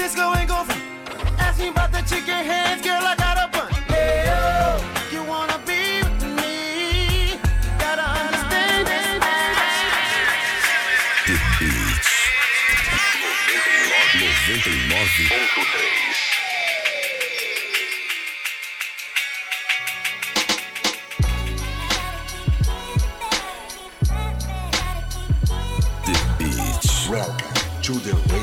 Cisco 0.07 0.33
ain't. 0.35 0.49
Ask 1.37 1.59
me 1.59 1.67
about 1.67 1.91
the 1.91 2.01
chicken 2.03 2.45
hands, 2.45 2.81
girl, 2.81 3.01
I 3.03 3.13
got 3.17 3.37
a 3.37 3.49
bunch. 3.51 3.75
Hey, 3.89 4.23
oh, 4.29 4.79
you 5.11 5.21
wanna 5.23 5.59
be 5.65 5.99
with 5.99 6.23
me? 6.39 7.37
Gotta 7.77 8.07
understand 8.23 8.87
this. 8.87 9.19
The 11.27 11.35
Beats. 11.59 12.09
99.3 14.47 15.67
The 26.05 26.15
Beats. 26.39 27.09
Welcome 27.09 27.57
to 27.81 27.93
the 27.99 28.36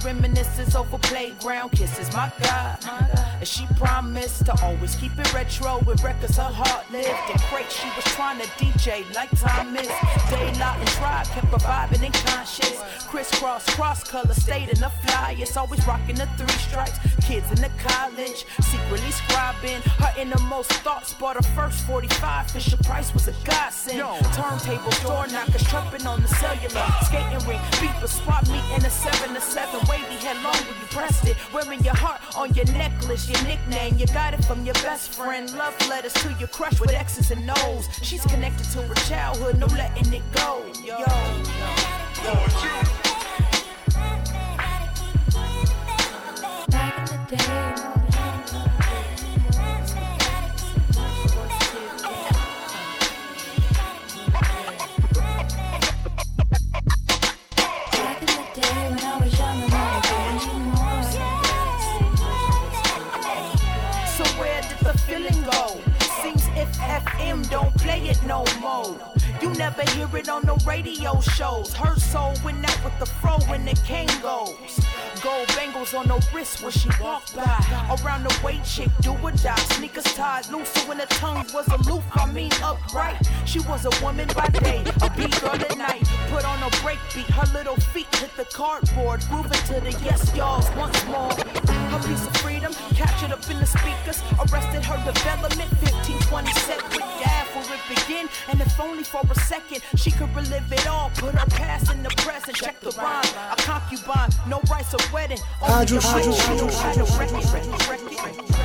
reminisces 0.00 0.74
over 0.74 0.98
playground 0.98 1.70
kisses, 1.72 2.12
my 2.14 2.32
God. 2.42 2.78
And 3.38 3.48
she 3.48 3.66
promised 3.76 4.46
to 4.46 4.54
always 4.62 4.94
keep 4.94 5.18
it 5.18 5.32
retro 5.32 5.78
with 5.86 6.02
records 6.02 6.36
her 6.36 6.42
heart 6.42 6.90
lived. 6.90 7.08
In 7.08 7.38
crates 7.48 7.74
she 7.74 7.88
was 7.96 8.04
trying 8.16 8.40
to 8.40 8.46
DJ 8.58 9.04
like 9.14 9.30
time 9.38 9.76
is. 9.76 9.88
Daylight 10.30 10.78
and 10.78 10.88
tribe 10.88 11.26
kept 11.26 11.46
her 11.48 11.58
vibing 11.58 12.04
in 12.04 12.12
conscious. 12.12 12.80
Kris 13.08 13.30
Kross, 13.32 13.66
cross 13.76 14.04
color, 14.04 14.34
stayed 14.34 14.68
in 14.68 14.80
the 14.80 14.90
flyers. 15.02 15.56
Always 15.56 15.86
rocking 15.86 16.16
the 16.16 16.28
three 16.36 16.58
stripes. 16.58 16.98
Kids 17.26 17.48
in 17.50 17.60
the 17.60 17.70
college, 17.78 18.44
secretly 18.60 19.10
scribing. 19.10 19.80
Her 20.02 20.12
innermost 20.20 20.72
thoughts 20.84 21.14
bought 21.14 21.36
her 21.36 21.54
first 21.54 21.86
45. 21.86 22.50
Fisher 22.50 22.76
Price 22.78 23.12
was 23.14 23.28
a 23.28 23.32
godsend. 23.44 24.00
Turntables, 24.00 25.02
door 25.02 25.26
knockers, 25.28 25.64
trumping 25.64 26.06
on 26.06 26.22
the 26.22 26.28
cellular. 26.28 26.86
Skating 27.04 27.48
ring, 27.48 27.60
beeper, 27.80 28.08
swap 28.08 28.46
meet 28.48 28.64
in 28.76 28.84
a 28.84 28.90
7 28.90 29.34
to 29.34 29.40
7. 29.40 29.80
Wavy 29.90 30.14
head 30.24 30.36
long 30.44 30.54
when 30.54 30.78
you 30.80 30.86
pressed 30.90 31.26
it. 31.26 31.36
Wearing 31.52 31.82
your 31.82 31.96
heart 31.96 32.20
on 32.36 32.54
your 32.54 32.66
necklace, 32.66 33.28
your 33.28 33.42
nickname. 33.42 33.98
You 33.98 34.06
got 34.06 34.34
it 34.34 34.44
from 34.44 34.64
your 34.64 34.74
best 34.74 35.14
friend. 35.14 35.52
Love 35.58 35.74
letters 35.88 36.12
to 36.14 36.32
your 36.38 36.48
crush 36.48 36.78
with 36.80 36.92
X's 36.92 37.32
and 37.32 37.50
O's. 37.64 37.88
She's 38.02 38.22
connected 38.22 38.66
to 38.70 38.82
her 38.82 38.94
childhood, 39.08 39.58
no 39.58 39.66
letting 39.66 40.12
it 40.12 40.22
go. 40.32 40.64
Yo. 40.84 41.04
So 42.22 42.90
no 68.30 68.44
more. 68.60 68.96
You 69.42 69.50
never 69.54 69.82
hear 69.90 70.08
it 70.16 70.28
on 70.28 70.42
the 70.42 70.54
radio 70.64 71.20
shows. 71.20 71.74
Her 71.74 71.96
soul 71.96 72.32
went 72.44 72.64
out 72.64 72.84
with 72.84 72.96
the 73.00 73.06
fro 73.06 73.34
when 73.50 73.64
the 73.64 73.74
king 73.84 74.06
goes. 74.22 74.72
Gold 75.20 75.48
bangles 75.56 75.94
on 75.94 76.06
her 76.12 76.20
wrist 76.32 76.62
when 76.62 76.70
she 76.70 76.90
walked 77.02 77.34
by. 77.34 77.58
Around 77.96 78.22
the 78.28 78.34
way 78.44 78.60
chick, 78.64 78.90
do 79.00 79.12
or 79.20 79.32
die. 79.32 79.64
Sneakers 79.74 80.10
tied 80.14 80.48
loose, 80.52 80.72
when 80.86 80.98
her 81.00 81.10
tongue 81.22 81.44
was 81.52 81.66
aloof, 81.78 82.04
I 82.12 82.30
mean 82.30 82.52
upright. 82.62 83.18
She 83.46 83.58
was 83.70 83.84
a 83.84 84.04
woman 84.04 84.28
by 84.28 84.46
day, 84.46 84.84
a 85.02 85.10
beat 85.16 85.34
girl 85.40 85.60
at 85.68 85.76
night. 85.76 86.04
Put 86.30 86.44
on 86.44 86.62
a 86.62 86.70
break 86.82 87.00
beat, 87.12 87.30
her 87.38 87.48
little 87.52 87.78
feet 87.92 88.14
hit 88.14 88.30
the 88.36 88.44
cardboard, 88.44 89.24
grooving 89.28 89.64
to 89.70 89.80
the 89.86 89.92
yes 90.04 90.22
y'alls 90.36 90.70
once 90.76 91.04
more. 91.06 91.34
Her 91.92 92.00
piece 92.06 92.24
of 92.28 92.36
freedom 92.36 92.72
captured 92.94 93.32
up 93.32 93.42
in 93.50 93.58
the 93.58 93.66
speakers, 93.66 94.22
arrested 94.38 94.84
her 94.84 94.98
development. 95.04 95.70
15, 95.78 96.18
20 96.20 96.52
set 96.52 96.82
with 96.90 97.00
dad 97.18 97.29
for 97.52 97.62
it 97.74 97.80
begin, 97.88 98.28
and 98.48 98.60
if 98.60 98.78
only 98.80 99.04
for 99.04 99.22
a 99.28 99.34
second 99.34 99.82
she 99.96 100.10
could 100.10 100.34
relive 100.34 100.72
it 100.72 100.86
all. 100.86 101.10
Put 101.16 101.34
her 101.34 101.46
past 101.46 101.92
in 101.92 102.02
the 102.02 102.10
present, 102.10 102.56
check 102.56 102.80
the 102.80 102.90
rhyme. 102.92 103.24
A 103.52 103.56
concubine, 103.56 104.30
no 104.48 104.60
rights 104.70 104.94
of 104.94 105.12
wedding. 105.12 105.38
Only 105.62 105.86
Rádio 105.86 105.94
the 105.94 106.00
Show. 106.00 106.12
right 106.12 106.24
to 106.24 106.56
know 106.56 106.70
how 106.70 106.92
to 106.92 107.04
wreck 107.18 107.30
it, 107.32 107.88
wreck 107.88 108.50
it, 108.50 108.59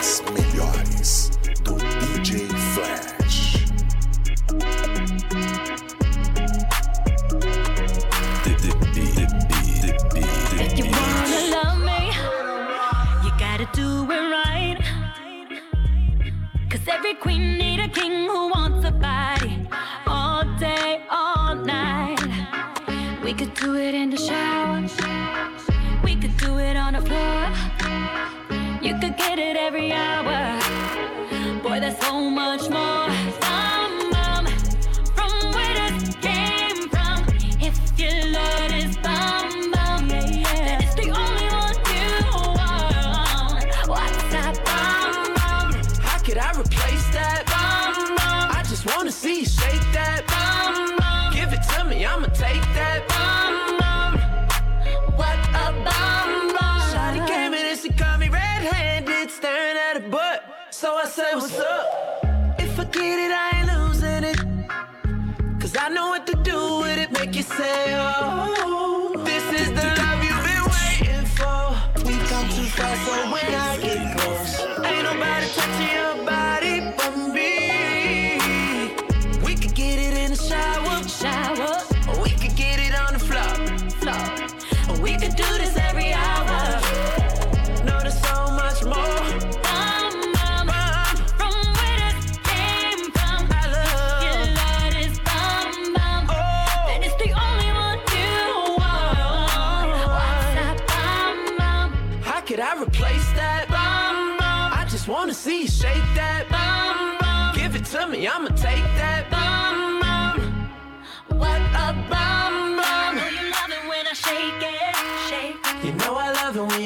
As 0.00 0.22
Melhores 0.32 1.12
do 1.62 1.74
DJ 2.00 2.48
Flash. 2.72 3.66
If 10.58 10.78
you 10.78 10.84
wanna 10.96 11.40
love 11.54 11.78
me, 11.90 12.00
you 13.24 13.30
gotta 13.38 13.68
do 13.74 14.10
it 14.10 14.24
right. 14.38 14.78
Cause 16.70 16.88
every 16.88 17.14
queen 17.16 17.58
need 17.58 17.80
a 17.80 17.88
king 17.88 18.26
who 18.26 18.48
wants 18.48 18.86
a 18.88 18.92
body 18.92 19.68
all 20.06 20.44
day, 20.58 21.02
all 21.10 21.54
night. 21.56 22.22
We 23.22 23.34
could 23.34 23.52
do 23.52 23.76
it 23.76 23.94
in 23.94 24.08
the 24.08 24.16
it 29.40 29.56
every 29.56 29.92
hour. 29.92 30.60
Boy, 31.62 31.80
there's 31.80 31.98
so 31.98 32.30
much 32.30 32.68
more. 32.68 32.99
Said, 61.30 61.36
What's 61.36 61.60
up? 61.60 62.24
If 62.58 62.80
I 62.80 62.84
get 62.86 63.18
it, 63.20 63.30
I 63.30 63.60
ain't 63.60 63.68
losing 63.72 64.24
it. 64.24 65.60
Cause 65.60 65.76
I 65.78 65.88
know 65.88 66.08
what 66.08 66.26
to 66.26 66.34
do 66.34 66.80
with 66.80 66.98
it, 66.98 67.12
make 67.12 67.36
you 67.36 67.42
say, 67.42 67.94
Oh, 67.96 68.59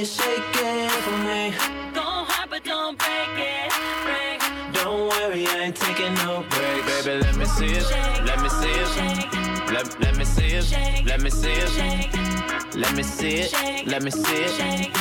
you 0.04 0.10
shake 0.10 0.56
it 0.56 0.90
for 1.04 1.16
me. 1.28 1.50
Don't 1.94 2.28
hide, 2.28 2.50
but 2.50 2.62
don't 2.62 2.98
break 2.98 3.36
it. 3.38 3.72
Break. 4.04 4.38
Don't 4.74 5.08
worry, 5.08 5.46
I 5.46 5.64
ain't 5.64 5.76
taking 5.76 6.12
no 6.16 6.44
break, 6.50 6.84
baby. 6.84 7.22
Let 7.24 7.36
me 7.36 7.46
see 7.46 7.72
it. 7.72 7.88
Let 8.28 8.42
me 8.42 8.50
see 8.50 8.76
it. 8.84 9.72
Let, 9.72 9.98
let 10.00 10.16
me 10.18 10.24
see 10.26 10.56
it. 10.58 11.06
Let 11.06 11.22
me 11.22 11.30
see 11.30 11.52
it. 11.52 12.74
Let 12.76 12.94
me 12.94 13.02
see 13.02 13.36
it. 13.40 13.52
Let 13.86 14.02
me 14.02 14.10
see 14.10 14.42
it. 14.44 14.92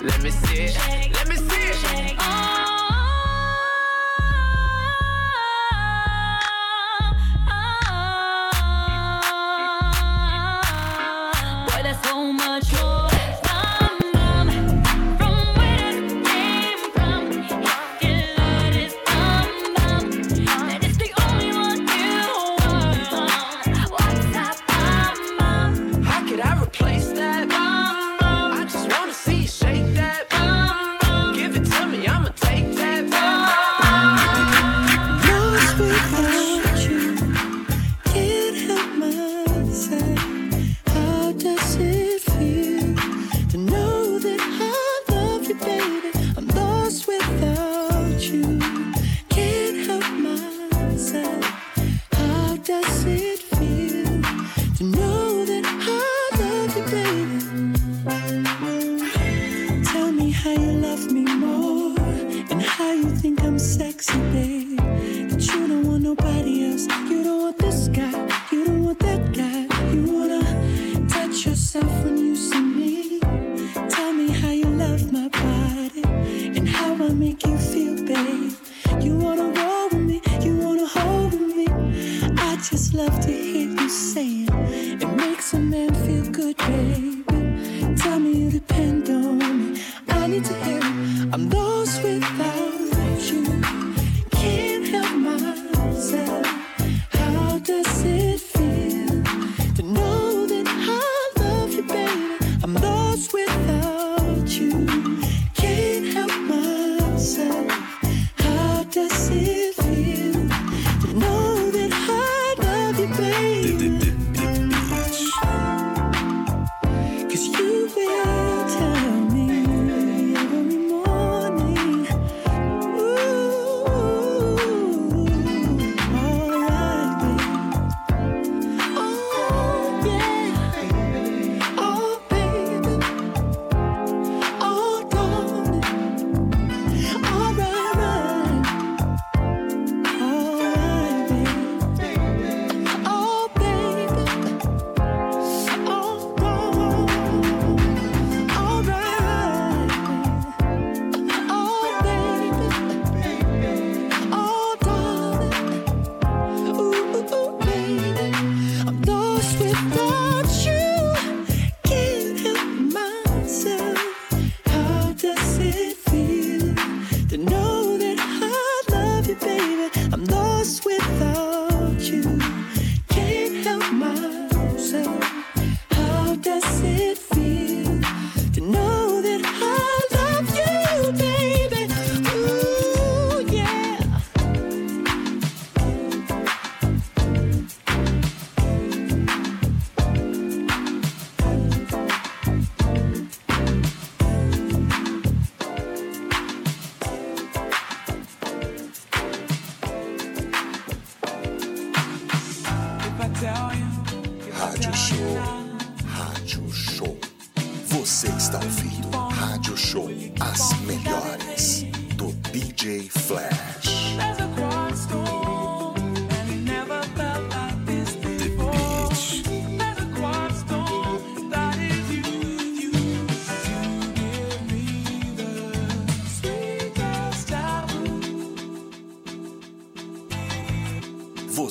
Let 0.00 0.22
me 0.22 0.30
see 0.30 0.62
it. 0.64 0.76
Let 1.12 1.28
me 1.28 1.36
see 1.36 1.66
it. 1.68 2.16
Oh. 2.18 2.47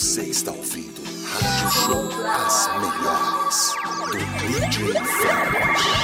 Você 0.07 0.21
está 0.21 0.53
ouvindo 0.53 1.01
Rádio 1.25 1.69
Show 1.69 2.09
As 2.25 2.69
Melhores 2.79 3.75
do 4.09 4.19
DJ 4.37 4.93
Ferros. 4.93 5.96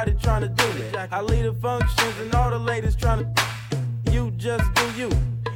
Everybody 0.00 0.24
trying 0.24 0.42
to 0.42 0.48
do 0.48 0.78
me. 0.78 0.86
I 1.12 1.20
lead 1.20 1.44
the 1.44 1.52
functions 1.60 2.14
and 2.20 2.34
all 2.34 2.50
the 2.50 2.58
ladies 2.58 2.96
trying 2.96 3.24
to. 3.24 4.10
You 4.10 4.30
just 4.32 4.72
do 4.74 4.90
you, 4.96 5.10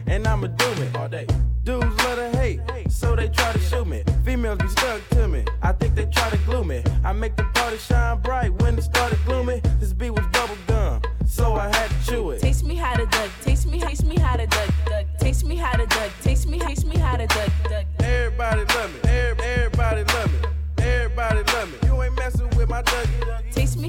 and 0.06 0.26
I'ma 0.26 0.48
do 0.48 0.66
it 0.82 0.96
all 0.96 1.08
day. 1.08 1.26
Dudes 1.64 1.86
love 2.04 2.16
to 2.18 2.30
hate, 2.36 2.60
so 2.90 3.16
they 3.16 3.28
try 3.28 3.52
to 3.52 3.58
shoot 3.58 3.86
me. 3.86 4.02
Females 4.24 4.58
be 4.58 4.68
stuck 4.68 5.00
to 5.10 5.28
me. 5.28 5.44
I 5.62 5.72
think 5.72 5.94
they 5.94 6.04
try 6.06 6.28
to 6.30 6.36
glue 6.38 6.62
me. 6.62 6.82
I 7.04 7.12
make 7.12 7.36
the 7.36 7.44
party 7.54 7.78
shine 7.78 8.20
bright 8.20 8.52
when 8.60 8.76
it 8.76 8.82
started 8.82 9.18
gloomy. 9.24 9.60
This 9.80 9.92
beat 9.94 10.10
was 10.10 10.26
bubble 10.26 10.58
gum, 10.66 11.00
so 11.26 11.54
I 11.54 11.74
had 11.74 11.90
to 11.90 12.06
chew 12.06 12.30
it. 12.30 12.40
Taste 12.40 12.64
me 12.64 12.74
how 12.74 12.94
to 12.94 13.06
duck. 13.06 13.30
Taste 13.42 13.66
me, 13.66 13.80
taste 13.80 14.04
me 14.04 14.18
how 14.18 14.36
to 14.36 14.46
duck. 14.46 14.68
duck. 14.84 15.06
Taste 15.18 15.44
me 15.46 15.56
how 15.56 15.72
to 15.72 15.86
duck. 15.86 16.10
Taste 16.22 16.48
me, 16.48 16.58
taste 16.58 16.86
me 16.86 16.98
how 16.98 17.16
to 17.16 17.26
duck. 17.26 17.50
duck. 17.70 17.84
Everybody 18.00 18.64
love 18.74 18.92
me. 18.92 19.10
Every- 19.10 19.44
Everybody 19.44 20.04
love 20.04 20.32
me. 20.32 20.38
Everybody 20.84 21.42
love 21.52 21.68
me. 21.72 21.88
You 21.88 22.02
ain't 22.02 22.16
messing 22.16 22.50
with 22.56 22.68
my 22.68 22.82
Dougie. 22.82 23.43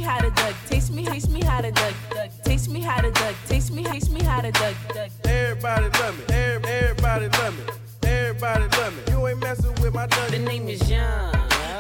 Taste 0.06 0.14
me 0.14 0.22
how 0.22 0.22
to 0.22 0.30
duck. 0.30 0.56
Taste 0.70 0.94
me, 0.94 1.06
taste 1.06 1.30
me 1.32 1.42
how 1.42 1.62
to 1.62 1.72
duck. 1.72 1.94
duck. 2.12 2.30
Taste 2.44 2.70
me 2.70 2.80
how 2.80 3.02
to 3.02 3.10
duck. 3.10 3.36
Taste 3.48 3.74
me, 3.74 3.84
taste 3.84 4.12
me 4.12 4.22
how 4.22 4.40
to 4.40 4.52
duck. 4.52 4.76
duck. 4.94 5.10
Everybody 5.24 5.90
love 6.00 6.18
me. 6.20 6.26
Every- 6.36 6.70
Everybody 6.70 7.28
love 7.30 7.58
me. 7.58 7.64
Everybody 8.04 8.66
love 8.78 8.94
me. 8.96 9.14
You 9.14 9.28
ain't 9.28 9.40
messing 9.40 9.74
with 9.82 9.96
my 9.96 10.06
duck. 10.06 10.28
The 10.30 10.38
name 10.38 10.68
is 10.68 10.88
Young. 10.88 11.34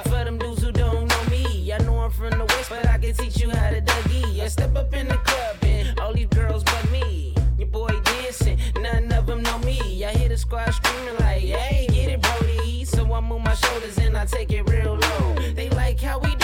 For 0.06 0.24
them 0.24 0.40
dudes 0.40 0.64
who 0.64 0.72
don't 0.72 1.08
know 1.08 1.24
me, 1.30 1.72
I 1.72 1.78
know 1.84 2.00
I'm 2.00 2.10
from 2.10 2.32
the 2.32 2.46
west, 2.46 2.70
but 2.72 2.88
I 2.88 2.98
can 2.98 3.14
teach 3.14 3.40
you 3.40 3.52
how 3.52 3.70
to 3.70 3.80
Dougie. 3.82 4.40
I 4.42 4.48
step 4.48 4.76
up 4.76 4.92
in 4.96 5.08
the 5.08 5.18
club 5.18 5.58
and 5.62 6.00
all 6.00 6.12
these 6.14 6.28
girls 6.30 6.64
but 6.64 6.92
me. 6.92 7.36
Your 7.60 7.68
boy 7.68 7.90
dancing, 8.06 8.58
none 8.82 9.12
of 9.12 9.28
them 9.28 9.44
know 9.44 9.60
me. 9.60 10.04
I 10.04 10.12
hear 10.18 10.30
the 10.30 10.38
squad 10.38 10.72
screaming 10.72 11.16
like, 11.20 11.44
hey, 11.44 11.86
get 11.92 12.10
it, 12.10 12.22
Brody. 12.24 12.86
So 12.86 13.14
I 13.14 13.22
move 13.22 13.42
my 13.42 13.54
shoulders 13.54 14.00
and 14.00 14.18
I 14.18 14.26
take 14.26 14.52
it 14.52 14.68
real 14.68 14.96
low. 14.98 15.36
They 15.54 15.70
like 15.70 16.00
how 16.02 16.18
we 16.20 16.35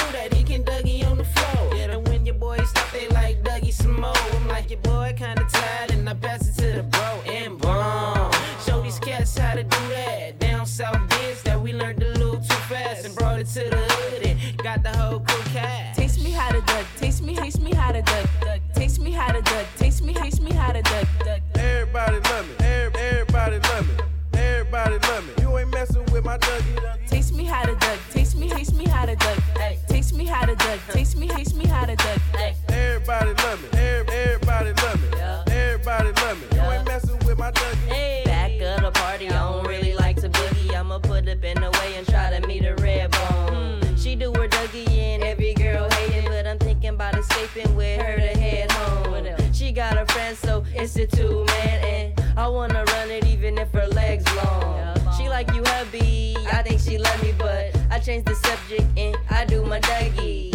like 3.72 3.82
some 3.82 4.02
more. 4.02 4.14
I'm 4.36 4.48
like, 4.48 4.70
your 4.70 4.80
boy 4.80 5.14
kinda 5.18 5.46
tired, 5.52 5.92
and 5.92 6.10
I 6.10 6.14
pass 6.14 6.48
it 6.48 6.56
to 6.62 6.78
the 6.78 6.84
bro 6.84 7.22
and 7.26 7.58
boom. 7.58 8.32
Show 8.66 8.82
these 8.82 9.00
cats 9.00 9.38
how 9.38 9.56
to 9.56 9.64
do 9.64 9.78
that. 9.90 10.40
Down 10.40 10.66
south 10.66 11.08
dance 11.10 11.42
that 11.44 11.60
we 11.62 11.74
learned 11.74 12.04
a 12.04 12.10
little 12.20 12.38
too 12.38 12.62
fast 12.70 13.06
and 13.06 13.16
brought 13.16 13.40
it 13.40 13.48
to 13.48 13.64
the 13.70 13.78
hood 13.78 14.24
and 14.26 14.58
got 14.58 14.84
the 14.84 14.96
whole 14.98 15.20
crew 15.20 15.44
cat. 15.54 15.96
Taste 15.96 16.22
me 16.24 16.32
how 16.32 16.52
to 16.52 16.62
duck. 16.62 16.86
Taste 16.98 17.24
me, 17.24 17.36
taste 17.36 17.62
me 17.62 17.74
how 17.74 17.92
to 17.92 18.02
duck. 18.02 18.30
duck. 18.42 18.60
Taste 18.76 19.00
me 19.00 19.12
how 19.12 19.32
to 19.32 19.42
duck. 19.42 19.66
Taste 19.78 20.04
me, 20.04 20.14
taste 20.14 20.42
me 20.42 20.52
how 20.52 20.72
to 20.74 20.82
duck. 20.82 21.08
duck. 21.24 21.40
Everybody 21.56 22.20
love 22.30 22.48
me. 22.48 22.66
Every- 22.66 23.00
Everybody 23.02 23.60
love 23.70 23.88
me. 23.88 23.96
Everybody 24.34 24.98
love 25.08 25.24
me. 25.28 25.34
You 25.44 25.58
ain't 25.58 25.70
messing 25.72 26.06
with 26.12 26.26
my 26.26 26.38
Dougie. 26.38 27.08
Taste 27.08 27.34
me 27.34 27.46
how 27.46 27.64
to 27.64 27.76
duck. 27.76 28.00
Taste 28.12 28.36
me, 28.38 28.50
taste 28.50 28.74
me 28.76 28.86
how 28.86 29.06
to 29.06 29.16
duck. 29.16 29.38
Ay. 29.58 29.78
Taste 29.88 30.14
me 30.14 30.26
how 30.26 30.46
to 30.46 30.56
duck. 30.56 30.80
Taste 30.92 31.18
me, 31.18 31.28
taste 31.28 31.56
me 31.56 31.66
how 31.66 31.86
to 31.86 31.96
duck. 31.96 32.20
Ay. 32.34 32.56
Everybody 33.04 33.34
love 33.44 33.62
me. 33.64 33.80
Every- 33.80 34.14
Everybody 34.16 34.74
love 34.74 35.02
me. 35.02 35.20
Everybody 35.52 36.12
love 36.22 36.40
me. 36.40 36.56
You 36.56 36.62
ain't 36.72 36.86
messing 36.86 37.18
with 37.26 37.40
my 37.40 37.50
Dougie. 37.52 38.26
Back 38.26 38.52
of 38.62 38.84
the 38.84 38.92
party, 38.92 39.28
I 39.28 39.40
don't 39.40 39.68
really 39.68 39.96
like 39.96 40.18
to 40.18 40.30
boogie. 40.30 40.76
I'ma 40.76 41.00
put 41.00 41.28
up 41.28 41.44
in 41.44 41.60
the 41.62 41.72
way 41.72 41.96
and 41.98 42.08
try 42.08 42.30
to 42.38 42.46
meet 42.48 42.64
a 42.64 42.76
red 42.76 43.10
bone. 43.10 43.82
Hmm. 43.82 43.96
She 43.96 44.16
do 44.16 44.32
her 44.34 44.48
Dougie 44.48 44.88
and 44.88 45.24
every 45.24 45.56
girl 45.56 45.90
hating, 45.90 46.26
but 46.30 46.46
I'm 46.46 46.60
thinking 46.60 46.92
about 46.92 47.18
escaping 47.18 47.76
with 47.76 48.00
her 48.00 48.18
to 48.18 48.40
head 48.40 48.72
home. 48.72 49.26
She 49.52 49.72
got 49.72 49.98
a 49.98 50.06
friend, 50.14 50.38
so 50.38 50.64
it's 50.76 50.96
a 50.98 51.08
two 51.08 51.44
man, 51.46 51.84
and 51.84 52.38
I 52.38 52.48
wanna 52.48 52.84
run 52.86 53.10
it 53.10 53.26
even 53.26 53.58
if 53.58 53.72
her 53.74 53.88
legs 53.88 54.26
long. 54.36 54.96
She 55.18 55.28
like 55.28 55.52
you, 55.56 55.64
hubby. 55.66 56.38
I 56.52 56.62
think 56.62 56.80
she 56.80 57.00
love 57.00 57.24
me, 57.24 57.34
but 57.36 57.76
I 57.90 57.98
change 57.98 58.26
the 58.26 58.36
subject 58.36 58.86
and 58.96 59.18
I 59.32 59.46
do 59.46 59.66
my 59.66 59.80
Dougie. 59.80 60.52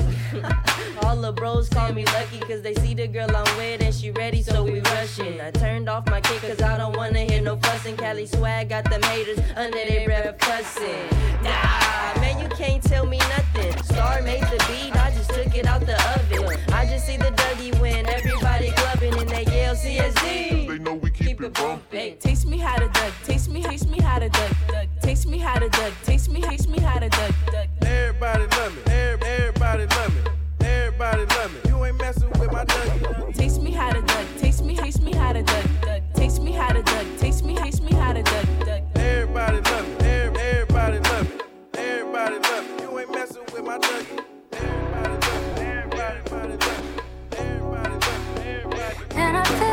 All 1.06 1.14
the 1.14 1.32
bros 1.32 1.68
call 1.68 1.92
me 1.92 2.04
lucky 2.06 2.40
cause 2.40 2.62
they 2.62 2.74
see 2.74 2.92
the 2.92 3.06
girl 3.06 3.30
I'm 3.34 3.56
with 3.56 3.80
and 3.80 3.94
she 3.94 4.10
ready, 4.10 4.42
so 4.42 4.64
we 4.64 4.80
rushing. 4.80 5.40
I 5.40 5.52
turned 5.52 5.88
off 5.88 6.04
my 6.10 6.20
kick 6.20 6.40
cause 6.42 6.60
I 6.60 6.76
don't 6.76 6.96
wanna 6.96 7.20
hear 7.20 7.40
no 7.40 7.56
fussing. 7.58 7.96
Cali 7.96 8.26
swag 8.26 8.70
got 8.70 8.90
them 8.90 9.00
haters 9.04 9.38
under 9.54 9.78
their 9.88 10.04
breath 10.04 10.36
cussing. 10.38 11.06
Nah, 11.44 12.20
man, 12.20 12.40
you 12.40 12.48
can't 12.48 12.82
tell 12.82 13.06
me 13.06 13.18
nothing. 13.18 13.80
Star 13.84 14.20
made 14.22 14.42
the 14.42 14.58
beat, 14.68 14.96
I 14.96 15.12
just 15.12 15.30
took 15.30 15.54
it 15.54 15.66
out 15.66 15.86
the 15.86 15.94
oven. 16.14 16.58
I 16.72 16.84
just 16.86 17.06
see 17.06 17.16
the 17.16 17.30
Dougie 17.30 17.80
win, 17.80 18.04
everybody 18.06 18.72
clubbing 18.72 19.14
and 19.14 19.28
they 19.28 19.44
yell 19.44 19.76
CSD. 19.76 20.66
They 20.66 20.78
know 20.78 20.94
we 20.94 21.10
keep 21.12 21.40
it 21.40 21.54
bumping. 21.54 22.00
Hey, 22.00 22.16
taste 22.18 22.48
me 22.48 22.58
how 22.58 22.78
to 22.78 22.88
duck. 22.88 23.12
Taste 23.22 23.48
me, 23.48 23.62
taste 23.62 23.88
me 23.88 24.00
how 24.00 24.18
to 24.18 24.28
duck. 24.28 24.50
duck. 24.66 24.86
Taste 25.02 25.28
me 25.28 25.38
how 25.38 25.56
to 25.60 25.68
duck. 25.68 25.92
Taste 26.02 26.32
me, 26.32 26.40
taste 26.40 26.68
me 26.68 26.80
how 26.80 26.98
to 26.98 27.08
duck. 27.08 27.32
duck. 27.52 27.68
Everybody 27.82 28.46
love 28.56 28.74
me. 28.74 28.92
Every- 28.92 29.26
Everybody 29.28 29.86
love 29.86 30.14
me. 30.16 30.35
Everybody 30.98 31.26
love 31.36 31.52
me. 31.52 31.60
You 31.70 31.84
ain't 31.84 31.98
messing 31.98 32.30
with 32.40 32.50
my 32.50 32.64
Dougie. 32.64 33.34
Taste 33.34 33.60
me 33.60 33.70
how 33.70 33.90
to 33.92 34.00
duck. 34.00 34.26
Taste 34.38 34.64
me, 34.64 34.76
taste 34.76 35.02
me 35.02 35.12
how 35.12 35.34
to 35.34 35.42
duck. 35.42 35.64
duck. 35.82 36.02
Taste 36.14 36.40
me 36.40 36.52
how 36.52 36.72
to 36.72 36.82
duck. 36.82 37.04
Taste 37.18 37.44
me, 37.44 37.54
taste 37.54 37.82
me 37.82 37.92
how 37.92 38.14
to 38.14 38.22
duck. 38.22 38.46
duck. 38.64 38.82
Everybody 38.94 39.60
love 39.60 39.86
me. 39.88 40.06
Every- 40.06 40.40
Everybody 40.40 40.98
love 41.00 41.28
me. 41.28 41.40
Everybody 41.74 42.38
love 42.38 42.64
me. 42.64 42.82
You 42.82 42.98
ain't 42.98 43.10
messing 43.12 43.42
with 43.52 43.62
my 43.62 43.76
Dougie. 43.78 44.24
Everybody 44.52 45.26
love 45.26 45.58
me. 45.58 45.64
Everybody 45.66 46.20
love 46.30 46.84
me. 46.96 47.02
Everybody 47.36 47.92
love 47.92 48.36
me. 48.36 48.42
Everybody. 48.46 49.16
And 49.16 49.36
I 49.36 49.44
feel 49.44 49.58
like 49.58 49.65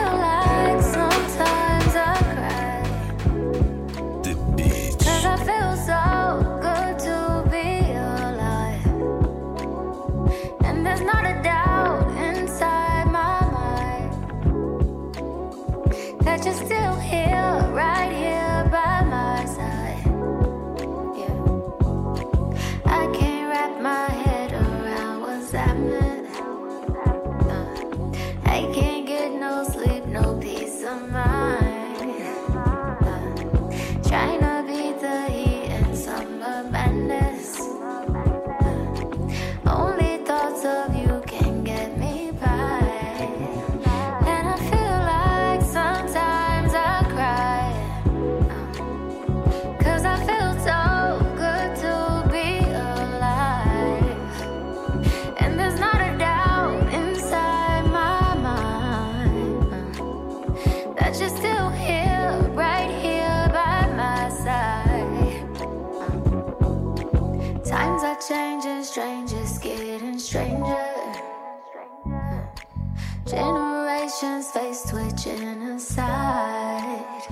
Face 74.23 74.83
twitching 74.89 75.61
aside. 75.75 77.23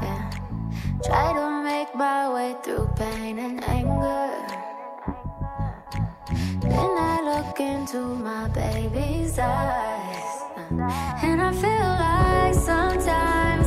Damn. 0.00 0.30
Try 1.02 1.32
to 1.32 1.62
make 1.64 1.92
my 1.96 2.32
way 2.32 2.54
through 2.62 2.88
pain 2.94 3.38
and 3.40 3.64
anger. 3.64 4.30
Then 6.60 6.90
I 7.10 7.20
look 7.24 7.58
into 7.58 7.98
my 7.98 8.48
baby's 8.50 9.36
eyes, 9.38 10.42
and 11.22 11.42
I 11.42 11.52
feel 11.52 11.88
like 12.06 12.54
sometimes. 12.54 13.57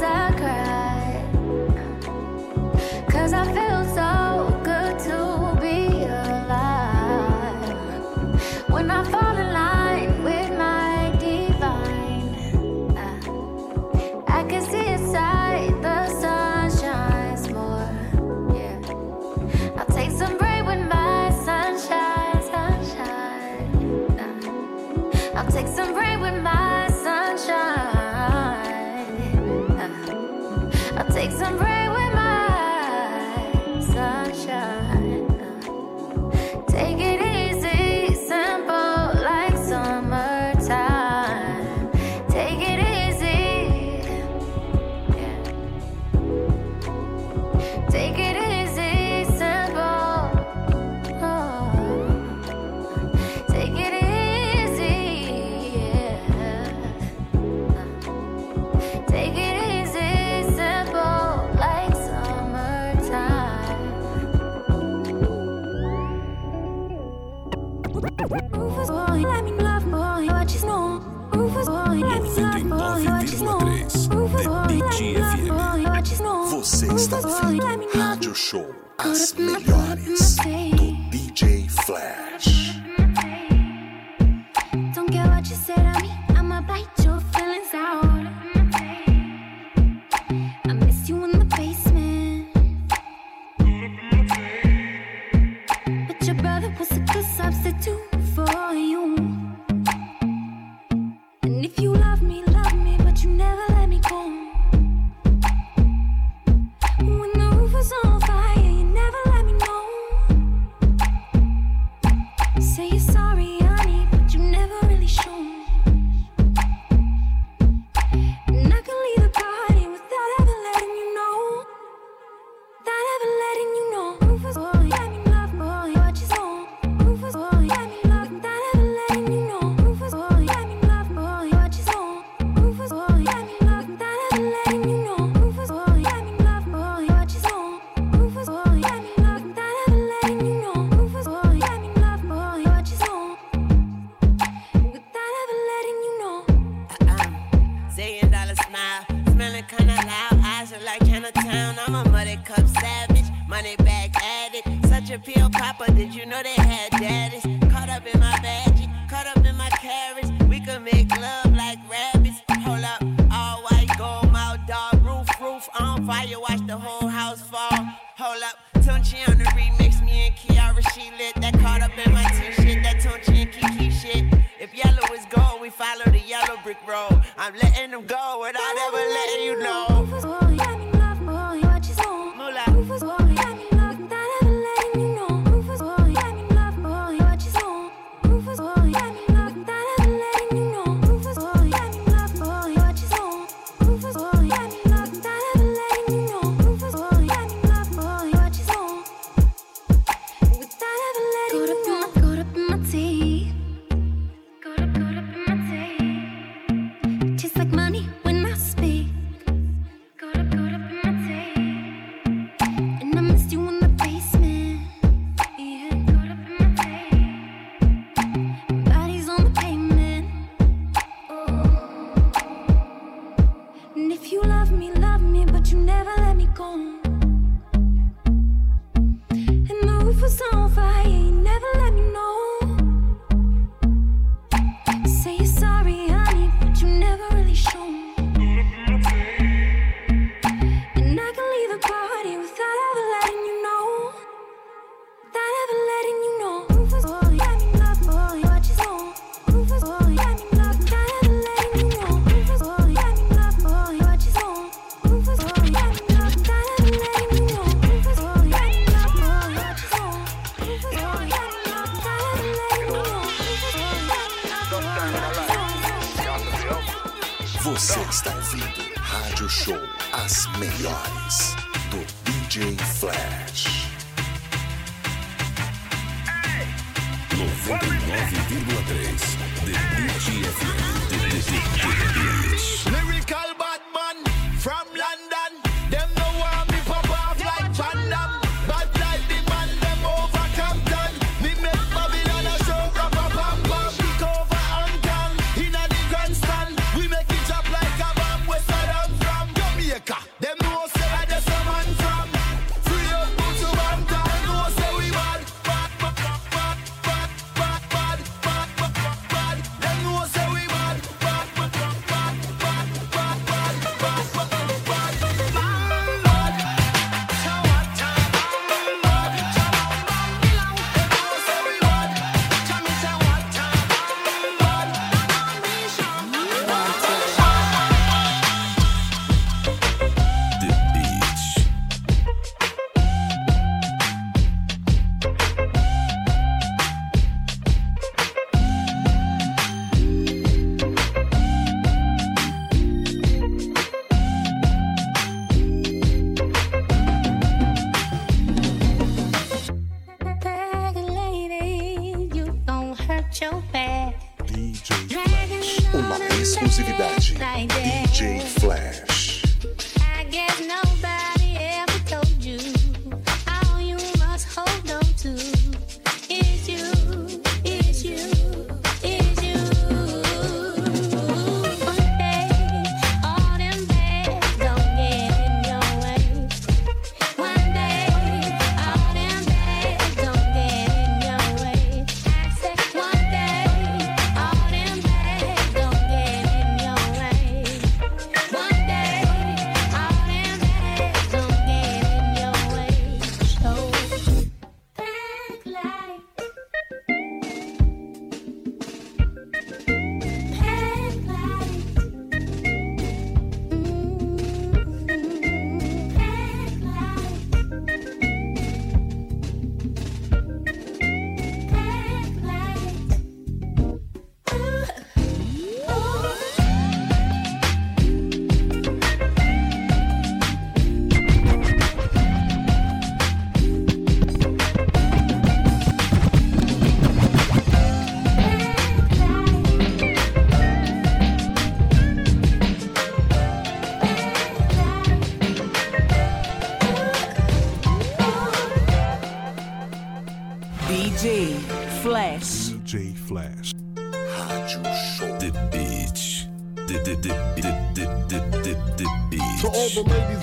Show. 78.52 78.76
As 78.98 79.34
melhores 79.36 80.36
do 80.36 80.92
DJ 81.10 81.70
Flash. 81.86 82.81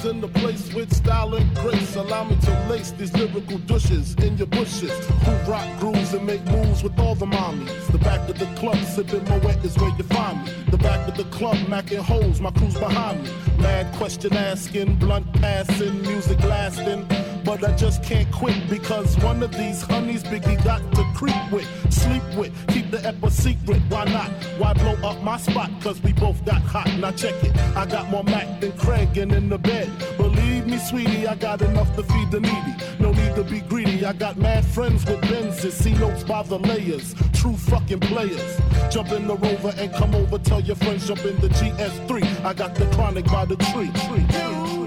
In 0.04 0.20
the 0.20 0.28
place 0.28 0.72
with 0.72 0.94
style 0.94 1.34
and 1.34 1.54
grace, 1.56 1.96
allow 1.96 2.22
me 2.22 2.36
to 2.42 2.66
lace 2.70 2.92
these 2.92 3.12
lyrical 3.14 3.58
douches 3.58 4.14
in 4.14 4.38
your 4.38 4.46
bushes. 4.46 4.92
Who 5.24 5.32
rock 5.50 5.66
grooves 5.80 6.14
and 6.14 6.24
make 6.24 6.44
moves 6.46 6.84
with 6.84 6.98
all 7.00 7.16
the 7.16 7.26
mommies. 7.26 7.86
The 7.88 7.98
back 7.98 8.28
of 8.28 8.38
the 8.38 8.46
club, 8.54 8.78
sipping 8.84 9.24
Moet 9.24 9.64
is 9.64 9.76
where 9.76 9.90
you 9.96 10.04
find 10.04 10.44
me. 10.44 10.52
The 10.70 10.78
back 10.78 11.08
of 11.08 11.16
the 11.16 11.24
club, 11.24 11.56
macking 11.66 11.98
holes, 11.98 12.40
my 12.40 12.52
crew's 12.52 12.74
behind 12.74 13.24
me. 13.24 13.30
Mad 13.58 13.92
question 13.96 14.34
asking, 14.34 14.96
blunt 14.96 15.30
passing, 15.34 16.00
music 16.02 16.42
lasting. 16.44 17.04
But 17.44 17.64
I 17.64 17.74
just 17.76 18.04
can't 18.04 18.30
quit 18.30 18.68
because 18.70 19.18
one 19.18 19.42
of 19.42 19.52
these 19.52 19.82
honeys 19.82 20.22
Biggie 20.22 20.62
got 20.64 20.80
to 20.94 21.04
creep 21.14 21.50
with, 21.50 21.66
sleep 21.92 22.22
with, 22.36 22.52
the 22.90 23.06
ep 23.06 23.23
a 23.23 23.31
secret. 23.31 23.81
Why 23.89 24.05
not? 24.05 24.31
Why 24.59 24.73
blow 24.73 24.97
up 25.09 25.23
my 25.23 25.36
spot? 25.36 25.70
Cause 25.82 26.02
we 26.02 26.12
both 26.12 26.44
got 26.44 26.62
hot. 26.62 26.90
Now 26.98 27.12
check 27.12 27.35
it. 27.44 27.56
I 27.77 27.86
got 27.86 28.09
more 28.10 28.24
Mac 28.24 28.60
than 28.60 28.73
Craig 28.73 29.16
and 29.19 29.32
in 29.32 29.48
the 29.48 29.59
bed. 29.59 29.90
Believe 30.16 30.66
me, 30.66 30.78
sweetie, 30.78 31.27
I 31.27 31.35
got 31.35 31.62
enough 31.62 31.94
to 31.97 32.02
feed 32.02 32.31
the 32.31 32.40
needy. 32.40 32.74
No 32.98 33.12
need 33.12 33.35
to 33.36 33.44
be 33.44 33.60
greedy. 33.60 34.05
I 34.05 34.12
got 34.12 34.36
mad 34.36 34.65
friends 34.65 35.05
with 35.06 35.20
Benzes, 35.23 35.73
see 35.73 35.94
notes 35.94 36.24
by 36.24 36.43
the 36.43 36.59
layers. 36.59 37.15
True 37.32 37.56
fucking 37.56 38.01
players. 38.01 38.60
Jump 38.90 39.12
in 39.12 39.27
the 39.27 39.36
rover 39.36 39.73
and 39.78 39.93
come 39.94 40.15
over. 40.15 40.39
Tell 40.39 40.60
your 40.60 40.77
friends 40.77 41.06
jump 41.06 41.24
in 41.24 41.36
the 41.40 41.48
GS3. 41.48 42.44
I 42.44 42.55
got 42.55 42.74
the 42.74 42.86
chronic 42.94 43.27
by 43.27 43.44
the 43.44 43.56
tree. 43.56 43.90
tree, 44.06 44.27
tree. 44.28 44.78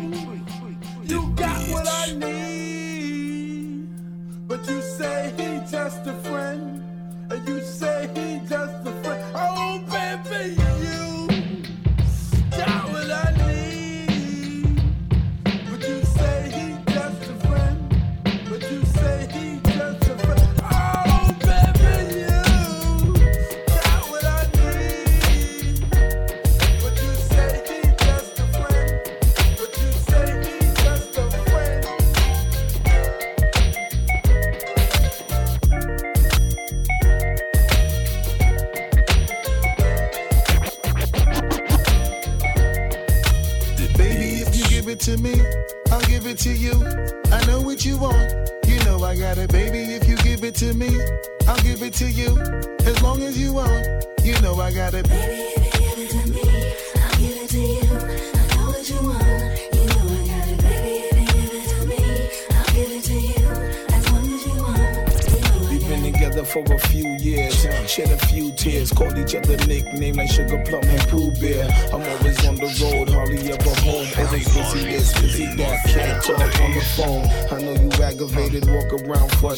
You 1.03 1.29
got 1.35 1.59
what 1.69 1.87
I 1.87 2.13
need, 2.13 2.40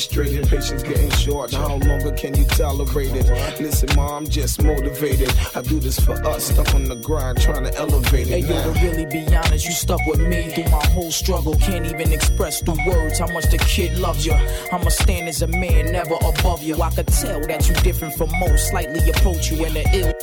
frustrated, 0.04 0.48
patience 0.48 0.84
getting 0.84 1.10
short. 1.12 1.52
How 1.54 1.78
longer 1.78 2.12
can 2.12 2.36
you 2.36 2.46
tolerate 2.46 3.12
it? 3.16 3.62
Listen, 3.62 3.90
ma, 3.96 4.18
I'm 4.18 4.28
just 4.28 4.62
motivated. 4.62 5.34
I 5.56 5.62
do 5.62 5.80
this 5.80 6.00
for 6.00 6.14
us, 6.28 6.46
stuck 6.46 6.74
on 6.76 6.86
the 6.86 6.96
grind, 6.96 7.40
trying 7.40 7.64
to 7.64 7.76
elevate 7.76 8.28
it. 8.28 8.28
Hey 8.28 8.40
yo, 8.40 8.74
to 8.74 8.80
really 8.82 9.06
be 9.06 9.26
honest, 9.36 9.66
you 9.66 9.72
stuck 9.72 10.06
with 10.08 10.20
me 10.20 10.50
through 10.50 10.66
my 10.72 10.86
whole 10.88 11.12
struggle. 11.12 11.56
Can't 11.56 11.86
even 11.86 12.12
express 12.12 12.62
through 12.62 12.86
words 12.86 13.20
how 13.20 13.32
much 13.32 13.46
the 13.50 13.58
kid 13.58 13.98
loves 13.98 14.26
you. 14.26 14.34
I'ma 14.72 14.90
stand 14.90 15.30
as 15.30 15.42
a 15.42 15.48
man, 15.48 15.92
never 15.92 16.16
above 16.16 16.64
you. 16.64 16.82
I 16.82 16.90
could 16.90 17.08
tell 17.08 17.40
that 17.48 17.68
you 17.70 17.76
different 17.76 18.16
from 18.16 18.30
most, 18.40 18.70
slightly 18.70 19.10
approach 19.10 19.52
you 19.52 19.66
in 19.66 19.74
the 19.74 19.90
ill 19.94 20.23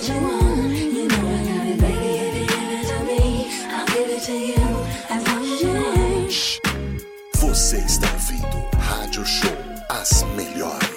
Você 7.71 7.77
está 7.77 8.11
ouvindo 8.11 8.69
Rádio 8.77 9.25
Show, 9.25 9.57
as 9.87 10.23
melhores 10.35 10.90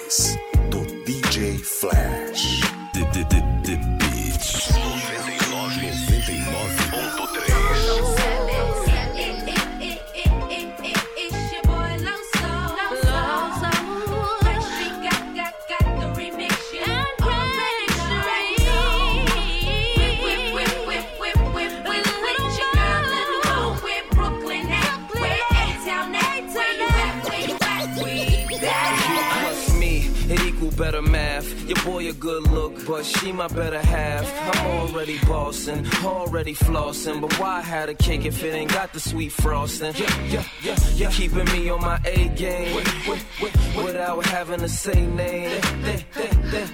already 36.45 36.63
flossing, 36.63 37.21
but 37.21 37.33
why 37.39 37.59
had 37.61 37.89
a 37.89 37.95
cake 37.95 38.25
if 38.25 38.43
it 38.43 38.53
ain't 38.53 38.71
got 38.71 38.93
the 38.93 38.99
sweet 38.99 39.31
frosting? 39.31 39.93
Yeah, 39.95 40.25
yeah, 40.27 40.43
yeah, 40.61 40.77
yeah. 40.93 41.09
Keeping 41.09 41.45
me 41.45 41.69
on 41.69 41.81
my 41.81 41.99
A 42.05 42.27
game 42.29 42.75
without 43.83 44.23
having 44.27 44.59
to 44.59 44.69
say 44.69 45.07
name. 45.07 45.49
They, 45.81 46.05
they, 46.13 46.65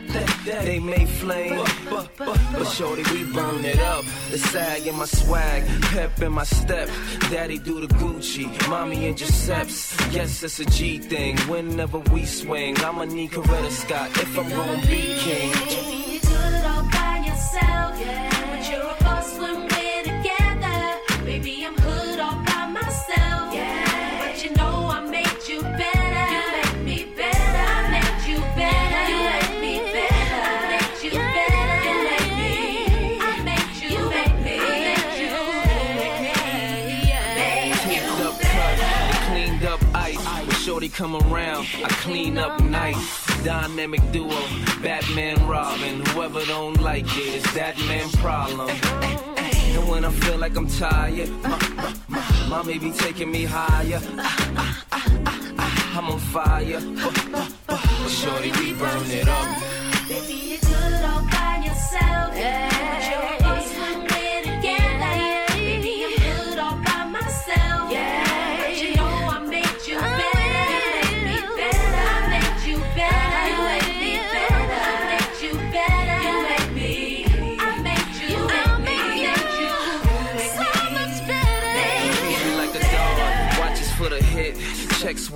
they, 0.43 0.61
they, 0.65 0.79
may 0.79 1.05
flame, 1.05 1.63
but, 1.89 2.09
but, 2.17 2.39
but 2.51 2.65
shorty, 2.65 3.03
we 3.13 3.23
burn 3.31 3.63
it 3.63 3.79
up. 3.79 4.03
The 4.29 4.39
sag 4.39 4.87
in 4.87 4.95
my 4.97 5.05
swag, 5.05 5.63
pep 5.93 6.21
in 6.21 6.33
my 6.33 6.43
step. 6.43 6.89
Daddy 7.29 7.57
do 7.57 7.79
the 7.79 7.93
Gucci, 7.95 8.45
mommy 8.67 9.07
in 9.07 9.15
Giuseppe's. 9.15 9.95
Yes, 10.11 10.43
it's 10.43 10.59
a 10.59 10.65
G 10.65 10.99
thing. 10.99 11.37
Whenever 11.47 11.99
we 12.11 12.25
swing, 12.25 12.77
I'ma 12.79 13.05
need 13.05 13.31
Coretta 13.31 13.71
Scott 13.71 14.09
if 14.17 14.37
I'm 14.37 14.49
gonna 14.49 14.81
be 14.87 15.15
king. 15.19 16.00
Come 41.01 41.15
around, 41.33 41.65
I 41.83 41.89
clean 42.05 42.37
up 42.37 42.61
nice. 42.61 43.43
Dynamic 43.43 44.01
duo, 44.11 44.39
Batman 44.83 45.35
Robin. 45.47 46.05
Whoever 46.05 46.45
don't 46.45 46.79
like 46.79 47.07
it, 47.17 47.37
it's 47.37 47.53
that 47.55 47.75
man 47.87 48.07
problem. 48.25 48.69
And 48.69 49.89
when 49.89 50.05
I 50.05 50.11
feel 50.11 50.37
like 50.37 50.55
I'm 50.55 50.67
tired, 50.67 51.31
my, 51.41 51.57
my, 51.75 51.93
my, 52.07 52.47
my 52.49 52.63
may 52.63 52.77
be 52.77 52.91
taking 52.91 53.31
me 53.31 53.45
higher. 53.45 53.99
I'm 55.97 56.07
on 56.07 56.19
fire, 56.19 56.79
but, 57.65 58.07
shorty, 58.07 58.51
we 58.59 58.73
burn 58.73 59.09
it 59.09 59.27
up. 59.27 59.47
Baby, 60.07 60.33
you 60.51 60.59
all 61.03 61.25
by 61.31 61.63
yourself. 61.65 62.29
But 62.31 63.30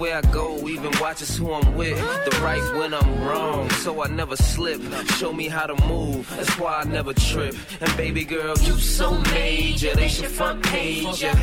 Checks 0.05 0.11
where 0.11 0.17
I 0.17 0.33
go, 0.33 0.67
even 0.67 0.91
watches 0.99 1.37
who 1.37 1.53
I'm 1.53 1.75
with. 1.75 1.97
The 2.25 2.39
right 2.41 2.75
when 2.75 2.93
I'm 2.93 3.23
wrong, 3.23 3.69
so 3.71 4.03
I 4.03 4.07
never 4.07 4.35
slip. 4.35 4.81
Show 5.17 5.33
me 5.33 5.47
how 5.47 5.65
to 5.65 5.75
move, 5.87 6.29
that's 6.35 6.59
why 6.59 6.81
I 6.81 6.83
never 6.83 7.13
trip. 7.13 7.55
And 7.81 7.97
baby 7.97 8.23
girl, 8.23 8.55
you 8.61 8.77
so 8.77 9.17
major, 9.33 9.95
they 9.95 10.07
should 10.07 10.27
front 10.27 10.63
page 10.63 11.21
ya. 11.21 11.33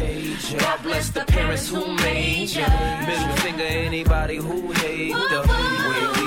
God 0.58 0.82
bless 0.82 1.10
the 1.10 1.24
parents 1.26 1.68
who 1.68 1.94
made 1.96 2.50
ya. 2.50 2.68
Middle 3.06 3.36
finger 3.36 3.64
anybody 3.64 4.36
who 4.36 4.72
hate 4.72 5.12
the 5.12 5.40
way 5.88 6.21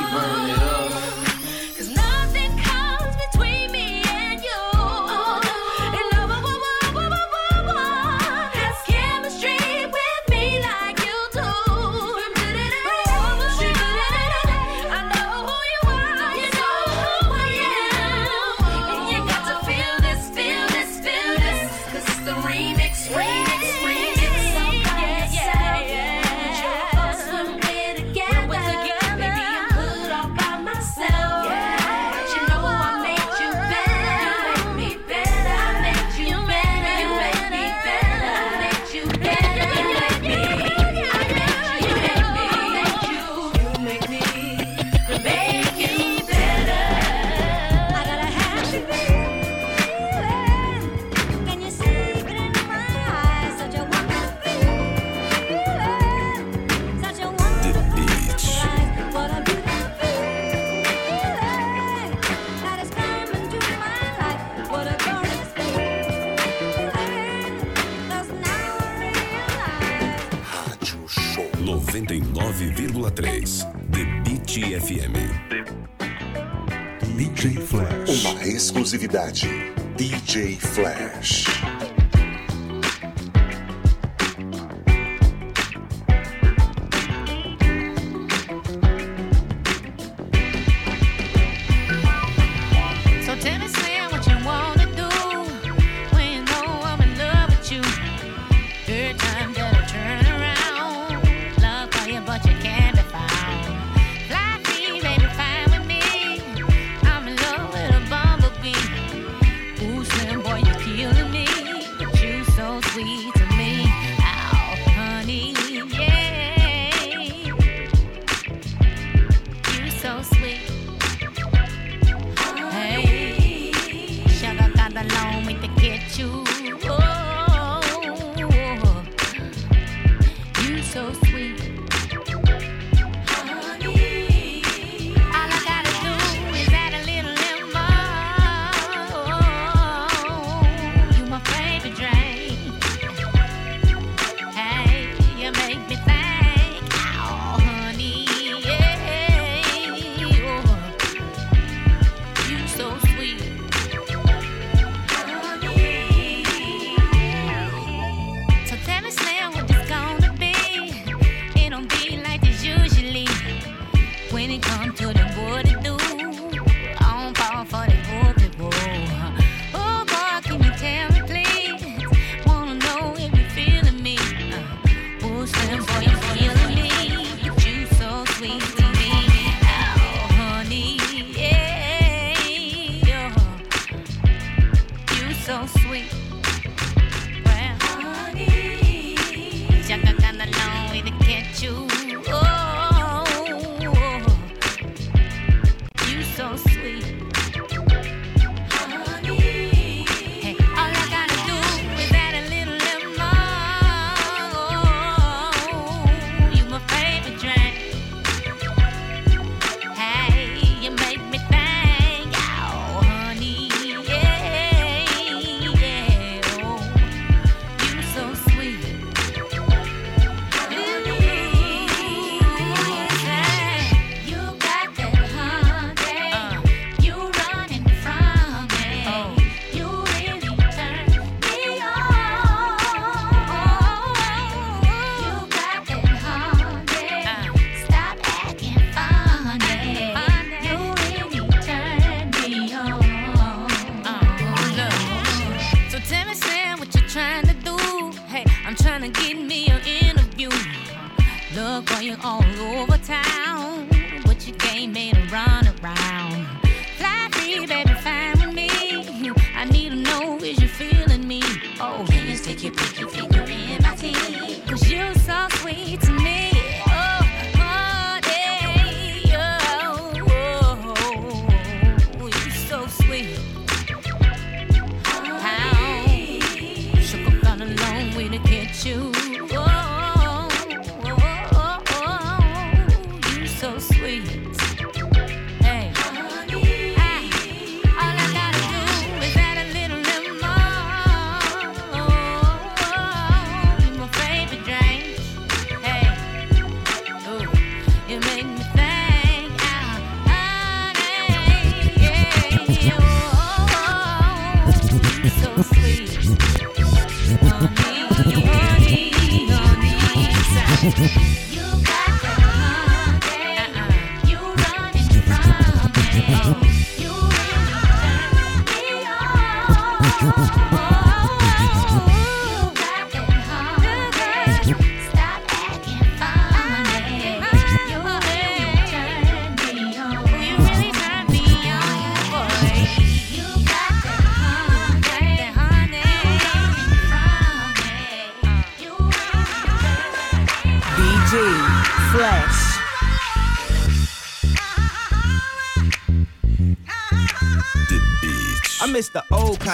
99,3 72.95 73.91
The 73.91 74.05
Beat 74.23 74.47
FM. 74.79 75.15
DJ 77.17 77.59
Flash. 77.59 78.25
Uma 78.25 78.43
exclusividade. 78.47 79.47
DJ 79.97 80.55
Flash. 80.55 81.74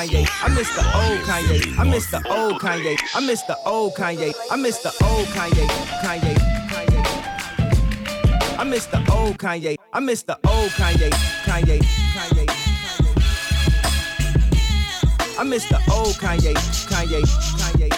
Kanye. 0.02 0.28
I 0.41 0.49
miss 0.49 0.76
the 0.76 0.82
old 0.98 1.19
Kanye. 1.28 1.78
I 1.78 1.84
miss 1.84 2.10
the 2.10 2.28
old 2.28 2.60
Kanye. 2.60 2.98
I 3.14 3.19
miss 3.19 3.44
the 3.44 3.56
old 3.65 3.94
Kanye. 3.94 4.34
I 4.49 4.56
miss 4.56 4.80
the 4.80 4.90
old 5.03 5.28
Kanye. 5.28 5.68
Kanye. 6.02 6.38
I 8.57 8.64
miss 8.64 8.86
the 8.88 8.98
old 9.11 9.38
Kanye. 9.38 9.76
I 9.94 9.99
miss 9.99 10.23
the 10.23 10.40
old 10.48 10.72
Kanye. 10.72 11.11
Kanye. 11.45 11.80
Kanye. 12.15 12.48
I 15.38 15.44
miss 15.44 15.69
the 15.69 15.80
old 15.91 16.15
Kanye. 16.15 16.56
Kanye. 16.90 17.22
Kanye. 17.61 17.90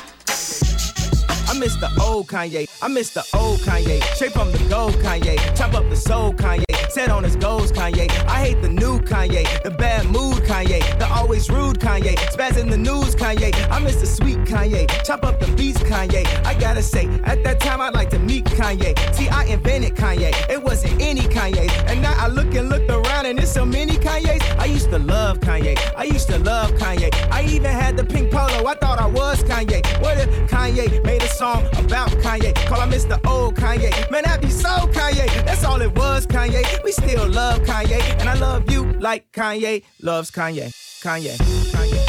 I 1.47 1.57
miss 1.57 1.75
the 1.77 1.89
old 2.01 2.27
Kanye. 2.27 2.67
I 2.81 2.87
miss 2.89 3.13
the 3.13 3.23
old 3.33 3.59
Kanye. 3.59 4.03
Straight 4.15 4.33
from 4.33 4.51
the 4.51 4.57
gold 4.69 4.95
Kanye. 4.95 5.37
Chop 5.55 5.73
up 5.73 5.89
the 5.89 5.95
soul 5.95 6.33
Kanye. 6.33 6.72
Set 6.93 7.09
on 7.09 7.23
his 7.23 7.35
goals 7.35 7.71
Kanye. 7.71 8.07
I 8.27 8.45
hate 8.45 8.61
the 8.61 8.69
new 8.69 8.99
Kanye. 8.99 9.63
The 9.63 9.71
bad 9.71 10.05
mood 10.05 10.43
Kanye. 10.43 10.79
The 10.99 11.07
always 11.07 11.49
rude 11.49 11.79
Kanye. 11.79 12.15
Spaz 12.31 12.55
in 12.55 12.69
the 12.69 12.77
news 12.77 13.15
Kanye. 13.15 13.51
I 13.71 13.79
miss 13.79 13.95
the 13.95 14.05
sweet 14.05 14.37
Kanye. 14.45 14.87
Chop 15.03 15.23
up 15.23 15.39
the 15.39 15.47
beats 15.57 15.79
Kanye. 15.79 16.23
I 16.45 16.53
gotta 16.53 16.83
say, 16.83 17.07
at 17.23 17.43
that 17.45 17.59
time 17.59 17.81
I'd 17.81 17.95
like 17.95 18.11
to 18.11 18.19
meet 18.19 18.45
Kanye. 18.45 18.93
See, 19.15 19.27
I 19.27 19.45
invented 19.45 19.95
Kanye. 19.95 20.33
It 20.51 20.61
wasn't 20.61 21.01
any 21.01 21.21
Kanye. 21.21 21.67
And 21.87 21.99
now 22.03 22.13
I 22.15 22.27
look 22.27 22.53
and 22.53 22.69
look 22.69 22.87
around 22.87 23.25
and 23.25 23.39
there's 23.39 23.51
so 23.51 23.65
many 23.65 23.93
Kanyes. 23.93 24.43
I 24.59 24.65
used 24.65 24.91
to 24.91 24.99
love 24.99 25.39
Kanye. 25.39 25.75
I 25.97 26.03
used 26.03 26.27
to 26.27 26.37
love 26.37 26.73
Kanye. 26.73 27.09
I 27.31 27.43
even 27.45 27.71
had 27.71 27.97
the 27.97 28.03
pink 28.05 28.29
polo. 28.29 28.67
I 28.67 28.75
thought 28.75 28.99
I 28.99 29.07
was 29.07 29.41
Kanye. 29.41 29.81
What 29.99 30.19
if 30.19 30.29
Kanye 30.47 31.03
made 31.03 31.23
a 31.23 31.27
song 31.29 31.65
about 31.73 32.11
Kanye? 32.21 32.53
Call 32.67 32.81
I 32.81 32.87
Mr. 32.87 33.19
old 33.27 33.55
Kanye. 33.55 34.11
Man, 34.11 34.25
that 34.25 34.43
be 34.43 34.51
so 34.51 34.69
Kanye. 34.93 35.25
That's 35.43 35.63
all 35.63 35.81
it 35.81 35.95
was, 35.95 36.27
Kanye. 36.27 36.82
We 36.83 36.91
still 36.91 37.27
love 37.29 37.61
Kanye. 37.61 37.99
And 38.19 38.29
I 38.29 38.33
love 38.33 38.69
you 38.69 38.83
like 38.99 39.31
Kanye 39.31 39.83
loves 40.01 40.31
Kanye. 40.31 40.73
Kanye. 41.01 41.37
Kanye. 41.71 41.99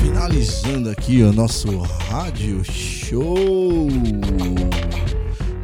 Finalizando 0.00 0.90
aqui 0.90 1.22
o 1.22 1.32
nosso 1.32 1.78
rádio 2.10 2.62
show 2.64 3.88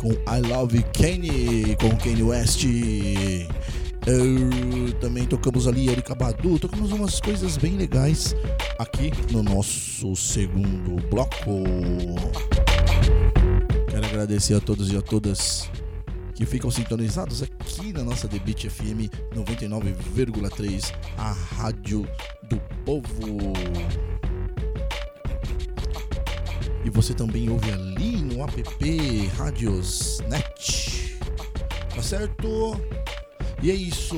com 0.00 0.12
I 0.26 0.40
Love 0.40 0.82
Kanye, 0.94 1.76
com 1.76 1.94
Kanye 1.96 2.22
West. 2.22 2.64
Eu, 4.06 4.92
também 4.98 5.26
tocamos 5.26 5.68
ali 5.68 5.88
Erika 5.88 6.14
Badu, 6.14 6.58
tocamos 6.58 6.90
umas 6.90 7.20
coisas 7.20 7.56
bem 7.56 7.76
legais 7.76 8.34
aqui 8.78 9.12
no 9.30 9.42
nosso 9.42 10.16
segundo 10.16 10.96
bloco. 11.08 11.64
Quero 13.90 14.06
agradecer 14.06 14.54
a 14.54 14.60
todos 14.60 14.90
e 14.90 14.96
a 14.96 15.02
todas 15.02 15.70
que 16.34 16.46
ficam 16.46 16.70
sintonizados 16.70 17.42
aqui 17.42 17.92
na 17.92 18.02
nossa 18.02 18.26
Beat 18.26 18.70
FM 18.70 19.12
99,3, 19.34 20.94
a 21.18 21.32
rádio 21.32 22.08
do 22.48 22.58
povo. 22.86 23.52
E 26.82 26.88
você 26.88 27.12
também 27.12 27.50
ouve 27.50 27.70
ali 27.70 28.16
no 28.22 28.42
app 28.42 29.26
Rádios 29.36 30.20
Net. 30.30 31.18
Tá 31.94 32.02
certo? 32.02 32.80
E 33.62 33.70
é 33.70 33.74
isso. 33.74 34.16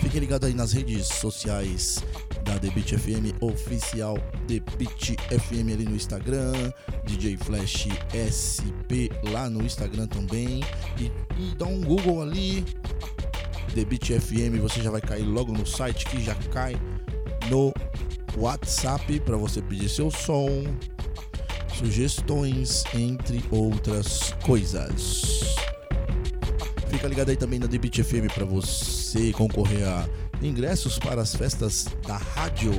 Fique 0.00 0.20
ligado 0.20 0.44
aí 0.44 0.54
nas 0.54 0.72
redes 0.72 1.06
sociais 1.06 2.02
da 2.44 2.58
The 2.58 2.70
Beat 2.70 2.98
FM 2.98 3.40
oficial 3.40 4.18
The 4.48 4.60
Beat 4.76 5.16
FM 5.30 5.72
ali 5.72 5.84
no 5.84 5.94
Instagram, 5.94 6.72
DJ 7.04 7.36
Flash 7.36 7.88
SP 8.12 9.10
lá 9.30 9.48
no 9.48 9.64
Instagram 9.64 10.06
também 10.08 10.60
e, 10.98 11.04
e 11.40 11.54
dá 11.56 11.66
um 11.66 11.80
Google 11.80 12.22
ali 12.22 12.64
The 13.74 13.84
Beat 13.84 14.20
FM, 14.20 14.60
você 14.60 14.82
já 14.82 14.90
vai 14.90 15.00
cair 15.00 15.22
logo 15.22 15.52
no 15.52 15.64
site 15.64 16.04
que 16.06 16.22
já 16.22 16.34
cai 16.52 16.76
no 17.48 17.72
WhatsApp 18.36 19.20
para 19.20 19.36
você 19.36 19.62
pedir 19.62 19.88
seu 19.88 20.10
som, 20.10 20.64
sugestões, 21.78 22.84
entre 22.94 23.42
outras 23.50 24.34
coisas. 24.42 25.56
Fica 26.92 27.08
ligado 27.08 27.30
aí 27.30 27.36
também 27.36 27.58
na 27.58 27.66
Beat 27.66 28.02
FM 28.02 28.30
para 28.34 28.44
você 28.44 29.32
concorrer 29.32 29.88
a 29.88 30.06
ingressos 30.42 30.98
para 30.98 31.22
as 31.22 31.34
festas 31.34 31.86
da 32.06 32.18
rádio. 32.18 32.70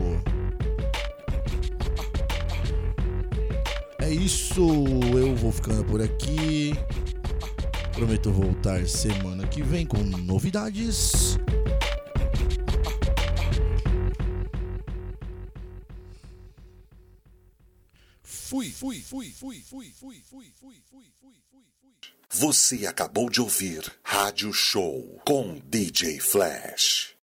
É 3.99 4.11
isso, 4.11 4.61
eu 5.17 5.35
vou 5.35 5.51
ficando 5.51 5.83
por 5.85 5.99
aqui. 5.99 6.73
Prometo 7.93 8.31
voltar 8.31 8.85
semana 8.85 9.47
que 9.47 9.63
vem 9.63 9.83
com 9.83 9.97
novidades. 9.97 11.39
Fui, 18.21 18.69
fui, 18.69 19.01
fui, 19.01 19.31
fui, 19.31 19.59
fui, 19.61 19.91
fui, 19.91 20.21
fui, 20.29 20.53
fui, 20.59 20.75
fui. 20.87 21.22
Você 22.35 22.87
acabou 22.87 23.29
de 23.29 23.39
ouvir 23.39 23.93
Rádio 24.03 24.51
Show 24.51 25.21
com 25.23 25.61
DJ 25.69 26.19
Flash. 26.19 27.12